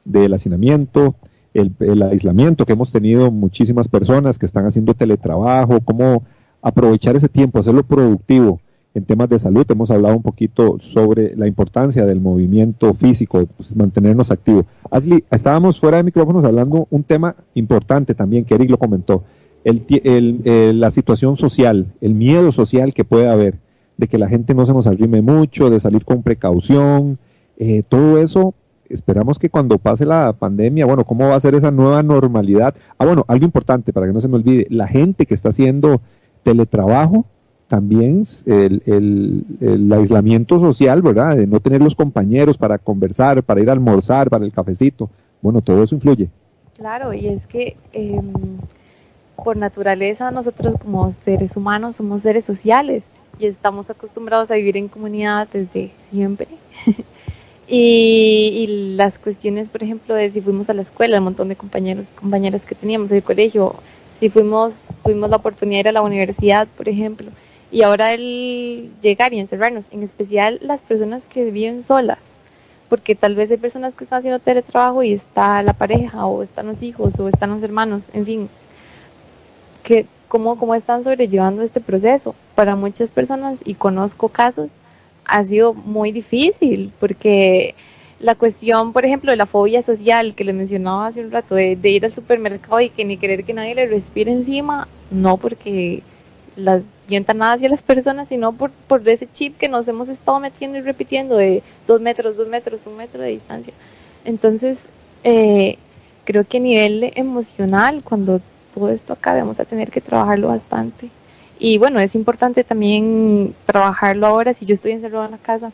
del 0.04 0.34
hacinamiento, 0.34 1.14
el, 1.54 2.02
aislamiento 2.02 2.64
que 2.64 2.72
hemos 2.72 2.92
tenido 2.92 3.30
muchísimas 3.30 3.88
personas 3.88 4.38
que 4.38 4.46
están 4.46 4.66
haciendo 4.66 4.94
teletrabajo, 4.94 5.80
cómo 5.80 6.22
aprovechar 6.60 7.16
ese 7.16 7.28
tiempo, 7.28 7.58
hacerlo 7.58 7.82
productivo 7.82 8.60
en 8.94 9.04
temas 9.04 9.28
de 9.28 9.38
salud. 9.38 9.66
Hemos 9.68 9.90
hablado 9.90 10.16
un 10.16 10.22
poquito 10.22 10.78
sobre 10.80 11.34
la 11.36 11.46
importancia 11.46 12.06
del 12.06 12.20
movimiento 12.20 12.94
físico, 12.94 13.46
pues, 13.56 13.74
mantenernos 13.74 14.30
activos. 14.30 14.66
Ashley, 14.90 15.24
estábamos 15.30 15.80
fuera 15.80 15.98
de 15.98 16.04
micrófonos 16.04 16.44
hablando 16.44 16.86
un 16.90 17.02
tema 17.02 17.34
importante 17.54 18.14
también, 18.14 18.44
que 18.44 18.54
Eric 18.54 18.70
lo 18.70 18.78
comentó, 18.78 19.24
el, 19.64 19.84
el, 19.88 20.80
la 20.80 20.90
situación 20.90 21.36
social, 21.36 21.86
el 22.00 22.14
miedo 22.14 22.52
social 22.52 22.92
que 22.92 23.04
puede 23.04 23.28
haber 23.28 23.58
de 24.02 24.08
que 24.08 24.18
la 24.18 24.28
gente 24.28 24.52
no 24.52 24.66
se 24.66 24.72
nos 24.72 24.88
arrime 24.88 25.22
mucho, 25.22 25.70
de 25.70 25.78
salir 25.78 26.04
con 26.04 26.24
precaución, 26.24 27.20
eh, 27.56 27.84
todo 27.88 28.18
eso. 28.18 28.52
Esperamos 28.88 29.38
que 29.38 29.48
cuando 29.48 29.78
pase 29.78 30.04
la 30.04 30.32
pandemia, 30.32 30.86
bueno, 30.86 31.04
¿cómo 31.04 31.28
va 31.28 31.36
a 31.36 31.40
ser 31.40 31.54
esa 31.54 31.70
nueva 31.70 32.02
normalidad? 32.02 32.74
Ah, 32.98 33.04
bueno, 33.04 33.24
algo 33.28 33.44
importante 33.44 33.92
para 33.92 34.08
que 34.08 34.12
no 34.12 34.20
se 34.20 34.26
me 34.26 34.34
olvide, 34.34 34.66
la 34.70 34.88
gente 34.88 35.24
que 35.24 35.34
está 35.34 35.50
haciendo 35.50 36.00
teletrabajo, 36.42 37.26
también 37.68 38.26
el, 38.44 38.82
el, 38.86 39.44
el, 39.60 39.92
aislamiento 39.92 40.58
social, 40.58 41.00
¿verdad? 41.00 41.36
De 41.36 41.46
no 41.46 41.60
tener 41.60 41.80
los 41.80 41.94
compañeros 41.94 42.58
para 42.58 42.78
conversar, 42.78 43.44
para 43.44 43.60
ir 43.60 43.70
a 43.70 43.72
almorzar, 43.72 44.28
para 44.30 44.44
el 44.44 44.50
cafecito. 44.50 45.10
Bueno, 45.40 45.60
todo 45.60 45.84
eso 45.84 45.94
influye. 45.94 46.28
Claro, 46.76 47.14
y 47.14 47.28
es 47.28 47.46
que 47.46 47.76
eh, 47.92 48.20
por 49.36 49.56
naturaleza 49.56 50.32
nosotros 50.32 50.74
como 50.80 51.08
seres 51.12 51.56
humanos 51.56 51.94
somos 51.94 52.22
seres 52.22 52.44
sociales 52.44 53.08
y 53.38 53.46
estamos 53.46 53.90
acostumbrados 53.90 54.50
a 54.50 54.54
vivir 54.54 54.76
en 54.76 54.88
comunidad 54.88 55.48
desde 55.52 55.92
siempre. 56.02 56.48
y, 57.68 58.94
las 58.96 59.18
cuestiones, 59.18 59.68
por 59.68 59.82
ejemplo, 59.82 60.14
de 60.14 60.30
si 60.30 60.40
fuimos 60.40 60.70
a 60.70 60.74
la 60.74 60.82
escuela, 60.82 61.16
el 61.16 61.22
montón 61.22 61.48
de 61.48 61.56
compañeros 61.56 62.08
y 62.10 62.14
compañeras 62.14 62.66
que 62.66 62.74
teníamos 62.74 63.10
en 63.10 63.18
el 63.18 63.22
colegio, 63.22 63.76
si 64.12 64.28
fuimos, 64.28 64.74
tuvimos 65.02 65.30
la 65.30 65.36
oportunidad 65.36 65.76
de 65.76 65.80
ir 65.80 65.88
a 65.88 65.92
la 65.92 66.02
universidad, 66.02 66.68
por 66.76 66.88
ejemplo, 66.88 67.30
y 67.70 67.82
ahora 67.82 68.12
el 68.12 68.92
llegar 69.00 69.32
y 69.32 69.40
encerrarnos, 69.40 69.86
en 69.90 70.02
especial 70.02 70.58
las 70.62 70.82
personas 70.82 71.26
que 71.26 71.50
viven 71.50 71.82
solas, 71.82 72.18
porque 72.88 73.14
tal 73.14 73.34
vez 73.34 73.50
hay 73.50 73.56
personas 73.56 73.94
que 73.94 74.04
están 74.04 74.18
haciendo 74.18 74.38
teletrabajo 74.38 75.02
y 75.02 75.14
está 75.14 75.62
la 75.62 75.72
pareja, 75.72 76.26
o 76.26 76.42
están 76.42 76.66
los 76.66 76.82
hijos, 76.82 77.18
o 77.18 77.28
están 77.28 77.50
los 77.50 77.62
hermanos, 77.62 78.04
en 78.12 78.26
fin, 78.26 78.48
que 79.82 80.06
cómo, 80.32 80.56
cómo 80.56 80.74
están 80.74 81.04
sobrellevando 81.04 81.60
este 81.60 81.82
proceso. 81.82 82.34
Para 82.54 82.74
muchas 82.74 83.10
personas, 83.10 83.60
y 83.66 83.74
conozco 83.74 84.30
casos, 84.30 84.70
ha 85.26 85.44
sido 85.44 85.74
muy 85.74 86.10
difícil 86.10 86.90
porque 86.98 87.74
la 88.18 88.34
cuestión, 88.34 88.94
por 88.94 89.04
ejemplo, 89.04 89.30
de 89.30 89.36
la 89.36 89.44
fobia 89.44 89.82
social 89.82 90.34
que 90.34 90.44
les 90.44 90.54
mencionaba 90.54 91.08
hace 91.08 91.20
un 91.20 91.32
rato, 91.32 91.54
de, 91.54 91.76
ir 91.84 92.06
al 92.06 92.14
supermercado 92.14 92.80
y 92.80 92.88
que 92.88 93.04
ni 93.04 93.18
querer 93.18 93.44
que 93.44 93.52
nadie 93.52 93.74
le 93.74 93.84
respire 93.86 94.32
encima, 94.32 94.88
no 95.10 95.36
porque 95.36 96.02
las 96.56 96.80
sienta 97.06 97.34
nada 97.34 97.52
hacia 97.52 97.68
las 97.68 97.82
personas, 97.82 98.28
sino 98.28 98.52
por, 98.52 98.70
por 98.70 99.06
ese 99.06 99.28
chip 99.30 99.58
que 99.58 99.68
nos 99.68 99.86
hemos 99.86 100.08
estado 100.08 100.40
metiendo 100.40 100.78
y 100.78 100.80
repitiendo 100.80 101.36
de 101.36 101.62
dos 101.86 102.00
metros, 102.00 102.38
dos 102.38 102.48
metros, 102.48 102.86
un 102.86 102.96
metro 102.96 103.20
de 103.20 103.28
distancia. 103.32 103.74
Entonces, 104.24 104.78
eh, 105.24 105.76
creo 106.24 106.44
que 106.48 106.56
a 106.56 106.60
nivel 106.60 107.12
emocional, 107.16 108.00
cuando 108.02 108.40
todo 108.74 108.90
esto 108.90 109.12
acá 109.12 109.34
vamos 109.34 109.60
a 109.60 109.64
tener 109.64 109.90
que 109.90 110.00
trabajarlo 110.00 110.48
bastante. 110.48 111.10
Y 111.58 111.78
bueno, 111.78 112.00
es 112.00 112.14
importante 112.14 112.64
también 112.64 113.54
trabajarlo 113.66 114.26
ahora 114.26 114.54
si 114.54 114.66
yo 114.66 114.74
estoy 114.74 114.92
encerrado 114.92 115.24
en 115.26 115.32
la 115.32 115.38
casa 115.38 115.72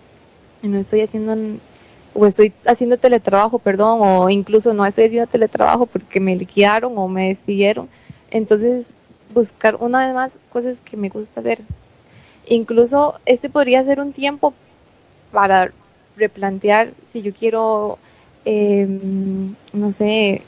y 0.62 0.68
no 0.68 0.78
estoy 0.78 1.00
haciendo 1.00 1.34
o 2.14 2.26
estoy 2.26 2.52
haciendo 2.66 2.96
teletrabajo, 2.96 3.58
perdón, 3.58 4.00
o 4.02 4.28
incluso 4.28 4.74
no 4.74 4.84
estoy 4.84 5.04
haciendo 5.04 5.30
teletrabajo 5.30 5.86
porque 5.86 6.20
me 6.20 6.36
liquidaron 6.36 6.92
o 6.96 7.08
me 7.08 7.28
despidieron. 7.28 7.88
Entonces, 8.30 8.94
buscar 9.32 9.76
una 9.76 10.04
vez 10.04 10.14
más 10.14 10.32
cosas 10.50 10.80
que 10.80 10.96
me 10.96 11.10
gusta 11.10 11.40
hacer. 11.40 11.60
Incluso 12.46 13.20
este 13.26 13.50
podría 13.50 13.84
ser 13.84 14.00
un 14.00 14.12
tiempo 14.12 14.54
para 15.32 15.72
replantear 16.16 16.92
si 17.06 17.22
yo 17.22 17.32
quiero, 17.32 17.98
em, 18.44 19.54
no 19.72 19.92
sé, 19.92 20.42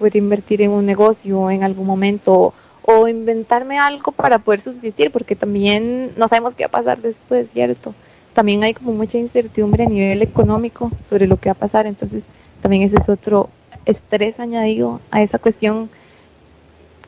poder 0.00 0.16
invertir 0.16 0.62
en 0.62 0.70
un 0.70 0.86
negocio 0.86 1.50
en 1.50 1.62
algún 1.62 1.86
momento 1.86 2.54
o 2.82 3.06
inventarme 3.06 3.78
algo 3.78 4.12
para 4.12 4.38
poder 4.38 4.62
subsistir, 4.62 5.12
porque 5.12 5.36
también 5.36 6.12
no 6.16 6.26
sabemos 6.26 6.54
qué 6.54 6.64
va 6.64 6.68
a 6.68 6.80
pasar 6.80 7.02
después, 7.02 7.50
¿cierto? 7.52 7.94
También 8.32 8.64
hay 8.64 8.72
como 8.72 8.92
mucha 8.92 9.18
incertidumbre 9.18 9.84
a 9.84 9.88
nivel 9.88 10.22
económico 10.22 10.90
sobre 11.08 11.26
lo 11.26 11.36
que 11.36 11.50
va 11.50 11.52
a 11.52 11.66
pasar, 11.66 11.86
entonces 11.86 12.24
también 12.62 12.82
ese 12.82 12.96
es 12.96 13.08
otro 13.08 13.50
estrés 13.84 14.40
añadido 14.40 15.00
a 15.10 15.20
esa 15.22 15.38
cuestión 15.38 15.90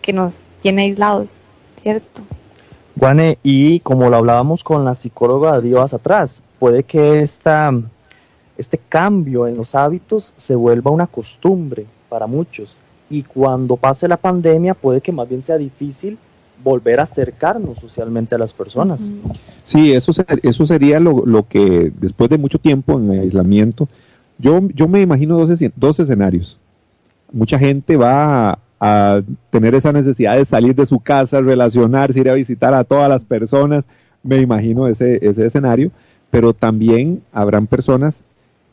que 0.03 0.13
nos 0.13 0.45
tiene 0.61 0.83
aislados, 0.83 1.31
¿cierto? 1.83 2.21
Juane, 2.99 3.39
y 3.43 3.81
como 3.81 4.11
lo 4.11 4.17
hablábamos 4.17 4.63
con 4.63 4.85
la 4.85 4.95
psicóloga 4.95 5.61
días 5.61 5.95
atrás, 5.95 6.43
puede 6.59 6.83
que 6.83 7.23
esta, 7.23 7.73
este 8.59 8.77
cambio 8.77 9.47
en 9.47 9.57
los 9.57 9.75
hábitos 9.75 10.35
se 10.37 10.55
vuelva 10.55 10.91
una 10.91 11.07
costumbre 11.07 11.87
para 12.13 12.27
muchos 12.27 12.79
y 13.09 13.23
cuando 13.23 13.77
pase 13.77 14.07
la 14.07 14.19
pandemia 14.19 14.75
puede 14.75 15.01
que 15.01 15.13
más 15.13 15.27
bien 15.27 15.41
sea 15.41 15.57
difícil 15.57 16.19
volver 16.63 17.01
a 17.01 17.05
acercarnos 17.05 17.79
socialmente 17.79 18.35
a 18.35 18.39
las 18.39 18.53
personas. 18.53 19.11
Sí, 19.65 19.95
eso, 19.95 20.13
eso 20.43 20.67
sería 20.67 21.01
lo, 21.01 21.25
lo, 21.25 21.49
que 21.49 21.91
después 21.99 22.29
de 22.29 22.37
mucho 22.37 22.59
tiempo 22.59 22.99
en 22.99 23.11
aislamiento, 23.13 23.89
yo, 24.39 24.61
yo 24.75 24.89
me 24.89 25.01
imagino 25.01 25.39
dos, 25.39 25.59
dos 25.75 26.01
escenarios. 26.01 26.59
Mucha 27.33 27.59
gente 27.59 27.97
va 27.97 28.59
a, 28.79 29.23
tener 29.49 29.75
esa 29.75 29.91
necesidad 29.91 30.37
de 30.37 30.45
salir 30.45 30.75
de 30.75 30.85
su 30.85 31.01
casa, 31.01 31.41
relacionarse, 31.41 32.21
ir 32.21 32.29
a 32.29 32.35
visitar 32.35 32.75
a 32.75 32.85
todas 32.85 33.09
las 33.09 33.25
personas, 33.25 33.87
me 34.23 34.39
imagino 34.39 34.87
ese, 34.87 35.19
ese 35.27 35.47
escenario, 35.47 35.91
pero 36.31 36.53
también 36.53 37.23
habrán 37.33 37.67
personas 37.67 38.23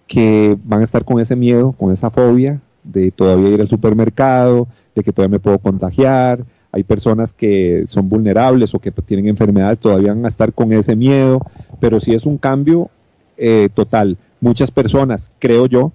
que 0.08 0.58
van 0.66 0.82
a 0.82 0.84
estar 0.84 1.06
con 1.06 1.22
ese 1.22 1.38
miedo, 1.38 1.72
con 1.72 1.94
esa 1.94 2.10
fobia 2.10 2.60
de 2.92 3.12
todavía 3.12 3.50
ir 3.50 3.62
al 3.62 3.70
supermercado, 3.70 4.68
de 4.96 5.04
que 5.04 5.14
todavía 5.14 5.38
me 5.38 5.40
puedo 5.40 5.60
contagiar, 5.60 6.46
hay 6.72 6.84
personas 6.84 7.34
que 7.34 7.86
son 7.88 8.10
vulnerables 8.10 8.74
o 8.74 8.80
que 8.80 8.92
tienen 8.92 9.28
enfermedades, 9.28 9.80
todavía 9.80 10.14
van 10.14 10.26
a 10.26 10.28
estar 10.28 10.54
con 10.54 10.72
ese 10.72 10.96
miedo, 10.96 11.42
pero 11.80 12.00
si 12.00 12.14
es 12.14 12.26
un 12.26 12.38
cambio 12.38 12.90
eh, 13.38 13.70
total. 13.74 14.18
Muchas 14.42 14.70
personas, 14.72 15.32
creo 15.40 15.66
yo, 15.66 15.92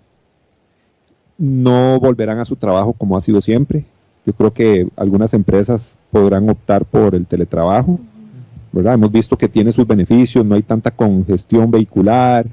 no 1.38 1.98
volverán 2.00 2.38
a 2.38 2.44
su 2.44 2.56
trabajo 2.56 2.92
como 2.92 3.16
ha 3.16 3.20
sido 3.20 3.40
siempre. 3.40 3.84
Yo 4.26 4.32
creo 4.32 4.52
que 4.52 4.88
algunas 4.96 5.34
empresas 5.34 5.96
podrán 6.10 6.48
optar 6.48 6.84
por 6.84 7.14
el 7.14 7.26
teletrabajo, 7.26 8.00
¿verdad? 8.72 8.94
Hemos 8.94 9.12
visto 9.12 9.36
que 9.36 9.48
tiene 9.48 9.70
sus 9.70 9.86
beneficios, 9.86 10.44
no 10.44 10.54
hay 10.54 10.62
tanta 10.62 10.90
congestión 10.90 11.70
vehicular, 11.70 12.46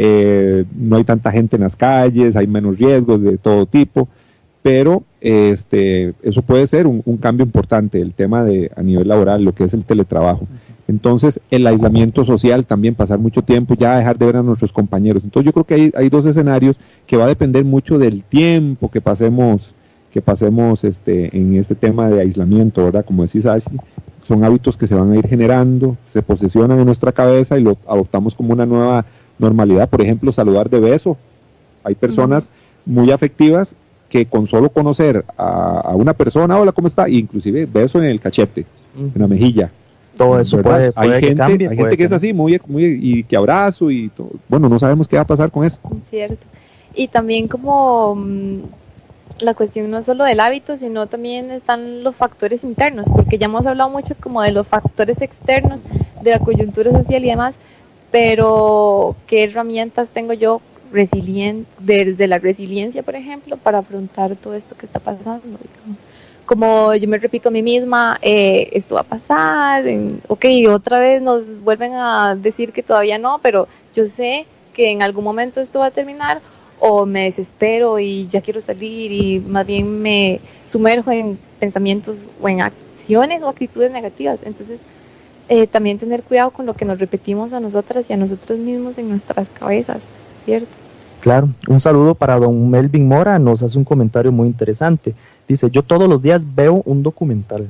eh, 0.00 0.64
no 0.76 0.96
hay 0.96 1.04
tanta 1.04 1.32
gente 1.32 1.56
en 1.56 1.62
las 1.62 1.74
calles, 1.74 2.36
hay 2.36 2.46
menos 2.46 2.78
riesgos 2.78 3.20
de 3.20 3.36
todo 3.36 3.66
tipo 3.66 4.08
pero 4.62 5.02
este, 5.20 6.14
eso 6.22 6.42
puede 6.42 6.66
ser 6.66 6.86
un, 6.86 7.16
cambio 7.18 7.44
importante, 7.44 8.00
el 8.00 8.12
tema 8.12 8.44
de 8.44 8.70
a 8.76 8.82
nivel 8.82 9.08
laboral, 9.08 9.42
lo 9.42 9.54
que 9.54 9.64
es 9.64 9.72
el 9.72 9.84
teletrabajo. 9.84 10.46
Entonces, 10.88 11.40
el 11.50 11.66
aislamiento 11.66 12.24
social, 12.24 12.66
también 12.66 12.94
pasar 12.94 13.18
mucho 13.18 13.42
tiempo, 13.42 13.74
ya 13.74 13.96
dejar 13.96 14.18
de 14.18 14.26
ver 14.26 14.36
a 14.36 14.42
nuestros 14.42 14.72
compañeros. 14.72 15.22
Entonces, 15.24 15.46
yo 15.46 15.52
creo 15.52 15.64
que 15.64 15.74
hay, 15.74 15.92
hay 15.96 16.08
dos 16.08 16.26
escenarios 16.26 16.76
que 17.06 17.16
va 17.16 17.24
a 17.24 17.28
depender 17.28 17.64
mucho 17.64 17.98
del 17.98 18.22
tiempo 18.22 18.90
que 18.90 19.00
pasemos 19.00 19.74
que 20.12 20.22
pasemos 20.22 20.84
este, 20.84 21.36
en 21.36 21.56
este 21.56 21.74
tema 21.74 22.08
de 22.08 22.22
aislamiento, 22.22 22.82
¿verdad? 22.82 23.04
Como 23.04 23.24
decís, 23.24 23.44
Ashley, 23.44 23.78
son 24.26 24.42
hábitos 24.42 24.76
que 24.76 24.86
se 24.86 24.94
van 24.94 25.12
a 25.12 25.16
ir 25.16 25.26
generando, 25.28 25.96
se 26.12 26.22
posesionan 26.22 26.78
en 26.78 26.86
nuestra 26.86 27.12
cabeza 27.12 27.58
y 27.58 27.62
lo 27.62 27.76
adoptamos 27.86 28.34
como 28.34 28.54
una 28.54 28.64
nueva 28.64 29.04
normalidad. 29.38 29.88
Por 29.88 30.02
ejemplo, 30.02 30.32
saludar 30.32 30.68
de 30.70 30.80
beso. 30.80 31.16
Hay 31.84 31.94
personas 31.94 32.48
muy 32.84 33.10
afectivas 33.10 33.74
que 34.08 34.26
con 34.26 34.46
solo 34.46 34.70
conocer 34.70 35.24
a, 35.36 35.92
una 35.94 36.14
persona, 36.14 36.58
hola, 36.58 36.72
¿cómo 36.72 36.88
está? 36.88 37.08
Inclusive 37.08 37.66
beso 37.66 37.98
en 37.98 38.04
el 38.04 38.20
cachete, 38.20 38.66
en 38.96 39.20
la 39.20 39.26
mejilla. 39.26 39.70
Todo 40.16 40.40
eso 40.40 40.60
puede, 40.60 40.90
hay 40.96 41.20
gente, 41.20 41.42
hay 41.42 41.76
gente 41.76 41.96
que 41.96 42.04
es 42.04 42.12
así, 42.12 42.32
muy, 42.32 42.60
muy, 42.66 42.98
y 43.00 43.22
que 43.22 43.36
abrazo 43.36 43.90
y 43.90 44.08
todo. 44.08 44.30
Bueno, 44.48 44.68
no 44.68 44.78
sabemos 44.78 45.06
qué 45.06 45.16
va 45.16 45.22
a 45.22 45.26
pasar 45.26 45.50
con 45.50 45.64
eso. 45.64 45.78
Cierto. 46.10 46.46
Y 46.94 47.06
también 47.06 47.46
como 47.46 48.16
mm, 48.16 48.58
la 49.38 49.54
cuestión 49.54 49.90
no 49.90 50.02
solo 50.02 50.24
del 50.24 50.40
hábito, 50.40 50.76
sino 50.76 51.06
también 51.06 51.50
están 51.50 52.02
los 52.02 52.16
factores 52.16 52.64
internos, 52.64 53.08
porque 53.14 53.38
ya 53.38 53.46
hemos 53.46 53.66
hablado 53.66 53.90
mucho 53.90 54.14
como 54.20 54.42
de 54.42 54.52
los 54.52 54.66
factores 54.66 55.22
externos, 55.22 55.82
de 56.22 56.30
la 56.32 56.40
coyuntura 56.40 56.90
social 56.90 57.24
y 57.24 57.28
demás, 57.28 57.58
pero 58.10 59.16
¿qué 59.26 59.44
herramientas 59.44 60.08
tengo 60.08 60.32
yo 60.32 60.60
resiliente, 60.92 61.70
desde 61.80 62.26
la 62.26 62.38
resiliencia, 62.38 63.02
por 63.02 63.14
ejemplo, 63.14 63.56
para 63.56 63.78
afrontar 63.78 64.36
todo 64.36 64.54
esto 64.54 64.76
que 64.76 64.86
está 64.86 65.00
pasando, 65.00 65.42
digamos. 65.42 66.00
Como 66.46 66.94
yo 66.94 67.08
me 67.08 67.18
repito 67.18 67.50
a 67.50 67.52
mí 67.52 67.62
misma, 67.62 68.18
eh, 68.22 68.70
esto 68.72 68.94
va 68.94 69.02
a 69.02 69.04
pasar, 69.04 69.84
ok, 70.28 70.46
otra 70.70 70.98
vez 70.98 71.20
nos 71.20 71.44
vuelven 71.60 71.92
a 71.94 72.34
decir 72.34 72.72
que 72.72 72.82
todavía 72.82 73.18
no, 73.18 73.38
pero 73.42 73.68
yo 73.94 74.06
sé 74.06 74.46
que 74.72 74.90
en 74.90 75.02
algún 75.02 75.24
momento 75.24 75.60
esto 75.60 75.80
va 75.80 75.86
a 75.86 75.90
terminar, 75.90 76.40
o 76.80 77.06
me 77.06 77.24
desespero 77.24 77.98
y 77.98 78.28
ya 78.28 78.40
quiero 78.40 78.60
salir 78.60 79.12
y 79.12 79.40
más 79.40 79.66
bien 79.66 80.00
me 80.00 80.40
sumerjo 80.66 81.10
en 81.10 81.38
pensamientos 81.58 82.20
o 82.40 82.48
en 82.48 82.60
acciones 82.60 83.42
o 83.42 83.48
actitudes 83.48 83.90
negativas. 83.90 84.40
Entonces, 84.44 84.78
eh, 85.48 85.66
también 85.66 85.98
tener 85.98 86.22
cuidado 86.22 86.50
con 86.50 86.66
lo 86.66 86.74
que 86.74 86.84
nos 86.84 86.98
repetimos 86.98 87.52
a 87.52 87.60
nosotras 87.60 88.08
y 88.10 88.12
a 88.12 88.16
nosotros 88.16 88.58
mismos 88.58 88.98
en 88.98 89.08
nuestras 89.08 89.48
cabezas. 89.48 90.02
Claro, 91.20 91.48
un 91.68 91.80
saludo 91.80 92.14
para 92.14 92.38
don 92.38 92.70
Melvin 92.70 93.06
Mora, 93.06 93.38
nos 93.38 93.62
hace 93.62 93.76
un 93.76 93.84
comentario 93.84 94.32
muy 94.32 94.46
interesante. 94.46 95.14
Dice, 95.48 95.70
yo 95.70 95.82
todos 95.82 96.08
los 96.08 96.22
días 96.22 96.54
veo 96.54 96.82
un 96.84 97.02
documental. 97.02 97.68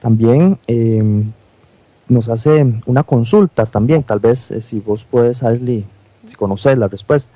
También 0.00 0.58
em, 0.66 1.32
nos 2.08 2.28
hace 2.28 2.74
una 2.86 3.02
consulta 3.02 3.66
también, 3.66 4.02
tal 4.02 4.20
vez 4.20 4.50
eh, 4.50 4.62
si 4.62 4.80
vos 4.80 5.04
puedes, 5.04 5.42
Ashley, 5.42 5.84
si 6.26 6.34
conoces 6.36 6.78
la 6.78 6.88
respuesta. 6.88 7.32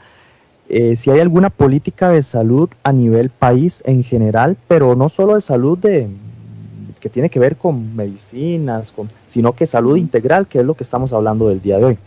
Eh, 0.68 0.97
si 0.97 1.11
hay 1.11 1.20
alguna 1.20 1.51
política 1.51 2.09
de 2.11 2.22
salud 2.22 2.70
a 2.82 2.93
nivel 2.93 3.30
país 3.30 3.82
en 3.86 4.05
general, 4.05 4.57
pero 4.68 4.95
no 4.97 5.09
solo 5.09 5.34
de 5.34 5.40
salud 5.40 5.76
de, 5.76 6.09
que 7.03 7.11
tiene 7.11 7.30
que 7.30 7.40
ver 7.40 7.57
con 7.57 7.96
medicinas, 7.96 8.92
con, 8.92 9.11
sino 9.26 9.57
que 9.57 9.66
salud 9.66 9.96
integral, 9.96 10.46
que 10.46 10.61
es 10.61 10.64
lo 10.64 10.74
que 10.74 10.84
estamos 10.84 11.12
hablando 11.12 11.48
del 11.48 11.61
día 11.61 11.76
de 11.78 11.84
hoy. 11.84 11.98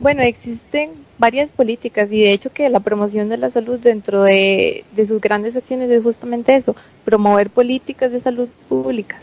Bueno, 0.00 0.20
existen 0.20 0.90
varias 1.16 1.54
políticas 1.54 2.12
y 2.12 2.20
de 2.20 2.32
hecho 2.32 2.52
que 2.52 2.68
la 2.68 2.80
promoción 2.80 3.30
de 3.30 3.38
la 3.38 3.50
salud 3.50 3.80
dentro 3.80 4.22
de, 4.22 4.84
sus 5.08 5.18
grandes 5.18 5.56
acciones 5.56 5.90
es 5.90 6.02
justamente 6.02 6.54
eso, 6.54 6.76
promover 7.06 7.48
políticas 7.48 8.12
de 8.12 8.20
salud 8.20 8.50
públicas. 8.68 9.22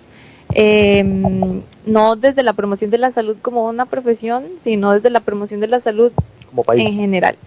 Em, 0.56 1.62
no 1.86 2.16
desde 2.16 2.42
la 2.42 2.54
promoción 2.54 2.90
de 2.90 2.98
la 2.98 3.12
salud 3.12 3.38
como 3.44 3.70
una 3.70 3.86
profesión, 3.86 4.46
sino 4.64 4.92
desde 4.94 5.12
la 5.12 5.20
promoción 5.20 5.60
de 5.60 5.68
la 5.68 5.80
salud 5.82 6.12
en 6.74 6.94
general. 6.94 7.38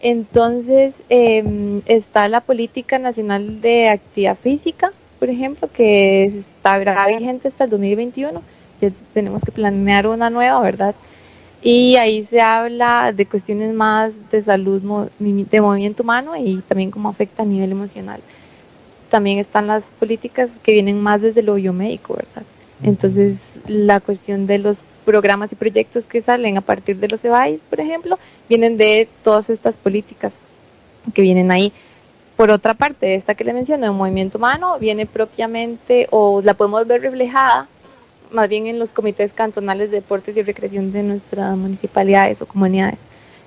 Entonces 0.00 1.02
em, 1.10 1.82
está 1.84 2.26
la 2.28 2.40
política 2.40 2.98
nacional 2.98 3.60
de 3.60 3.90
actividad 3.90 4.38
física, 4.38 4.92
por 5.22 5.30
ejemplo, 5.30 5.70
que 5.72 6.24
está 6.24 7.06
vigente 7.06 7.46
hasta 7.46 7.62
el 7.62 7.70
2021. 7.70 8.42
Ya 8.80 8.90
tenemos 9.14 9.44
que 9.44 9.52
planear 9.52 10.08
una 10.08 10.30
nueva, 10.30 10.60
¿verdad? 10.60 10.96
Y 11.62 11.94
ahí 11.94 12.24
se 12.24 12.40
habla 12.40 13.12
de 13.12 13.24
cuestiones 13.26 13.72
más 13.72 14.14
de 14.32 14.42
salud, 14.42 14.82
de 15.20 15.60
movimiento 15.60 16.02
humano 16.02 16.32
y 16.36 16.56
también 16.62 16.90
cómo 16.90 17.08
afecta 17.08 17.44
a 17.44 17.46
nivel 17.46 17.70
emocional. 17.70 18.20
También 19.10 19.38
están 19.38 19.68
las 19.68 19.92
políticas 19.92 20.58
que 20.60 20.72
vienen 20.72 21.00
más 21.00 21.22
desde 21.22 21.44
lo 21.44 21.54
biomédico, 21.54 22.14
¿verdad? 22.14 22.42
Entonces, 22.82 23.60
la 23.68 24.00
cuestión 24.00 24.48
de 24.48 24.58
los 24.58 24.82
programas 25.04 25.52
y 25.52 25.54
proyectos 25.54 26.06
que 26.06 26.20
salen 26.20 26.56
a 26.56 26.62
partir 26.62 26.96
de 26.96 27.06
los 27.06 27.24
EBAIS, 27.24 27.62
por 27.62 27.78
ejemplo, 27.78 28.18
vienen 28.48 28.76
de 28.76 29.08
todas 29.22 29.50
estas 29.50 29.76
políticas 29.76 30.34
que 31.14 31.22
vienen 31.22 31.52
ahí. 31.52 31.72
Por 32.42 32.50
otra 32.50 32.74
parte, 32.74 33.14
esta 33.14 33.36
que 33.36 33.44
le 33.44 33.52
menciono, 33.52 33.86
de 33.86 33.92
movimiento 33.92 34.36
humano, 34.36 34.76
viene 34.80 35.06
propiamente 35.06 36.08
o 36.10 36.42
la 36.42 36.54
podemos 36.54 36.84
ver 36.88 37.00
reflejada 37.00 37.68
más 38.32 38.48
bien 38.48 38.66
en 38.66 38.80
los 38.80 38.92
comités 38.92 39.32
cantonales 39.32 39.92
de 39.92 39.98
deportes 39.98 40.36
y 40.36 40.42
recreación 40.42 40.90
de 40.90 41.04
nuestras 41.04 41.56
municipalidades 41.56 42.42
o 42.42 42.46
comunidades. 42.46 42.98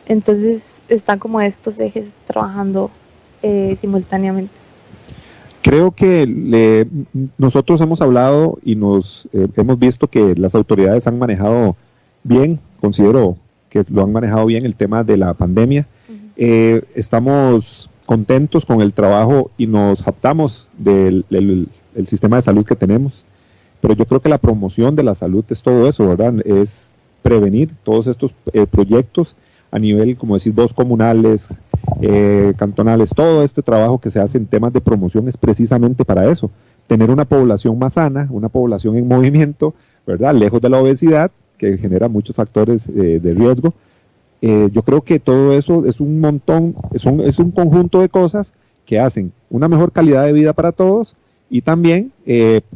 Entonces 0.06 0.78
están 0.88 1.20
como 1.20 1.42
estos 1.42 1.78
ejes 1.78 2.14
trabajando 2.26 2.90
eh, 3.44 3.76
simultáneamente. 3.82 4.54
Creo 5.62 5.92
que 5.92 6.88
nosotros 7.38 7.82
hemos 7.82 8.02
hablado 8.02 8.60
y 8.64 8.78
nos 8.78 9.28
eh, 9.34 9.50
hemos 9.58 9.78
visto 9.78 10.08
que 10.08 10.36
las 10.36 10.56
autoridades 10.56 11.06
han 11.06 11.20
manejado 11.20 11.76
bien, 12.24 12.62
considero 12.80 13.36
que 13.70 13.84
lo 13.90 14.04
han 14.04 14.14
manejado 14.14 14.46
bien 14.46 14.66
el 14.66 14.76
tema 14.76 15.04
de 15.04 15.18
la 15.18 15.34
pandemia. 15.34 15.86
Eh, 16.38 16.82
estamos 16.96 17.90
contentos 18.06 18.66
con 18.66 18.82
el 18.82 18.94
trabajo 18.94 19.52
y 19.58 19.68
nos 19.68 20.02
jactamos 20.02 20.68
del, 20.78 21.26
sistema 22.08 22.38
de 22.38 22.42
salud 22.42 22.66
que 22.66 22.76
tenemos. 22.76 23.24
Pero 23.82 23.94
yo 23.94 24.06
creo 24.06 24.22
que 24.22 24.30
la 24.30 24.38
promoción 24.38 24.96
de 24.96 25.04
la 25.04 25.16
salud 25.16 25.44
es 25.50 25.62
todo 25.62 25.88
eso, 25.88 26.08
¿verdad? 26.08 26.36
Es 26.46 26.92
prevenir 27.22 27.72
todos 27.84 28.08
estos 28.08 28.32
eh, 28.54 28.66
proyectos 28.68 29.36
a 29.72 29.80
nivel, 29.80 30.16
como 30.18 30.38
decís 30.38 30.56
vos, 30.56 30.74
comunales, 30.74 31.50
eh, 32.02 32.54
cantonales, 32.58 33.12
todo 33.16 33.44
este 33.44 33.62
trabajo 33.62 34.00
que 34.00 34.12
se 34.12 34.20
hace 34.20 34.38
en 34.38 34.46
temas 34.46 34.72
de 34.74 34.82
promoción 34.82 35.28
es 35.28 35.38
precisamente 35.38 36.06
para 36.06 36.32
eso, 36.32 36.50
tener 36.88 37.10
una 37.10 37.26
población 37.26 37.78
más 37.78 37.94
sana, 37.94 38.28
una 38.32 38.50
población 38.50 38.96
en 38.98 39.08
movimiento, 39.16 39.74
¿verdad? 40.06 40.34
Lejos 40.34 40.62
de 40.62 40.70
la 40.70 40.80
obesidad, 40.80 41.32
que 41.58 41.78
genera 41.78 42.08
muchos 42.08 42.36
factores 42.36 42.88
eh, 42.90 43.20
de 43.22 43.34
riesgo. 43.34 43.74
Eh, 44.42 44.70
yo 44.72 44.84
creo 44.84 45.02
que 45.02 45.20
todo 45.20 45.54
eso 45.54 45.86
es 45.86 46.00
un 46.00 46.20
montón, 46.20 46.76
es 46.94 47.06
un, 47.06 47.22
es 47.22 47.40
un 47.40 47.52
conjunto 47.52 48.02
de 48.02 48.10
cosas 48.10 48.54
que 48.86 49.00
hacen 49.00 49.32
una 49.50 49.68
mejor 49.68 49.92
calidad 49.92 50.26
de 50.26 50.34
vida 50.34 50.54
para 50.54 50.72
todos 50.72 51.16
y 51.50 51.62
también 51.62 52.12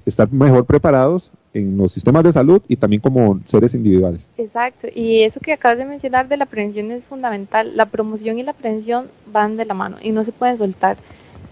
estar 0.05 0.31
mejor 0.31 0.65
preparados 0.65 1.31
en 1.53 1.77
los 1.77 1.93
sistemas 1.93 2.23
de 2.23 2.31
salud 2.31 2.61
y 2.67 2.75
también 2.75 3.01
como 3.01 3.39
seres 3.45 3.73
individuales. 3.73 4.21
Exacto, 4.37 4.87
y 4.93 5.23
eso 5.23 5.39
que 5.39 5.53
acabas 5.53 5.77
de 5.77 5.85
mencionar 5.85 6.27
de 6.27 6.37
la 6.37 6.45
prevención 6.45 6.91
es 6.91 7.07
fundamental. 7.07 7.75
La 7.75 7.87
promoción 7.87 8.39
y 8.39 8.43
la 8.43 8.53
prevención 8.53 9.07
van 9.31 9.57
de 9.57 9.65
la 9.65 9.73
mano 9.73 9.97
y 10.01 10.11
no 10.11 10.23
se 10.23 10.31
pueden 10.31 10.57
soltar. 10.57 10.97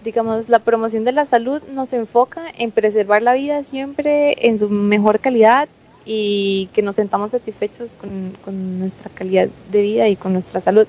Digamos, 0.04 0.48
la 0.48 0.60
promoción 0.60 1.04
de 1.04 1.12
la 1.12 1.26
salud 1.26 1.60
nos 1.74 1.92
enfoca 1.92 2.42
en 2.56 2.70
preservar 2.70 3.22
la 3.22 3.34
vida 3.34 3.64
siempre 3.64 4.46
en 4.46 4.58
su 4.58 4.68
mejor 4.68 5.18
calidad 5.18 5.68
y 6.10 6.70
que 6.72 6.80
nos 6.80 6.96
sentamos 6.96 7.32
satisfechos 7.32 7.90
con, 8.00 8.32
con 8.42 8.78
nuestra 8.78 9.10
calidad 9.10 9.50
de 9.70 9.82
vida 9.82 10.08
y 10.08 10.16
con 10.16 10.32
nuestra 10.32 10.62
salud. 10.62 10.86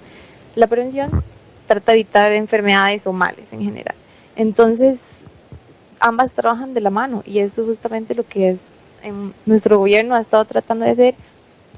La 0.56 0.68
prevención 0.68 1.24
trata 1.68 1.92
de 1.92 2.00
evitar 2.00 2.32
enfermedades 2.32 3.06
o 3.06 3.12
males 3.12 3.52
en 3.52 3.62
general. 3.62 3.96
Entonces, 4.38 4.98
ambas 6.00 6.32
trabajan 6.32 6.74
de 6.74 6.80
la 6.80 6.90
mano 6.90 7.22
y 7.26 7.40
eso 7.40 7.64
es 7.64 7.68
justamente 7.68 8.16
lo 8.16 8.26
que 8.26 8.52
es 8.52 8.60
en 9.04 9.34
nuestro 9.46 9.78
gobierno 9.78 10.16
ha 10.16 10.22
estado 10.22 10.46
tratando 10.46 10.86
de 10.86 10.92
hacer 10.92 11.16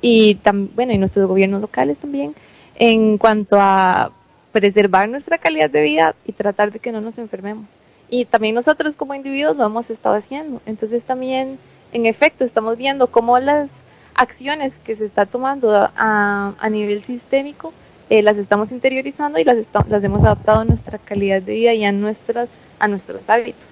y 0.01 0.39
bueno 0.75 0.93
y 0.93 0.97
nuestros 0.99 1.27
gobiernos 1.27 1.61
locales 1.61 1.97
también 1.97 2.35
en 2.75 3.17
cuanto 3.17 3.57
a 3.59 4.11
preservar 4.51 5.09
nuestra 5.09 5.37
calidad 5.37 5.69
de 5.69 5.81
vida 5.81 6.15
y 6.25 6.31
tratar 6.31 6.71
de 6.71 6.79
que 6.79 6.91
no 6.91 7.01
nos 7.01 7.17
enfermemos 7.17 7.65
y 8.09 8.25
también 8.25 8.55
nosotros 8.55 8.95
como 8.95 9.15
individuos 9.15 9.55
lo 9.55 9.65
hemos 9.65 9.89
estado 9.89 10.15
haciendo 10.15 10.61
entonces 10.65 11.03
también 11.03 11.59
en 11.91 12.05
efecto 12.05 12.43
estamos 12.43 12.77
viendo 12.77 13.07
cómo 13.07 13.39
las 13.39 13.69
acciones 14.15 14.73
que 14.83 14.95
se 14.95 15.05
está 15.05 15.25
tomando 15.25 15.71
a, 15.73 16.53
a 16.57 16.69
nivel 16.69 17.03
sistémico 17.03 17.73
eh, 18.09 18.21
las 18.21 18.37
estamos 18.37 18.71
interiorizando 18.71 19.39
y 19.39 19.43
las, 19.43 19.57
las 19.87 20.03
hemos 20.03 20.23
adaptado 20.23 20.61
a 20.61 20.65
nuestra 20.65 20.97
calidad 20.97 21.41
de 21.41 21.53
vida 21.53 21.73
y 21.73 21.85
a 21.85 21.91
nuestras 21.91 22.49
a 22.79 22.87
nuestros 22.87 23.29
hábitos 23.29 23.71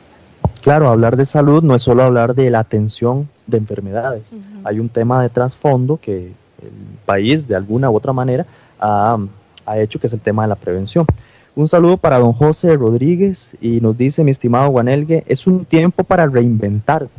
Claro, 0.61 0.89
hablar 0.89 1.15
de 1.15 1.25
salud 1.25 1.63
no 1.63 1.75
es 1.75 1.83
solo 1.83 2.03
hablar 2.03 2.35
de 2.35 2.49
la 2.49 2.59
atención 2.59 3.29
de 3.47 3.57
enfermedades. 3.57 4.37
Hay 4.65 4.79
un 4.79 4.89
tema 4.89 5.21
de 5.21 5.29
trasfondo 5.29 5.97
que 5.97 6.33
el 6.61 6.71
país, 7.05 7.47
de 7.47 7.55
alguna 7.55 7.89
u 7.89 7.95
otra 7.95 8.11
manera, 8.11 8.45
ha, 8.79 9.17
hecho, 9.77 9.99
que 9.99 10.07
es 10.07 10.13
el 10.13 10.19
tema 10.19 10.43
de 10.43 10.49
la 10.49 10.55
prevención. 10.55 11.05
Un 11.55 11.67
saludo 11.67 11.97
para 11.97 12.19
don 12.19 12.33
José 12.33 12.75
Rodríguez 12.75 13.55
y 13.61 13.79
nos 13.79 13.97
dice, 13.97 14.23
mi 14.23 14.31
estimado 14.31 14.69
Guanelgue, 14.69 15.23
es 15.27 15.47
un 15.47 15.63
tiempo 15.63 16.03
para 16.03 16.27
reinventarse. 16.27 17.09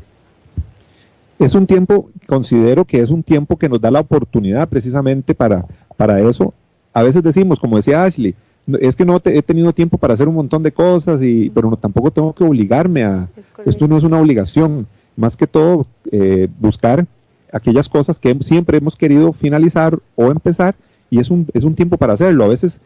Es 1.40 1.54
un 1.54 1.66
tiempo, 1.66 2.10
considero 2.26 2.84
que 2.84 3.00
es 3.00 3.10
un 3.10 3.22
tiempo 3.22 3.56
que 3.56 3.68
nos 3.68 3.80
da 3.80 3.90
la 3.90 4.00
oportunidad 4.00 4.68
precisamente 4.68 5.34
para, 5.34 5.66
para 5.96 6.20
eso. 6.20 6.54
A 6.92 7.02
veces 7.02 7.22
decimos, 7.22 7.58
como 7.58 7.76
decía 7.76 8.04
Ashley, 8.04 8.34
es 8.78 8.94
que 8.94 9.04
no 9.04 9.20
he 9.24 9.42
tenido 9.42 9.72
tiempo 9.72 9.98
para 9.98 10.14
hacer 10.14 10.28
un 10.28 10.34
montón 10.34 10.62
de 10.62 10.70
cosas, 10.70 11.22
y, 11.22 11.50
pero 11.50 11.70
no, 11.70 11.76
tampoco 11.76 12.10
tengo 12.10 12.32
que 12.34 12.44
obligarme 12.44 13.04
a... 13.04 13.28
Esto 13.64 13.88
no 13.88 13.96
es 13.96 14.04
una 14.04 14.20
obligación, 14.20 14.86
más 15.16 15.36
que 15.36 15.46
todo 15.46 15.86
eh, 16.12 16.46
buscar 16.60 17.06
aquellas 17.52 17.88
cosas 17.88 18.20
que 18.20 18.36
siempre 18.42 18.78
hemos 18.78 18.94
querido 18.94 19.32
finalizar 19.32 19.98
o 20.16 20.30
empezar 20.30 20.74
y 21.08 21.18
es 21.18 21.30
un, 21.30 21.46
es 21.52 21.64
un 21.64 21.74
tiempo 21.74 21.96
para 21.96 22.12
hacerlo. 22.12 22.44
A 22.44 22.48
veces 22.48 22.80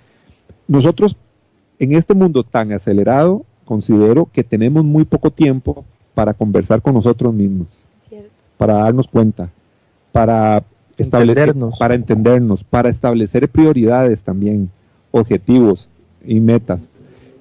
nosotros 0.66 1.16
en 1.78 1.94
este 1.94 2.14
mundo 2.14 2.44
tan 2.44 2.72
acelerado 2.72 3.44
considero 3.64 4.28
que 4.32 4.44
tenemos 4.44 4.84
muy 4.84 5.04
poco 5.04 5.30
tiempo 5.30 5.84
para 6.14 6.34
conversar 6.34 6.80
con 6.80 6.94
nosotros 6.94 7.34
mismos, 7.34 7.66
para 8.56 8.74
darnos 8.74 9.08
cuenta, 9.08 9.50
para 10.12 10.62
establecer, 10.96 11.54
para 11.78 11.94
entendernos, 11.94 12.64
para 12.64 12.88
establecer 12.88 13.48
prioridades 13.48 14.22
también 14.22 14.70
objetivos 15.10 15.88
y 16.24 16.40
metas. 16.40 16.88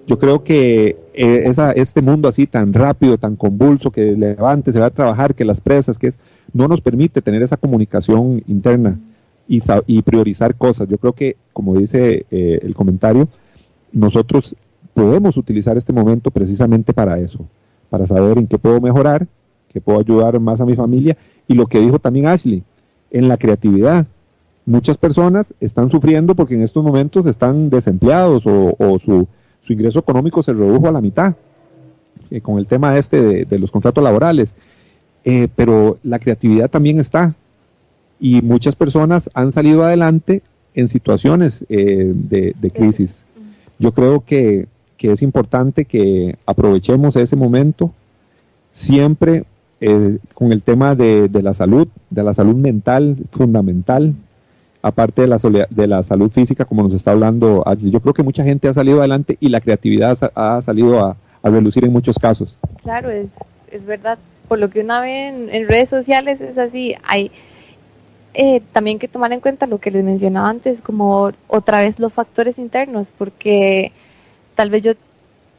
Yo 0.06 0.20
creo 0.20 0.44
que 0.44 0.98
eh, 1.14 1.44
esa, 1.46 1.72
este 1.72 2.02
mundo 2.02 2.28
así 2.28 2.46
tan 2.46 2.74
rápido, 2.74 3.18
tan 3.18 3.36
convulso, 3.36 3.92
que 3.92 4.12
levante, 4.18 4.74
se 4.74 4.80
va 4.80 4.88
a 4.88 4.92
trabajar, 4.92 5.34
que 5.34 5.46
las 5.46 5.62
presas, 5.62 5.98
que 5.98 6.08
es, 6.08 6.16
no 6.52 6.68
nos 6.68 6.82
permite 6.82 7.22
tener 7.22 7.42
esa 7.42 7.58
comunicación 7.58 8.44
interna 8.48 9.00
y, 9.48 9.62
y 9.88 10.02
priorizar 10.02 10.56
cosas. 10.56 10.90
Yo 10.90 10.98
creo 10.98 11.14
que, 11.14 11.38
como 11.54 11.78
dice 11.78 12.26
eh, 12.32 12.60
el 12.62 12.76
comentario, 12.76 13.30
nosotros 13.92 14.56
podemos 14.94 15.38
utilizar 15.38 15.78
este 15.78 15.94
momento 15.94 16.32
precisamente 16.32 16.94
para 16.94 17.18
eso, 17.20 17.46
para 17.90 18.06
saber 18.06 18.38
en 18.38 18.48
qué 18.48 18.58
puedo 18.58 18.82
mejorar, 18.82 19.28
qué 19.74 19.82
puedo 19.82 20.00
ayudar 20.00 20.40
más 20.40 20.62
a 20.62 20.66
mi 20.66 20.76
familia. 20.76 21.18
Y 21.48 21.56
lo 21.56 21.66
que 21.68 21.80
dijo 21.80 22.00
también 22.00 22.28
Ashley, 22.28 22.64
en 23.14 23.28
la 23.28 23.38
creatividad. 23.38 24.06
Muchas 24.66 24.98
personas 24.98 25.54
están 25.60 25.90
sufriendo 25.90 26.36
porque 26.36 26.56
en 26.56 26.62
estos 26.62 26.84
momentos 26.84 27.26
están 27.26 27.70
desempleados 27.70 28.44
o, 28.46 29.00
su, 29.00 29.28
ingreso 29.68 30.00
económico 30.00 30.44
se 30.44 30.54
redujo 30.54 30.88
a 30.88 30.92
la 30.92 31.02
mitad 31.02 31.36
eh, 32.30 32.42
con 32.42 32.58
el 32.58 32.66
tema 32.66 32.98
este 32.98 33.46
de, 33.46 33.60
los 33.60 33.72
contratos 33.72 34.04
laborales. 34.04 34.54
Eh, 35.26 35.48
pero 35.56 35.98
la 36.04 36.20
creatividad 36.20 36.70
también 36.70 37.00
está. 37.00 37.36
Y 38.20 38.42
muchas 38.42 38.76
personas 38.76 39.30
han 39.34 39.52
salido 39.52 39.84
adelante 39.84 40.42
en 40.76 40.90
situaciones 40.90 41.66
eh, 41.70 42.12
de, 42.14 42.72
crisis. 42.72 43.24
Yo 43.80 43.94
creo 43.94 44.24
que, 44.26 44.68
es 45.00 45.22
importante 45.22 45.84
que 45.84 46.38
aprovechemos 46.46 47.18
ese 47.18 47.36
momento. 47.36 47.92
Siempre 48.72 49.44
con 50.34 50.52
el 50.52 50.62
tema 50.62 50.96
de, 50.96 51.28
de, 51.30 51.42
la 51.42 51.54
salud, 51.54 51.88
de 52.10 52.24
la 52.24 52.34
salud 52.34 52.56
mental 52.56 53.18
fundamental, 53.32 54.14
aparte 54.84 55.22
de 55.22 55.28
la, 55.28 55.40
de 55.70 55.88
la 55.88 56.04
salud 56.04 56.30
física, 56.30 56.66
como 56.66 56.84
nos 56.84 56.94
está 56.94 57.12
hablando 57.12 57.64
Yo 57.80 58.02
creo 58.02 58.14
que 58.14 58.22
mucha 58.22 58.44
gente 58.44 58.68
ha 58.68 58.74
salido 58.74 59.00
adelante 59.00 59.38
y 59.40 59.48
la 59.50 59.62
creatividad 59.62 60.18
ha 60.36 60.62
salido 60.62 61.04
a, 61.04 61.18
relucir 61.42 61.84
en 61.84 61.92
muchos 61.92 62.18
casos. 62.18 62.56
Claro, 62.84 63.10
es, 63.10 63.30
es 63.70 63.86
verdad. 63.86 64.18
Por 64.48 64.60
lo 64.60 64.70
que 64.70 64.80
una 64.80 65.02
ve 65.02 65.28
en, 65.28 65.68
redes 65.68 65.90
sociales 65.90 66.40
es 66.40 66.58
así. 66.58 66.96
Hay 67.04 67.32
eh, 68.34 68.62
también 68.72 68.98
que 68.98 69.10
tomar 69.10 69.34
en 69.34 69.42
cuenta 69.42 69.68
lo 69.68 69.80
que 69.80 69.92
les 69.92 70.06
mencionaba 70.06 70.50
antes, 70.50 70.82
como 70.82 71.32
otra 71.48 71.80
vez 71.80 72.00
los 72.00 72.14
factores 72.14 72.60
internos, 72.60 73.12
porque 73.18 73.92
tal 74.56 74.70
vez 74.70 74.84
yo 74.84 74.94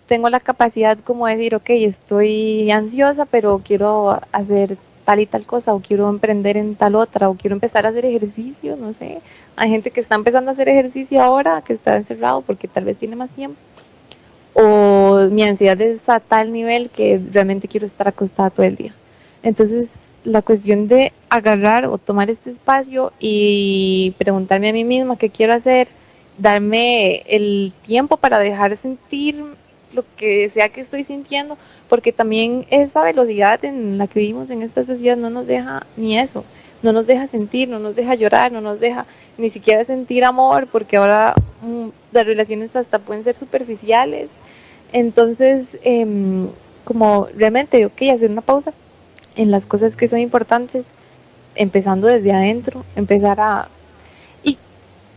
tengo 0.07 0.31
la 0.31 0.41
capacidad 0.41 0.99
como 0.99 1.27
de 1.27 1.37
decir, 1.37 1.55
ok, 1.55 1.71
estoy 1.71 2.71
ansiosa, 2.71 3.25
pero 3.27 3.63
quiero 3.65 4.21
hacer 4.33 4.77
tal 5.05 5.21
y 5.21 5.27
tal 5.27 5.45
cosa 5.45 5.75
o 5.75 5.81
quiero 5.81 6.09
emprender 6.09 6.57
en 6.57 6.77
tal 6.77 6.95
otra 6.95 7.29
o 7.29 7.35
quiero 7.35 7.55
empezar 7.55 7.87
a 7.87 7.91
hacer 7.91 8.07
ejercicio, 8.07 8.77
no 8.77 8.93
sé. 8.95 9.21
Hay 9.57 9.71
gente 9.71 9.91
que 9.91 10.01
está 10.01 10.15
empezando 10.15 10.51
a 10.51 10.55
hacer 10.55 10.69
ejercicio 10.69 11.23
ahora, 11.23 11.63
que 11.63 11.75
está 11.75 11.97
encerrado 11.97 12.43
porque 12.43 12.69
tal 12.69 12.85
vez 12.85 12.97
tiene 12.97 13.17
más 13.17 13.31
tiempo. 13.31 13.57
O 14.55 15.29
mi 15.31 15.43
ansiedad 15.43 15.81
es 15.81 16.09
a 16.09 16.21
tal 16.21 16.53
nivel 16.53 16.91
que 16.91 17.21
realmente 17.33 17.69
quiero 17.69 17.87
estar 17.87 18.09
acostada 18.09 18.51
todo 18.51 18.67
el 18.67 18.77
día. 18.77 18.95
Entonces, 19.43 20.01
la 20.25 20.43
cuestión 20.43 20.89
de 20.89 21.13
agarrar 21.29 21.87
o 21.87 21.99
tomar 21.99 22.31
este 22.31 22.51
espacio 22.51 23.13
y 23.21 24.15
preguntarme 24.17 24.71
a 24.71 24.73
mí 24.73 24.85
misma 24.85 25.19
qué 25.19 25.29
quiero 25.29 25.53
hacer, 25.53 25.89
darme 26.39 27.23
el 27.27 27.73
tiempo 27.85 28.17
para 28.17 28.39
dejar 28.39 28.77
sentir 28.77 29.45
lo 29.95 30.05
que 30.17 30.49
sea 30.51 30.69
que 30.69 30.81
estoy 30.81 31.05
sintiendo, 31.05 31.57
porque 31.89 32.13
también 32.13 32.67
esa 32.71 33.03
velocidad 33.03 33.65
en 33.65 33.99
la 33.99 34.07
que 34.07 34.21
vivimos 34.21 34.51
en 34.51 34.63
esta 34.63 34.85
sociedad 34.85 35.17
no 35.17 35.31
nos 35.31 35.47
deja 35.47 35.87
ni 35.97 36.19
eso, 36.19 36.45
no 36.83 36.93
nos 36.93 37.07
deja 37.07 37.29
sentir, 37.29 37.69
no 37.69 37.79
nos 37.79 37.97
deja 37.97 38.15
llorar, 38.15 38.53
no 38.53 38.61
nos 38.61 38.81
deja 38.81 39.07
ni 39.39 39.51
siquiera 39.51 39.85
sentir 39.85 40.25
amor, 40.25 40.67
porque 40.67 40.97
ahora 40.97 41.35
mm, 41.63 41.89
las 42.13 42.27
relaciones 42.27 42.77
hasta 42.77 42.99
pueden 42.99 43.25
ser 43.25 43.37
superficiales. 43.37 44.29
Entonces, 44.93 45.67
em, 45.83 46.49
como 46.85 47.29
realmente, 47.37 47.87
ok, 47.87 48.03
hacer 48.13 48.31
una 48.31 48.43
pausa 48.43 48.73
en 49.37 49.51
las 49.51 49.67
cosas 49.67 49.97
que 49.97 50.09
son 50.09 50.21
importantes, 50.21 50.87
empezando 51.57 52.07
desde 52.07 52.33
adentro, 52.33 52.85
empezar 52.97 53.41
a 53.41 53.69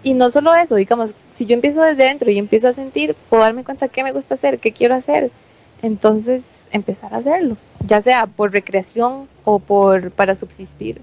y 0.03 0.13
no 0.13 0.31
solo 0.31 0.55
eso, 0.55 0.75
digamos, 0.75 1.13
si 1.37 1.45
yo 1.45 1.53
empiezo 1.53 1.83
desde 1.83 2.05
dentro 2.05 2.31
y 2.31 2.39
empiezo 2.39 2.67
a 2.67 2.73
sentir, 2.73 3.15
puedo 3.29 3.43
darme 3.43 3.63
cuenta 3.63 3.87
qué 3.89 4.03
me 4.03 4.11
gusta 4.11 4.33
hacer, 4.33 4.57
qué 4.57 4.71
quiero 4.71 4.95
hacer. 4.95 5.29
Entonces, 5.83 6.63
empezar 6.71 7.13
a 7.13 7.17
hacerlo, 7.17 7.57
ya 7.85 8.01
sea 8.01 8.25
por 8.25 8.51
recreación 8.51 9.27
o 9.45 9.59
por 9.59 10.09
para 10.09 10.35
subsistir. 10.35 10.99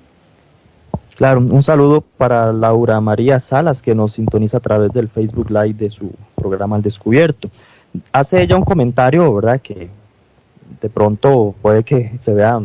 Claro, 1.15 1.39
un 1.39 1.63
saludo 1.63 2.01
para 2.01 2.53
Laura 2.53 3.01
María 3.01 3.39
Salas 3.39 3.81
que 3.81 3.95
nos 3.95 4.15
sintoniza 4.15 4.57
a 4.57 4.61
través 4.61 4.93
del 4.93 5.09
Facebook 5.09 5.51
Live 5.51 5.75
de 5.75 5.91
su 5.91 6.11
programa 6.35 6.75
al 6.75 6.83
descubierto. 6.83 7.49
Hace 8.11 8.43
ella 8.43 8.57
un 8.57 8.65
comentario, 8.65 9.33
¿verdad? 9.33 9.61
Que 9.61 9.89
de 10.81 10.89
pronto 10.89 11.55
puede 11.63 11.85
que 11.85 12.11
se 12.19 12.35
vea 12.35 12.61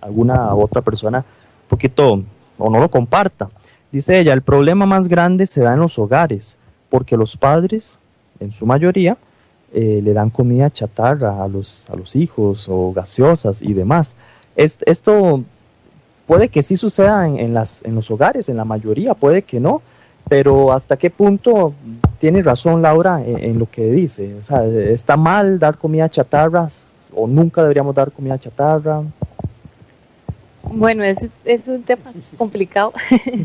alguna 0.00 0.54
otra 0.54 0.80
persona 0.80 1.18
un 1.18 1.68
poquito 1.68 2.24
o 2.56 2.70
no 2.70 2.80
lo 2.80 2.90
comparta. 2.90 3.50
Dice 3.92 4.18
ella, 4.18 4.32
el 4.32 4.40
problema 4.40 4.86
más 4.86 5.06
grande 5.06 5.44
se 5.44 5.60
da 5.60 5.74
en 5.74 5.80
los 5.80 5.98
hogares, 5.98 6.56
porque 6.90 7.16
los 7.16 7.36
padres, 7.36 7.98
en 8.40 8.52
su 8.52 8.66
mayoría, 8.66 9.16
eh, 9.72 10.00
le 10.02 10.12
dan 10.12 10.30
comida 10.30 10.70
chatarra 10.70 11.42
a 11.42 11.48
los, 11.48 11.88
a 11.88 11.96
los 11.96 12.16
hijos 12.16 12.66
o 12.68 12.92
gaseosas 12.92 13.62
y 13.62 13.72
demás. 13.72 14.16
esto 14.56 15.44
puede 16.26 16.48
que 16.48 16.62
sí 16.62 16.76
suceda 16.76 17.26
en, 17.26 17.54
las, 17.54 17.82
en 17.84 17.94
los 17.94 18.10
hogares, 18.10 18.48
en 18.48 18.56
la 18.56 18.64
mayoría, 18.64 19.14
puede 19.14 19.42
que 19.42 19.60
no, 19.60 19.82
pero 20.28 20.72
hasta 20.72 20.96
qué 20.96 21.10
punto 21.10 21.74
tiene 22.20 22.42
razón 22.42 22.82
Laura 22.82 23.22
en, 23.24 23.58
lo 23.58 23.68
que 23.68 23.90
dice. 23.90 24.34
O 24.34 24.42
sea, 24.42 24.64
¿está 24.64 25.16
mal 25.16 25.58
dar 25.58 25.76
comida 25.76 26.08
chatarra 26.08 26.68
o 27.14 27.26
nunca 27.26 27.62
deberíamos 27.62 27.94
dar 27.94 28.12
comida 28.12 28.38
chatarra? 28.38 29.02
Bueno, 30.62 31.02
es, 31.02 31.18
es 31.44 31.66
un 31.66 31.82
tema 31.82 32.12
complicado 32.36 32.92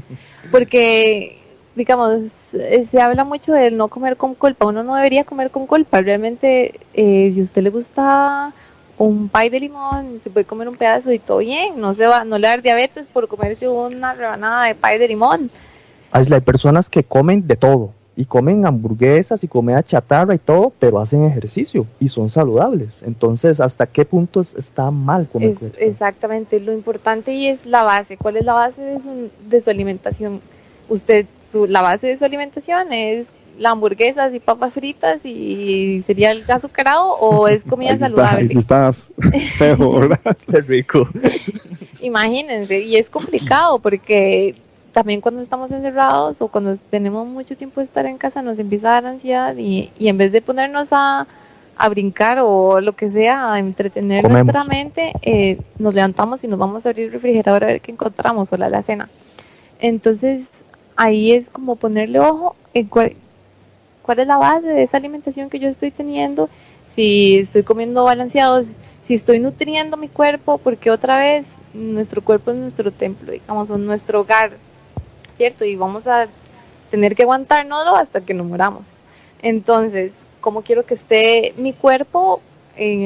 porque, 0.52 1.40
digamos, 1.76 2.32
se 2.32 3.02
habla 3.02 3.24
mucho 3.24 3.54
del 3.54 3.78
no 3.78 3.88
comer 3.90 4.18
con 4.18 4.34
culpa. 4.36 4.66
Uno 4.66 4.84
no 4.84 4.96
debería 4.96 5.24
comer 5.24 5.52
con 5.52 5.68
culpa. 5.68 6.02
Realmente, 6.02 6.74
eh, 6.94 7.32
si 7.34 7.42
a 7.42 7.44
usted 7.44 7.62
le 7.62 7.70
gusta 7.70 8.54
un 8.98 9.30
pay 9.30 9.50
de 9.50 9.60
limón, 9.60 10.22
se 10.24 10.30
puede 10.30 10.46
comer 10.46 10.70
un 10.70 10.76
pedazo 10.76 11.12
y 11.12 11.20
todo 11.20 11.40
bien. 11.40 11.80
No 11.80 11.94
se 11.94 12.08
va, 12.08 12.24
no 12.24 12.38
le 12.38 12.48
da 12.48 12.58
diabetes 12.58 13.08
por 13.08 13.28
comerse 13.28 13.68
una 13.68 14.14
rebanada 14.14 14.66
de 14.66 14.76
pay 14.76 14.98
de 14.98 15.08
limón. 15.08 15.52
Hay 16.12 16.26
personas 16.42 16.90
que 16.90 17.04
comen 17.04 17.46
de 17.46 17.58
todo 17.58 17.92
y 18.16 18.26
comen 18.26 18.66
hamburguesas 18.66 19.44
y 19.44 19.48
comida 19.48 19.84
chatarra 19.84 20.34
y 20.34 20.40
todo, 20.40 20.72
pero 20.80 21.00
hacen 21.00 21.26
ejercicio 21.26 21.86
y 22.00 22.08
son 22.08 22.30
saludables. 22.30 23.02
Entonces, 23.06 23.60
¿hasta 23.60 23.88
qué 23.88 24.06
punto 24.06 24.42
está 24.42 24.90
mal 24.92 25.28
comer 25.28 25.58
es, 25.62 25.78
Exactamente, 25.78 26.60
lo 26.62 26.72
importante 26.72 27.34
y 27.34 27.48
es 27.48 27.66
la 27.66 27.84
base. 27.84 28.16
¿Cuál 28.16 28.38
es 28.38 28.46
la 28.46 28.54
base 28.54 28.82
de 28.82 29.02
su, 29.02 29.30
de 29.50 29.60
su 29.60 29.70
alimentación? 29.70 30.40
Usted, 30.88 31.26
su, 31.56 31.68
la 31.68 31.82
base 31.82 32.08
de 32.08 32.18
su 32.18 32.26
alimentación 32.26 32.92
es 32.92 33.32
la 33.58 33.70
hamburguesas 33.70 34.34
y 34.34 34.42
papas 34.42 34.74
fritas 34.74 35.20
y 35.24 36.04
sería 36.06 36.32
el 36.32 36.44
azucarado 36.52 37.12
o 37.14 37.48
es 37.56 37.64
comida 37.64 37.98
saludable. 37.98 38.50
Está, 38.52 38.94
feo, 39.58 39.92
¿verdad? 39.92 40.38
Qué 40.52 40.62
rico. 40.62 41.08
Imagínense, 42.02 42.82
y 42.82 42.98
es 42.98 43.10
complicado 43.10 43.80
porque 43.80 44.56
también 44.92 45.22
cuando 45.22 45.42
estamos 45.42 45.72
encerrados 45.72 46.42
o 46.42 46.50
cuando 46.50 46.76
tenemos 46.90 47.26
mucho 47.26 47.56
tiempo 47.56 47.80
de 47.80 47.86
estar 47.86 48.06
en 48.06 48.18
casa 48.18 48.42
nos 48.42 48.60
empieza 48.60 48.90
a 48.90 49.02
dar 49.02 49.06
ansiedad 49.06 49.56
y, 49.58 49.92
y 49.98 50.10
en 50.10 50.18
vez 50.18 50.34
de 50.34 50.42
ponernos 50.42 50.90
a, 50.92 51.26
a, 51.78 51.90
brincar 51.90 52.40
o 52.42 52.82
lo 52.82 52.94
que 52.98 53.12
sea, 53.12 53.54
a 53.54 53.60
entretener 53.60 54.30
nuestra 54.30 54.66
mente, 54.66 55.14
eh, 55.22 55.58
nos 55.80 55.94
levantamos 55.94 56.44
y 56.44 56.48
nos 56.48 56.60
vamos 56.60 56.86
a 56.86 56.90
abrir 56.90 57.08
el 57.08 57.14
refrigerador 57.14 57.64
a 57.64 57.68
ver 57.68 57.82
qué 57.82 57.94
encontramos 57.94 58.52
o 58.52 58.58
la 58.58 58.66
alacena. 58.66 59.10
Entonces 59.80 60.64
ahí 60.96 61.34
es 61.34 61.50
como 61.50 61.76
ponerle 61.76 62.20
ojo 62.20 62.56
en 62.74 62.88
cuál, 62.88 63.16
cuál 64.02 64.20
es 64.20 64.28
la 64.28 64.38
base 64.38 64.68
de 64.68 64.84
esa 64.84 64.98
alimentación 64.98 65.50
que 65.50 65.60
yo 65.60 65.70
estoy 65.70 65.92
teniendo, 65.92 66.50
si 66.90 67.40
estoy 67.40 67.64
comiendo 67.64 68.04
balanceado, 68.04 68.64
si 69.04 69.14
estoy 69.14 69.40
nutriendo 69.40 69.98
mi 69.98 70.08
cuerpo, 70.08 70.58
porque 70.58 70.92
otra 70.92 71.18
vez 71.18 71.46
nuestro 71.74 72.24
cuerpo 72.24 72.52
es 72.52 72.58
nuestro 72.58 72.92
templo, 72.92 73.32
digamos, 73.32 73.70
es 73.70 73.78
nuestro 73.78 74.22
hogar, 74.22 74.52
¿cierto? 75.38 75.66
Y 75.66 75.76
vamos 75.76 76.08
a 76.08 76.28
tener 76.90 77.16
que 77.16 77.24
aguantárnoslo 77.24 77.96
hasta 77.96 78.22
que 78.22 78.34
nos 78.34 78.48
moramos. 78.48 78.84
Entonces, 79.42 80.14
¿cómo 80.42 80.62
quiero 80.62 80.86
que 80.86 80.94
esté 80.94 81.54
mi 81.58 81.74
cuerpo 81.74 82.42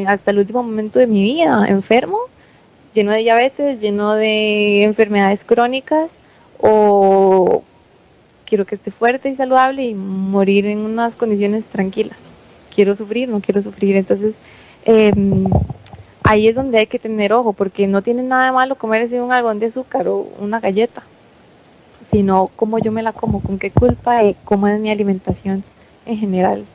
hasta 0.07 0.31
el 0.31 0.39
último 0.39 0.63
momento 0.63 0.99
de 0.99 1.07
mi 1.07 1.23
vida? 1.23 1.65
¿Enfermo? 1.67 2.19
¿Lleno 2.93 3.11
de 3.11 3.19
diabetes? 3.19 3.79
¿Lleno 3.79 4.13
de 4.13 4.83
enfermedades 4.83 5.43
crónicas? 5.43 6.17
¿O 6.59 7.63
quiero 8.49 8.65
que 8.65 8.75
esté 8.75 8.91
fuerte 8.91 9.29
y 9.29 9.35
saludable 9.35 9.85
y 9.85 9.93
morir 9.93 10.65
en 10.65 10.79
unas 10.79 11.15
condiciones 11.15 11.65
tranquilas? 11.67 12.17
¿Quiero 12.73 12.95
sufrir? 12.95 13.29
¿No 13.29 13.39
quiero 13.39 13.61
sufrir? 13.61 13.95
Entonces, 13.95 14.35
em, 14.85 15.45
ahí 16.23 16.47
es 16.47 16.55
donde 16.55 16.79
hay 16.79 16.87
que 16.87 16.99
tener 16.99 17.33
ojo, 17.33 17.53
porque 17.53 17.87
no 17.87 18.01
tiene 18.01 18.23
nada 18.23 18.47
de 18.47 18.51
malo 18.51 18.75
comerse 18.75 19.21
un 19.21 19.31
algodón 19.31 19.59
de 19.59 19.67
azúcar 19.67 20.07
o 20.07 20.27
una 20.39 20.59
galleta 20.59 21.03
sino 22.11 22.49
cómo 22.55 22.79
yo 22.79 22.91
me 22.91 23.03
la 23.03 23.13
como, 23.13 23.41
con 23.41 23.59
qué 23.59 23.71
culpa 23.71 24.23
y 24.23 24.35
cómo 24.43 24.67
es 24.67 24.79
mi 24.79 24.89
alimentación 24.89 25.63
en 26.05 26.17
general. 26.17 26.65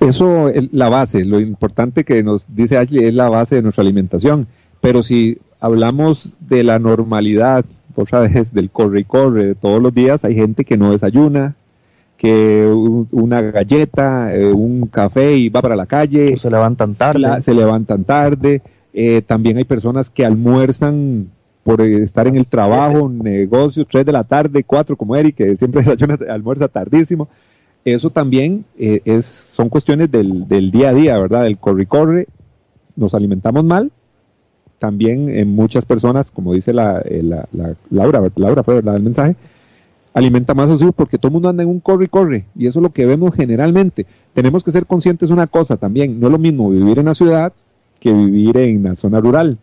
Eso, 0.00 0.48
es 0.48 0.72
la 0.72 0.88
base, 0.88 1.24
lo 1.24 1.40
importante 1.40 2.04
que 2.04 2.22
nos 2.22 2.44
dice 2.48 2.78
Ashley 2.78 3.04
es 3.04 3.14
la 3.14 3.28
base 3.28 3.56
de 3.56 3.62
nuestra 3.62 3.82
alimentación, 3.82 4.46
pero 4.80 5.02
si 5.02 5.38
hablamos 5.60 6.34
de 6.40 6.64
la 6.64 6.78
normalidad, 6.78 7.64
otra 7.94 8.20
vez 8.20 8.52
del 8.52 8.70
corre 8.70 9.00
y 9.00 9.04
corre 9.04 9.54
todos 9.54 9.82
los 9.82 9.94
días, 9.94 10.24
hay 10.24 10.34
gente 10.34 10.64
que 10.64 10.76
no 10.76 10.92
desayuna, 10.92 11.56
que 12.16 12.66
una 13.12 13.40
galleta, 13.40 14.34
eh, 14.34 14.52
un 14.52 14.86
café 14.88 15.36
y 15.36 15.48
va 15.48 15.62
para 15.62 15.74
la 15.74 15.86
calle. 15.86 16.36
se 16.36 16.50
levantan 16.50 16.94
tarde. 16.94 17.40
se 17.42 17.54
levantan 17.54 18.04
tarde. 18.04 18.60
Eh, 18.92 19.22
también 19.22 19.56
hay 19.56 19.64
personas 19.64 20.10
que 20.10 20.26
almuerzan 20.26 21.30
por 21.62 21.80
estar 21.80 22.26
en 22.26 22.36
el 22.36 22.46
trabajo, 22.46 23.08
negocios, 23.08 23.86
3 23.88 24.04
de 24.04 24.12
la 24.12 24.24
tarde, 24.24 24.64
4 24.64 24.96
como 24.96 25.16
Eric, 25.16 25.36
que 25.36 25.56
siempre 25.56 25.80
desayuna, 25.84 26.18
almuerza 26.28 26.68
tardísimo. 26.68 27.28
Eso 27.84 28.10
también 28.10 28.66
eh, 28.78 29.00
es, 29.06 29.24
son 29.24 29.70
cuestiones 29.70 30.10
del, 30.10 30.46
del, 30.46 30.70
día 30.70 30.90
a 30.90 30.94
día, 30.94 31.18
¿verdad? 31.18 31.44
Del 31.44 31.56
corre-corre, 31.56 32.26
nos 32.96 33.14
alimentamos 33.14 33.64
mal. 33.64 33.90
También 34.80 35.28
en 35.28 35.54
muchas 35.54 35.84
personas, 35.84 36.32
como 36.32 36.54
dice 36.54 36.72
la, 36.72 37.00
eh, 37.04 37.22
la, 37.22 37.46
Laura, 37.90 38.20
Laura 38.34 38.64
fue 38.64 38.74
verdad 38.74 38.96
el 38.96 39.02
mensaje, 39.04 39.36
alimenta 40.12 40.54
más 40.54 40.70
a 40.70 40.78
su 40.78 40.92
porque 40.92 41.18
todo 41.18 41.28
el 41.28 41.34
mundo 41.34 41.48
anda 41.48 41.62
en 41.62 41.68
un 41.68 41.78
corre 41.78 42.06
y 42.06 42.08
corre 42.08 42.46
y 42.56 42.66
eso 42.66 42.80
es 42.80 42.82
lo 42.82 42.90
que 42.90 43.06
vemos 43.06 43.32
generalmente. 43.34 44.06
Tenemos 44.34 44.64
que 44.64 44.72
ser 44.72 44.86
conscientes 44.86 45.28
de 45.28 45.34
una 45.34 45.46
cosa 45.46 45.76
también, 45.76 46.18
no 46.18 46.26
es 46.26 46.32
lo 46.32 46.38
mismo 46.38 46.70
vivir 46.70 46.98
en 46.98 47.06
la 47.06 47.14
ciudad 47.14 47.52
que 48.00 48.12
vivir 48.12 48.56
en 48.56 48.82
la 48.82 48.96
zona 48.96 49.20
rural 49.20 49.58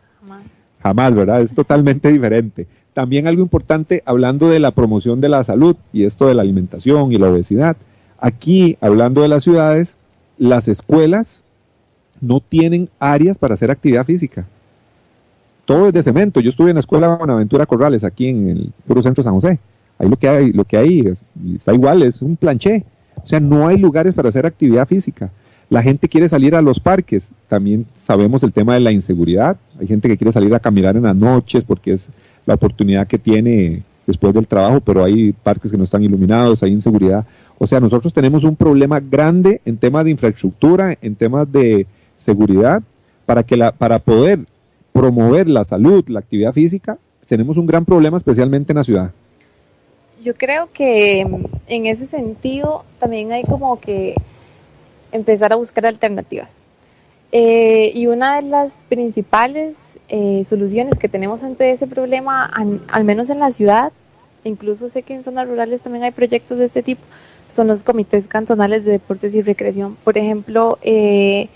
jamás, 0.82 1.13
¿verdad? 1.13 1.41
Es 1.41 1.53
totalmente 1.53 2.11
diferente. 2.11 2.68
También 2.93 3.28
algo 3.28 3.41
importante, 3.41 4.03
hablando 4.05 4.49
de 4.49 4.59
la 4.59 4.72
promoción 4.72 5.22
de 5.22 5.30
la 5.30 5.43
salud 5.43 5.76
y 5.93 6.05
esto 6.05 6.28
de 6.28 6.34
la 6.34 6.41
alimentación 6.41 7.11
y 7.11 7.18
la 7.18 7.30
obesidad. 7.30 7.78
Aquí, 8.20 8.78
hablando 8.82 9.22
de 9.22 9.28
las 9.28 9.43
ciudades, 9.43 9.95
las 10.38 10.68
escuelas 10.68 11.43
no 12.22 12.39
tienen 12.39 12.89
áreas 12.99 13.38
para 13.38 13.53
hacer 13.55 13.70
actividad 13.70 14.05
física. 14.05 14.47
Todo 15.68 15.89
es 15.89 15.93
de 15.93 16.01
cemento. 16.01 16.39
Yo 16.39 16.51
estuve 16.51 16.70
en 16.70 16.76
la 16.76 16.80
escuela 16.80 17.09
Buenaventura 17.09 17.65
Corrales, 17.65 18.05
aquí 18.05 18.30
en 18.30 18.47
el 18.47 18.72
puro 18.88 19.03
centro 19.03 19.22
de 19.22 19.26
San 19.26 19.34
José. 19.34 19.59
Ahí 19.99 20.07
lo 20.07 20.15
que 20.15 20.30
hay, 20.30 20.53
lo 20.53 20.63
que 20.63 20.78
hay 20.78 21.13
está 21.55 21.74
igual, 21.74 22.03
es 22.03 22.22
un 22.22 22.38
planché. 22.38 22.86
O 23.22 23.28
sea, 23.28 23.41
no 23.41 23.68
hay 23.68 23.78
lugares 23.78 24.13
para 24.13 24.30
hacer 24.30 24.45
actividad 24.45 24.88
física. 24.88 25.30
La 25.70 25.84
gente 25.84 26.07
quiere 26.07 26.30
salir 26.30 26.55
a 26.55 26.61
los 26.61 26.80
parques, 26.80 27.28
también 27.49 27.86
sabemos 28.05 28.43
el 28.43 28.53
tema 28.53 28.76
de 28.76 28.80
la 28.80 28.93
inseguridad, 28.93 29.57
hay 29.78 29.88
gente 29.88 30.07
que 30.07 30.15
quiere 30.15 30.32
salir 30.32 30.55
a 30.55 30.61
caminar 30.61 30.95
en 30.95 31.03
las 31.03 31.18
noches 31.18 31.65
porque 31.65 31.91
es 31.91 32.07
la 32.45 32.53
oportunidad 32.53 33.05
que 33.05 33.18
tiene 33.18 33.84
después 34.05 34.34
del 34.34 34.47
trabajo, 34.47 34.80
pero 34.80 35.03
hay 35.03 35.34
parques 35.34 35.70
que 35.70 35.78
no 35.78 35.84
están 35.84 36.01
iluminados, 36.01 36.63
hay 36.63 36.72
inseguridad. 36.72 37.26
O 37.57 37.68
sea, 37.68 37.82
nosotros 37.82 38.13
tenemos 38.13 38.45
un 38.45 38.55
problema 38.55 39.01
grande 39.01 39.59
en 39.65 39.76
temas 39.76 40.05
de 40.05 40.11
infraestructura, 40.11 40.97
en 41.01 41.15
temas 41.15 41.51
de 41.51 41.88
seguridad, 42.15 42.82
para, 43.26 43.43
que 43.43 43.57
la, 43.57 43.74
para 43.74 43.99
poder 43.99 44.39
promover 44.97 45.47
la 45.47 45.63
salud, 45.63 46.03
la 46.07 46.19
actividad 46.19 46.53
física, 46.53 46.97
tenemos 47.27 47.55
un 47.57 47.67
gran 47.67 47.85
problema 47.85 48.17
especialmente 48.17 48.71
en 48.71 48.77
la 48.77 48.83
ciudad. 48.83 49.11
Yo 50.23 50.33
creo 50.33 50.69
que 50.73 51.21
en 51.67 51.85
ese 51.85 52.07
sentido 52.07 52.83
también 52.97 53.31
hay 53.31 53.43
como 53.43 53.79
que 53.79 54.15
empezar 55.11 55.53
a 55.53 55.55
buscar 55.55 55.85
alternativas. 55.85 56.49
Eh, 57.31 57.91
y 57.93 58.07
una 58.07 58.37
de 58.37 58.41
las 58.49 58.73
principales 58.89 59.75
eh, 60.09 60.43
soluciones 60.45 60.97
que 60.97 61.09
tenemos 61.09 61.43
ante 61.43 61.71
ese 61.71 61.85
problema, 61.85 62.45
al, 62.45 63.03
menos 63.03 63.29
en 63.29 63.39
la 63.39 63.51
ciudad, 63.51 63.91
incluso 64.43 64.89
sé 64.89 65.03
que 65.03 65.13
en 65.13 65.23
zonas 65.23 65.47
rurales 65.47 65.81
también 65.81 66.05
hay 66.05 66.11
proyectos 66.11 66.57
de 66.57 66.65
este 66.65 66.81
tipo, 66.81 67.03
son 67.49 67.67
los 67.67 67.83
comités 67.83 68.27
cantonales 68.27 68.83
de 68.83 68.93
deportes 68.93 69.35
y 69.35 69.41
recreación. 69.41 69.95
Por 70.03 70.17
ejemplo, 70.17 70.79
eh, 70.81 71.49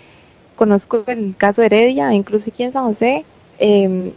conozco 0.62 1.04
el 1.08 1.36
caso 1.36 1.64
Heredia, 1.64 2.14
incluso 2.14 2.52
aquí 2.52 2.62
en 2.62 2.72
San 2.72 2.84
José, 2.84 3.26
em, 3.58 4.12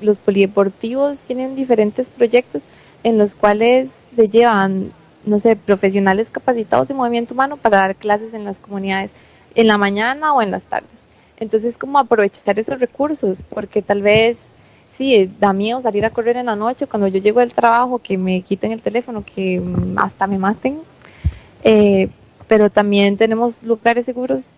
los 0.00 0.20
polideportivos 0.20 1.22
tienen 1.22 1.56
diferentes 1.56 2.08
proyectos 2.08 2.62
en 3.02 3.18
los 3.18 3.34
cuales 3.34 3.90
se 3.90 4.28
llevan 4.28 4.92
no 5.24 5.40
sé, 5.40 5.56
profesionales 5.56 6.28
capacitados 6.30 6.88
en 6.88 6.98
movimiento 6.98 7.34
humano 7.34 7.56
para 7.56 7.78
dar 7.78 7.96
clases 7.96 8.32
en 8.32 8.44
las 8.44 8.60
comunidades 8.60 9.10
en 9.56 9.66
la 9.66 9.76
mañana 9.76 10.32
o 10.34 10.40
en 10.40 10.52
las 10.52 10.62
tardes. 10.66 11.00
Entonces, 11.40 11.76
como 11.76 11.98
aprovechar 11.98 12.56
esos 12.60 12.78
recursos, 12.78 13.42
porque 13.42 13.82
tal 13.82 14.00
vez, 14.00 14.38
sí, 14.92 15.28
da 15.40 15.52
miedo 15.52 15.82
salir 15.82 16.04
a 16.04 16.10
correr 16.10 16.36
en 16.36 16.46
la 16.46 16.54
noche 16.54 16.86
cuando 16.86 17.08
yo 17.08 17.18
llego 17.18 17.40
del 17.40 17.54
trabajo, 17.54 17.98
que 17.98 18.16
me 18.16 18.42
quiten 18.42 18.70
el 18.70 18.82
teléfono, 18.82 19.24
que 19.24 19.60
hasta 19.96 20.28
me 20.28 20.38
maten. 20.38 20.78
Eh, 21.64 22.08
pero 22.46 22.70
también 22.70 23.16
tenemos 23.16 23.64
lugares 23.64 24.06
seguros 24.06 24.54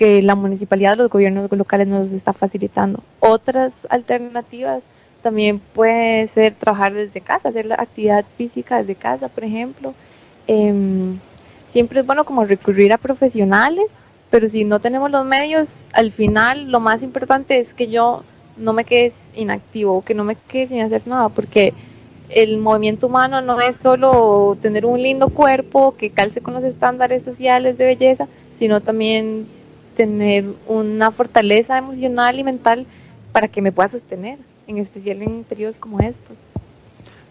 que 0.00 0.22
la 0.22 0.34
municipalidad, 0.34 0.96
los 0.96 1.10
gobiernos 1.10 1.52
locales 1.52 1.86
nos 1.86 2.10
está 2.12 2.32
facilitando. 2.32 3.02
Otras 3.20 3.86
alternativas 3.90 4.82
también 5.22 5.58
puede 5.58 6.26
ser 6.28 6.54
trabajar 6.54 6.94
desde 6.94 7.20
casa, 7.20 7.50
hacer 7.50 7.66
la 7.66 7.74
actividad 7.74 8.24
física 8.38 8.78
desde 8.78 8.94
casa, 8.94 9.28
por 9.28 9.44
ejemplo. 9.44 9.92
Em, 10.46 11.18
siempre 11.68 12.00
es 12.00 12.06
bueno 12.06 12.24
como 12.24 12.46
recurrir 12.46 12.94
a 12.94 12.96
profesionales, 12.96 13.88
pero 14.30 14.48
si 14.48 14.64
no 14.64 14.80
tenemos 14.80 15.10
los 15.10 15.26
medios, 15.26 15.80
al 15.92 16.12
final 16.12 16.72
lo 16.72 16.80
más 16.80 17.02
importante 17.02 17.58
es 17.58 17.74
que 17.74 17.88
yo 17.88 18.22
no 18.56 18.72
me 18.72 18.86
quede 18.86 19.12
inactivo, 19.34 20.02
que 20.02 20.14
no 20.14 20.24
me 20.24 20.34
quede 20.34 20.68
sin 20.68 20.80
hacer 20.80 21.02
nada, 21.04 21.28
porque 21.28 21.74
el 22.30 22.56
movimiento 22.56 23.08
humano 23.08 23.42
no 23.42 23.60
es 23.60 23.76
solo 23.76 24.56
tener 24.62 24.86
un 24.86 25.02
lindo 25.02 25.28
cuerpo 25.28 25.94
que 25.94 26.08
calce 26.08 26.40
con 26.40 26.54
los 26.54 26.64
estándares 26.64 27.22
sociales 27.22 27.76
de 27.76 27.84
belleza, 27.84 28.28
sino 28.54 28.80
también 28.80 29.59
tener 30.00 30.46
una 30.66 31.10
fortaleza 31.10 31.76
emocional 31.76 32.38
y 32.38 32.42
mental 32.42 32.86
para 33.32 33.48
que 33.48 33.60
me 33.60 33.70
pueda 33.70 33.90
sostener, 33.90 34.38
en 34.66 34.78
especial 34.78 35.20
en 35.20 35.44
periodos 35.44 35.76
como 35.76 36.00
estos. 36.00 36.38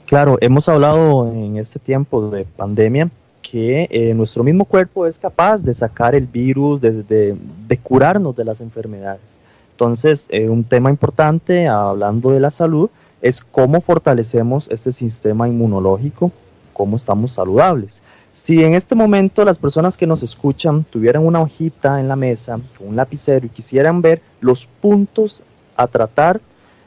Claro, 0.06 0.38
hemos 0.40 0.70
hablado 0.70 1.32
en 1.32 1.58
este 1.58 1.80
tiempo 1.80 2.30
de 2.30 2.46
pandemia 2.46 3.10
que 3.42 3.88
eh, 3.90 4.14
nuestro 4.14 4.44
mismo 4.44 4.66
cuerpo 4.66 5.08
es 5.08 5.18
capaz 5.18 5.64
de 5.64 5.74
sacar 5.74 6.14
el 6.14 6.28
virus, 6.28 6.80
de, 6.80 6.92
de, 7.02 7.78
curarnos 7.80 8.36
de 8.36 8.46
las 8.46 8.62
enfermedades. 8.62 9.40
Entonces, 9.72 10.28
eh, 10.30 10.48
un 10.48 10.64
tema 10.64 10.92
importante, 10.92 11.68
hablando 11.68 12.30
de 12.30 12.40
la 12.40 12.52
salud, 12.52 12.92
es 13.24 13.42
cómo 13.42 13.82
fortalecemos 13.82 14.70
este 14.70 14.92
sistema 14.92 15.50
inmunológico, 15.50 16.32
cómo 16.74 16.98
estamos 16.98 17.34
saludables. 17.34 18.04
Si 18.40 18.64
en 18.64 18.74
este 18.74 18.96
momento 18.96 19.44
las 19.44 19.60
personas 19.60 19.98
que 19.98 20.08
nos 20.08 20.24
escuchan 20.24 20.86
tuvieran 20.86 21.26
una 21.26 21.42
hojita 21.42 22.00
en 22.00 22.08
la 22.08 22.16
mesa, 22.16 22.58
un 22.80 22.96
lapicero 22.96 23.46
y 23.46 23.50
quisieran 23.50 24.02
ver 24.02 24.22
los 24.40 24.66
puntos 24.66 25.44
a 25.76 25.88
tratar, 25.88 26.40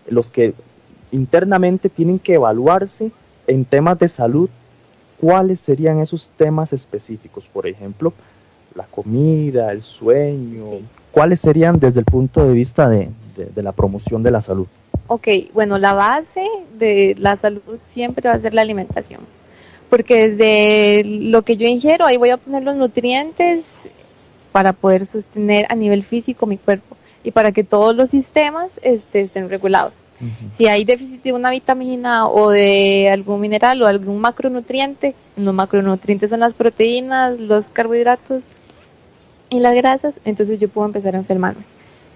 los 0.08 0.30
que 0.30 0.54
internamente 1.10 1.90
tienen 1.90 2.18
que 2.18 2.34
evaluarse 2.34 3.10
en 3.46 3.66
temas 3.66 3.98
de 3.98 4.08
salud, 4.08 4.48
¿cuáles 5.20 5.60
serían 5.60 6.00
esos 6.00 6.30
temas 6.38 6.72
específicos? 6.72 7.50
Por 7.52 7.66
ejemplo, 7.66 8.14
la 8.74 8.84
comida, 8.84 9.72
el 9.72 9.82
sueño, 9.82 10.64
¿cuáles 11.10 11.40
serían 11.40 11.78
desde 11.78 12.00
el 12.00 12.06
punto 12.06 12.48
de 12.48 12.54
vista 12.54 12.88
de, 12.88 13.10
de 13.36 13.62
la 13.62 13.72
promoción 13.72 14.22
de 14.22 14.30
la 14.30 14.40
salud? 14.40 14.66
Ok, 15.06 15.28
bueno, 15.52 15.76
la 15.76 15.92
base 15.92 16.48
de 16.78 17.14
la 17.18 17.36
salud 17.36 17.60
siempre 17.84 18.26
va 18.26 18.36
a 18.36 18.40
ser 18.40 18.54
la 18.54 18.62
alimentación, 18.62 19.20
porque 19.92 20.30
desde 20.30 21.04
lo 21.04 21.42
que 21.42 21.58
yo 21.58 21.68
ingiero, 21.68 22.06
ahí 22.06 22.16
voy 22.16 22.30
a 22.30 22.38
poner 22.38 22.62
los 22.62 22.76
nutrientes 22.76 23.66
para 24.50 24.72
poder 24.72 25.04
sostener 25.04 25.66
a 25.68 25.74
nivel 25.74 26.02
físico 26.02 26.46
mi 26.46 26.56
cuerpo 26.56 26.96
y 27.22 27.32
para 27.32 27.52
que 27.52 27.62
todos 27.62 27.94
los 27.94 28.08
sistemas 28.08 28.80
este, 28.80 29.20
estén 29.20 29.50
regulados. 29.50 29.96
Si 30.50 30.66
hay 30.66 30.86
déficit 30.86 31.22
de 31.22 31.34
una 31.34 31.50
vitamina 31.50 32.26
o 32.26 32.48
de 32.48 33.10
algún 33.10 33.38
mineral 33.38 33.82
o 33.82 33.86
algún 33.86 34.18
macronutriente, 34.18 35.14
los 35.36 35.52
macronutrientes 35.52 36.30
son 36.30 36.40
las 36.40 36.54
proteínas, 36.54 37.38
los 37.38 37.66
carbohidratos 37.66 38.44
y 39.50 39.60
las 39.60 39.74
grasas, 39.74 40.20
entonces 40.24 40.58
yo 40.58 40.70
puedo 40.70 40.86
empezar 40.86 41.16
a 41.16 41.18
enfermarme. 41.18 41.64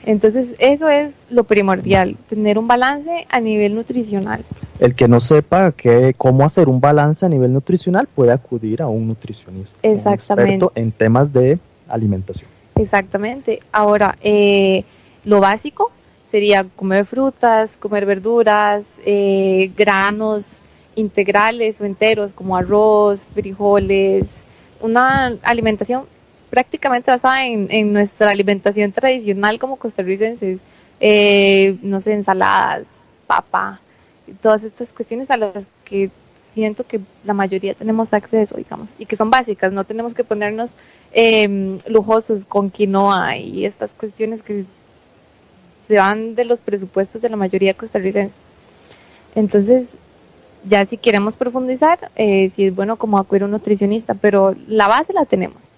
Entonces, 0.05 0.55
eso 0.59 0.89
es 0.89 1.19
lo 1.31 1.45
primordial, 1.45 2.17
tener 2.29 2.59
un 2.59 2.69
balance 2.69 3.27
a 3.29 3.41
nivel 3.41 3.75
nutricional. 3.75 4.45
El 4.79 4.95
que 4.95 5.09
no 5.09 5.21
sepa 5.21 5.73
que, 5.73 6.15
cómo 6.17 6.45
hacer 6.45 6.69
un 6.69 6.81
balance 6.81 7.27
a 7.27 7.29
nivel 7.29 7.53
nutricional 7.53 8.07
puede 8.07 8.33
acudir 8.33 8.83
a 8.83 8.89
un 8.89 9.09
nutricionista, 9.09 9.79
Exactamente. 9.83 10.43
Un 10.43 10.49
experto 10.51 10.73
en 10.75 10.93
temas 10.93 11.33
de 11.33 11.59
alimentación. 11.89 12.49
Exactamente. 12.77 13.61
Ahora, 13.73 14.17
eh, 14.23 14.85
lo 15.25 15.41
básico 15.41 15.91
sería 16.31 16.65
comer 16.77 17.07
frutas, 17.07 17.77
comer 17.77 18.07
verduras, 18.07 18.83
eh, 19.05 19.73
granos 19.77 20.61
integrales 20.95 21.81
o 21.81 21.85
enteros 21.85 22.33
como 22.33 22.57
arroz, 22.57 23.21
frijoles, 23.35 24.45
una 24.81 25.37
alimentación 25.43 26.05
prácticamente 26.51 27.11
basada 27.11 27.47
en, 27.47 27.93
nuestra 27.93 28.31
alimentación 28.31 28.93
tradicional 28.93 29.59
como 29.59 29.77
costarricenses, 29.77 30.61
eh, 31.01 31.77
no 31.83 32.01
sé, 32.01 32.15
ensaladas, 32.15 32.85
papa, 33.27 33.81
todas 34.41 34.65
estas 34.65 34.93
cuestiones 34.93 35.31
a 35.31 35.37
las 35.37 35.67
que 35.85 36.11
siento 36.55 36.87
que 36.87 37.01
la 37.25 37.35
mayoría 37.35 37.75
tenemos 37.75 38.13
acceso, 38.13 38.57
digamos, 38.57 38.95
y 38.99 39.07
que 39.07 39.17
son 39.17 39.31
básicas, 39.31 39.73
no 39.73 39.85
tenemos 39.85 40.15
que 40.15 40.25
ponernos 40.25 40.71
em, 41.13 41.77
lujosos 41.87 42.45
con 42.47 42.71
quinoa 42.71 43.37
y 43.37 43.67
estas 43.67 43.93
cuestiones 43.93 44.43
que 44.43 44.65
se 45.87 45.97
van 45.97 46.35
de 46.35 46.45
los 46.45 46.61
presupuestos 46.61 47.21
de 47.21 47.29
la 47.29 47.37
mayoría 47.37 47.75
costarricenses. 47.75 48.39
Entonces, 49.35 49.97
ya 50.65 50.85
si 50.87 50.97
queremos 50.97 51.37
profundizar, 51.37 52.11
eh, 52.17 52.51
si 52.55 52.67
es 52.67 52.75
bueno 52.75 52.97
como 52.97 53.19
acudir 53.19 53.45
un 53.45 53.51
nutricionista, 53.51 54.15
pero 54.15 54.55
la 54.67 54.89
base 54.89 55.13
la 55.13 55.27
tenemos. 55.27 55.71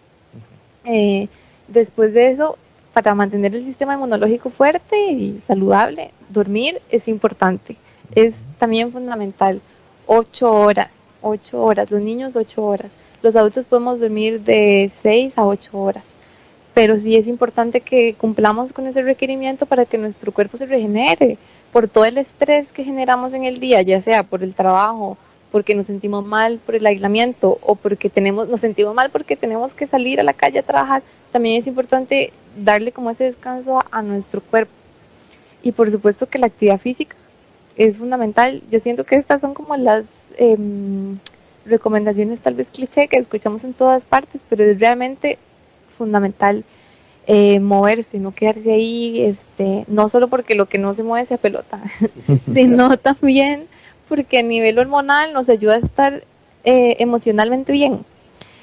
Eh, 0.89 1.28
después 1.68 2.14
de 2.14 2.30
eso, 2.30 2.57
para 2.95 3.14
mantener 3.14 3.55
el 3.55 3.64
sistema 3.64 3.95
inmunológico 3.95 4.51
fuerte 4.51 5.12
y 5.12 5.39
saludable, 5.41 6.11
dormir 6.30 6.80
es 6.91 7.09
importante. 7.09 7.76
Es 8.14 8.41
también 8.59 8.91
fundamental. 8.91 9.61
Ocho 10.07 10.51
horas, 10.51 10.89
ocho 11.20 11.62
horas. 11.62 11.91
Los 11.91 12.01
niños 12.01 12.34
ocho 12.34 12.64
horas. 12.64 12.91
Los 13.22 13.36
adultos 13.36 13.66
podemos 13.66 14.01
dormir 14.01 14.41
de 14.41 14.91
seis 14.95 15.36
a 15.36 15.45
ocho 15.45 15.78
horas. 15.78 16.05
Pero 16.72 16.99
sí 16.99 17.16
es 17.16 17.26
importante 17.26 17.82
que 17.82 18.14
cumplamos 18.14 18.72
con 18.72 18.86
ese 18.86 19.03
requerimiento 19.03 19.66
para 19.66 19.84
que 19.84 19.99
nuestro 19.99 20.32
cuerpo 20.32 20.57
se 20.57 20.66
regenere 20.66 21.36
por 21.72 21.89
todo 21.89 22.07
el 22.07 22.16
estrés 22.16 22.72
que 22.72 22.84
generamos 22.84 23.34
en 23.34 23.45
el 23.45 23.61
día, 23.61 23.82
ya 23.82 24.01
sea 24.01 24.22
por 24.22 24.43
el 24.43 24.55
trabajo, 24.55 25.18
porque 25.59 25.75
nos 25.75 25.87
sentimos 25.87 26.25
mal 26.25 26.61
por 26.65 26.77
el 26.77 26.87
aislamiento 26.87 27.59
o 27.63 27.75
porque 27.75 28.09
tenemos, 28.09 28.49
nos 28.49 28.61
sentimos 28.61 28.95
mal 28.95 29.11
porque 29.11 29.35
tenemos 29.35 29.75
que 29.75 29.89
salir 29.89 30.21
a 30.21 30.23
la 30.23 30.33
calle 30.33 30.61
a 30.61 30.63
trabajar, 30.63 31.03
también 31.33 31.61
es 31.61 31.67
importante 31.67 32.33
darle 32.57 32.93
como 32.93 33.11
ese 33.11 33.25
descanso 33.25 33.83
a, 33.91 34.03
nuestro 34.03 34.41
cuerpo. 34.41 34.71
Y 35.65 35.73
por 35.73 35.91
supuesto 35.91 36.29
que 36.29 36.39
la 36.39 36.47
actividad 36.47 36.79
física 36.79 37.17
es 37.77 37.97
fundamental. 37.97 38.63
Yo 38.71 38.79
siento 38.79 39.03
que 39.03 39.17
estas 39.17 39.41
son 39.41 39.53
como 39.53 39.77
las 39.77 40.05
em, 40.37 41.19
recomendaciones 41.67 42.39
tal 42.39 42.55
vez 42.55 42.69
cliché 42.69 43.09
que 43.09 43.17
escuchamos 43.17 43.65
en 43.65 43.73
todas 43.75 44.05
partes, 44.05 44.45
pero 44.49 44.63
es 44.63 44.79
realmente 44.79 45.39
fundamental 45.99 46.63
eh, 47.27 47.59
moverse, 47.59 48.21
no 48.21 48.33
quedarse 48.33 48.71
ahí, 48.71 49.23
este, 49.25 49.87
no 49.89 50.09
solo 50.09 50.29
porque 50.29 50.55
lo 50.55 50.67
que 50.67 50.79
no 50.79 50.95
se 50.95 51.03
mueve 51.03 51.27
sea 51.27 51.37
pelota, 51.37 51.83
sino 52.55 52.97
también 52.97 53.67
porque 54.09 54.39
a 54.39 54.43
nivel 54.43 54.79
hormonal 54.79 55.33
nos 55.33 55.49
ayuda 55.49 55.77
a 55.77 55.79
estar 55.79 56.25
eh, 56.65 56.97
emocionalmente 56.99 57.73
bien. 57.73 58.05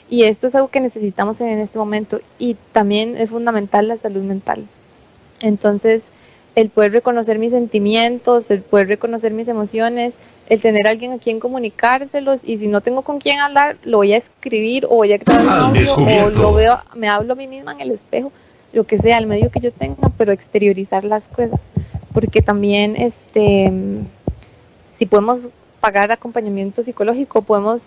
Y 0.09 0.23
esto 0.23 0.47
es 0.47 0.55
algo 0.55 0.67
que 0.67 0.79
necesitamos 0.79 1.41
en 1.41 1.59
este 1.59 1.77
momento. 1.77 2.19
Y 2.37 2.55
también 2.71 3.15
es 3.17 3.29
fundamental 3.29 3.87
la 3.87 3.97
salud 3.97 4.21
mental. 4.23 4.65
Entonces, 5.39 6.03
el 6.55 6.69
poder 6.69 6.91
reconocer 6.91 7.37
mis 7.39 7.51
sentimientos, 7.51 8.49
el 8.49 8.61
poder 8.61 8.87
reconocer 8.87 9.33
mis 9.33 9.47
emociones, 9.47 10.15
el 10.47 10.61
tener 10.61 10.87
alguien 10.87 11.11
a 11.11 11.17
quien 11.17 11.39
comunicárselos 11.39 12.39
y 12.43 12.57
si 12.57 12.67
no 12.67 12.81
tengo 12.81 13.01
con 13.01 13.19
quién 13.19 13.39
hablar, 13.39 13.77
lo 13.83 13.97
voy 13.97 14.13
a 14.13 14.17
escribir 14.17 14.85
o 14.85 14.95
voy 14.97 15.13
a 15.13 15.17
grabar 15.17 15.43
un 15.43 15.49
audio 15.49 15.95
o 15.95 16.29
lo 16.29 16.53
veo, 16.53 16.79
me 16.95 17.09
hablo 17.09 17.33
a 17.33 17.35
mí 17.35 17.47
misma 17.47 17.73
en 17.73 17.81
el 17.81 17.91
espejo, 17.91 18.31
lo 18.71 18.85
que 18.85 18.99
sea, 18.99 19.17
el 19.17 19.27
medio 19.27 19.49
que 19.49 19.59
yo 19.59 19.71
tenga, 19.71 20.09
pero 20.17 20.31
exteriorizar 20.31 21.03
las 21.03 21.27
cosas, 21.27 21.59
porque 22.13 22.41
también 22.41 22.95
este 22.95 23.71
si 24.95 25.05
podemos 25.05 25.49
pagar 25.81 26.11
acompañamiento 26.11 26.83
psicológico, 26.83 27.41
podemos 27.41 27.83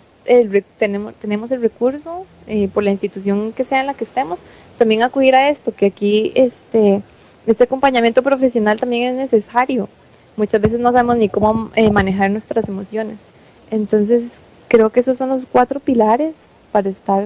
tenemos, 0.77 1.13
tenemos 1.15 1.51
el 1.51 1.61
recurso 1.61 2.25
eh, 2.47 2.67
por 2.67 2.83
la 2.83 2.91
institución 2.91 3.51
que 3.51 3.63
sea 3.63 3.81
en 3.81 3.87
la 3.87 3.93
que 3.93 4.03
estemos, 4.03 4.39
también 4.77 5.03
acudir 5.03 5.35
a 5.35 5.49
esto, 5.49 5.73
que 5.73 5.87
aquí 5.87 6.31
este, 6.35 7.01
este 7.47 7.63
acompañamiento 7.63 8.21
profesional 8.21 8.79
también 8.79 9.11
es 9.11 9.31
necesario. 9.31 9.89
Muchas 10.37 10.61
veces 10.61 10.79
no 10.79 10.91
sabemos 10.91 11.17
ni 11.17 11.29
cómo 11.29 11.71
eh, 11.75 11.91
manejar 11.91 12.31
nuestras 12.31 12.67
emociones. 12.69 13.17
Entonces, 13.71 14.39
creo 14.67 14.89
que 14.89 15.01
esos 15.01 15.17
son 15.17 15.29
los 15.29 15.45
cuatro 15.51 15.79
pilares 15.79 16.35
para 16.71 16.89
estar 16.89 17.25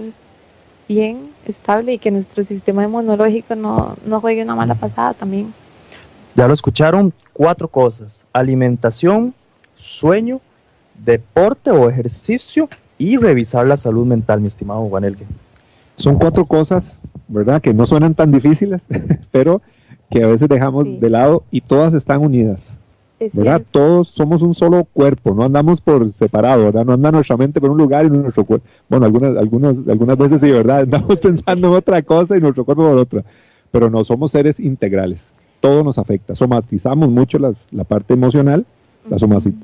bien, 0.88 1.32
estable 1.46 1.94
y 1.94 1.98
que 1.98 2.12
nuestro 2.12 2.44
sistema 2.44 2.84
inmunológico 2.84 3.56
no, 3.56 3.96
no 4.06 4.22
juegue 4.22 4.44
una 4.44 4.56
mala 4.56 4.76
pasada 4.76 5.14
también. 5.14 5.54
Ya 6.36 6.48
lo 6.48 6.54
escucharon, 6.54 7.14
cuatro 7.34 7.68
cosas. 7.68 8.26
Alimentación, 8.34 9.36
sueño, 9.84 10.42
deporte 11.04 11.72
o 11.72 11.90
ejercicio 11.90 12.70
y 12.98 13.18
revisar 13.18 13.66
la 13.66 13.78
salud 13.78 14.06
mental, 14.06 14.42
mi 14.42 14.48
estimado 14.48 14.88
Juan 14.88 15.04
Elgue. 15.04 15.26
Son 15.96 16.18
cuatro 16.18 16.46
cosas, 16.46 17.02
¿verdad? 17.28 17.62
Que 17.62 17.74
no 17.74 17.86
suenan 17.86 18.16
tan 18.16 18.32
difíciles, 18.32 18.88
pero 19.32 19.62
que 20.10 20.24
a 20.24 20.28
veces 20.28 20.48
dejamos 20.50 21.00
de 21.00 21.10
lado 21.10 21.44
y 21.52 21.62
todas 21.62 21.94
están 21.94 22.22
unidas. 22.22 22.80
¿verdad? 23.32 23.62
Todos 23.72 24.10
somos 24.10 24.42
un 24.42 24.54
solo 24.54 24.86
cuerpo, 24.86 25.34
no 25.34 25.44
andamos 25.44 25.80
por 25.80 26.12
separado, 26.12 26.66
¿verdad? 26.66 26.86
No 26.86 26.94
anda 26.94 27.12
nuestra 27.12 27.38
mente 27.38 27.62
por 27.62 27.70
un 27.70 27.78
lugar 27.78 28.06
y 28.06 28.10
nuestro 28.10 28.44
cuerpo. 28.44 28.68
Bueno, 28.90 29.06
algunas, 29.06 29.38
algunas, 29.38 29.78
algunas 29.88 30.18
veces 30.18 30.42
sí, 30.42 30.52
¿verdad? 30.52 30.80
Andamos 30.82 31.22
pensando 31.22 31.68
en 31.68 31.74
otra 31.74 32.02
cosa 32.02 32.36
y 32.36 32.42
nuestro 32.42 32.66
cuerpo 32.66 32.84
por 32.84 32.98
otra. 32.98 33.24
Pero 33.72 33.90
no 33.90 34.04
somos 34.04 34.32
seres 34.32 34.60
integrales. 34.60 35.32
Todo 35.62 35.84
nos 35.84 35.98
afecta. 35.98 36.36
Somatizamos 36.36 37.10
mucho 37.10 37.40
las, 37.40 37.56
la 37.72 37.86
parte 37.86 38.14
emocional, 38.14 38.66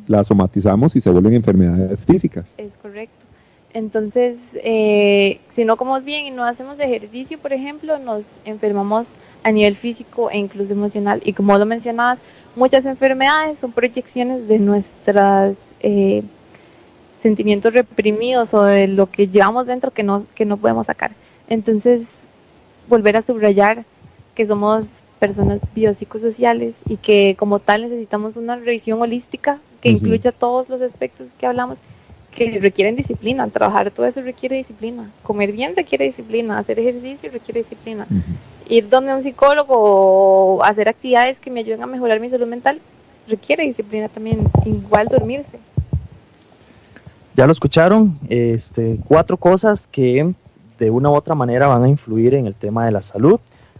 la, 0.07 0.23
somatizamos 0.23 0.95
y 0.95 1.01
se 1.01 1.09
vuelven 1.09 1.33
enfermedades 1.33 2.05
físicas. 2.05 2.45
Es 2.57 2.73
correcto. 2.81 3.25
Entonces, 3.73 4.37
eh, 4.63 5.39
si 5.49 5.63
no 5.63 5.77
comemos 5.77 6.03
bien 6.03 6.25
y 6.25 6.31
no 6.31 6.43
hacemos 6.43 6.79
ejercicio, 6.79 7.37
por 7.37 7.53
ejemplo, 7.53 7.99
nos 7.99 8.25
enfermamos 8.45 9.07
a 9.43 9.51
nivel 9.51 9.75
físico 9.75 10.29
e 10.31 10.37
incluso 10.37 10.73
emocional. 10.73 11.21
Y 11.23 11.33
como 11.33 11.57
lo 11.57 11.65
mencionabas, 11.65 12.19
muchas 12.55 12.85
enfermedades 12.85 13.59
son 13.59 13.71
proyecciones 13.71 14.47
de 14.47 14.59
nuestros 14.59 15.57
eh, 15.81 16.23
sentimientos 17.21 17.73
reprimidos 17.73 18.53
o 18.53 18.63
de 18.63 18.87
lo 18.87 19.09
que 19.09 19.27
llevamos 19.27 19.67
dentro 19.67 19.91
que 19.91 20.03
no, 20.03 20.25
que 20.35 20.45
no 20.45 20.57
podemos 20.57 20.87
sacar. 20.87 21.11
Entonces, 21.47 22.13
volver 22.87 23.17
a 23.17 23.21
subrayar 23.21 23.85
que 24.35 24.45
somos 24.45 25.03
personas 25.19 25.59
biopsicosociales 25.75 26.77
y 26.87 26.97
que 26.97 27.35
como 27.37 27.59
tal 27.59 27.83
necesitamos 27.83 28.37
una 28.37 28.55
revisión 28.55 29.01
holística 29.01 29.59
que 29.81 29.89
incluya 29.89 30.31
todos 30.31 30.69
los 30.69 30.81
aspectos 30.81 31.29
que 31.37 31.45
hablamos 31.45 31.77
que 32.35 32.59
requieren 32.59 32.95
disciplina. 32.95 33.47
Trabajar 33.47 33.91
todo 33.91 34.05
eso 34.05 34.21
requiere 34.21 34.55
disciplina. 34.55 35.09
Comer 35.23 35.51
bien 35.51 35.75
requiere 35.75 36.05
disciplina. 36.05 36.57
Hacer 36.57 36.79
ejercicio 36.79 37.29
requiere 37.31 37.61
disciplina. 37.61 38.07
Ir 38.67 38.89
donde 38.89 39.13
un 39.13 39.23
psicólogo 39.23 39.75
o 39.77 40.63
hacer 40.63 40.87
actividades 40.87 41.39
que 41.39 41.51
me 41.51 41.61
ayuden 41.61 41.83
a 41.83 41.87
mejorar 41.87 42.19
mi 42.19 42.29
salud 42.29 42.47
mental 42.47 42.79
requiere 43.27 43.65
disciplina 43.65 44.09
también. 44.09 44.49
Igual 44.65 45.07
dormirse. 45.07 45.59
Ya 47.35 47.45
lo 47.45 47.51
escucharon, 47.51 48.19
este, 48.29 48.97
cuatro 49.07 49.37
cosas 49.37 49.87
que 49.87 50.33
de 50.77 50.89
una 50.89 51.09
u 51.09 51.13
otra 51.13 51.35
manera 51.35 51.67
van 51.67 51.83
a 51.83 51.89
influir 51.89 52.33
en 52.33 52.47
el 52.47 52.55
tema 52.55 52.85
de 52.85 52.91
la 52.91 53.01
salud. 53.01 53.39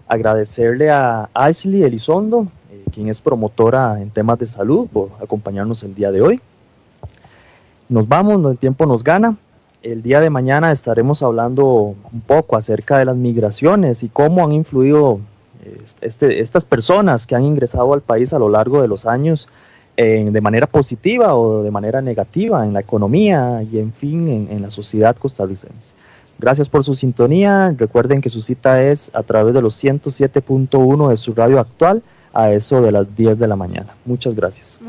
Agradecerle 0.10 0.90
a 0.90 1.30
Ashley 1.34 1.84
Elizondo, 1.84 2.48
eh, 2.72 2.84
quien 2.92 3.08
es 3.08 3.22
promotora 3.22 4.02
en 4.02 4.10
temas 4.10 4.38
de 4.40 4.48
salud, 4.48 4.88
por 4.92 5.12
acompañarnos 5.24 5.84
el 5.84 5.96
día 5.96 6.12
de 6.12 6.22
hoy. 6.22 6.42
Nos 7.88 8.08
vamos, 8.08 8.52
el 8.52 8.58
tiempo 8.58 8.86
nos 8.86 9.04
gana. 9.04 9.38
El 9.82 10.02
día 10.02 10.20
de 10.20 10.30
mañana 10.30 10.74
estaremos 10.74 11.24
hablando 11.24 11.64
un 12.12 12.22
poco 12.28 12.58
acerca 12.58 12.98
de 12.98 13.06
las 13.06 13.16
migraciones 13.16 14.04
y 14.04 14.10
cómo 14.10 14.44
han 14.44 14.52
influido 14.52 15.22
este, 16.02 16.42
estas 16.42 16.66
personas 16.66 17.26
que 17.26 17.36
han 17.36 17.46
ingresado 17.46 17.94
al 17.94 18.02
país 18.02 18.34
a 18.34 18.40
lo 18.40 18.50
largo 18.50 18.82
de 18.82 18.90
los 18.90 19.06
años 19.06 19.48
de 19.98 20.42
manera 20.42 20.66
positiva 20.66 21.36
o 21.36 21.62
de 21.62 21.72
manera 21.72 22.02
negativa 22.02 22.66
en 22.66 22.72
la 22.72 22.80
economía 22.80 23.62
y 23.70 23.80
en 23.80 23.92
fin 23.92 24.48
en, 24.50 24.62
la 24.62 24.72
sociedad 24.72 25.14
costarricense. 25.18 25.94
Gracias 26.40 26.70
por 26.70 26.86
su 26.86 26.96
sintonía. 26.96 27.76
Recuerden 27.78 28.22
que 28.22 28.30
su 28.30 28.42
cita 28.42 28.82
es 28.84 29.12
a 29.14 29.24
través 29.24 29.54
de 29.54 29.62
los 29.62 29.84
107.1 29.84 31.10
de 31.10 31.18
su 31.18 31.34
radio 31.34 31.60
actual 31.60 32.02
a 32.34 32.52
eso 32.52 32.82
de 32.82 32.92
las 32.92 33.16
10 33.16 33.38
de 33.38 33.48
la 33.48 33.58
mañana. 33.58 33.96
Muchas 34.06 34.34
gracias. 34.36 34.80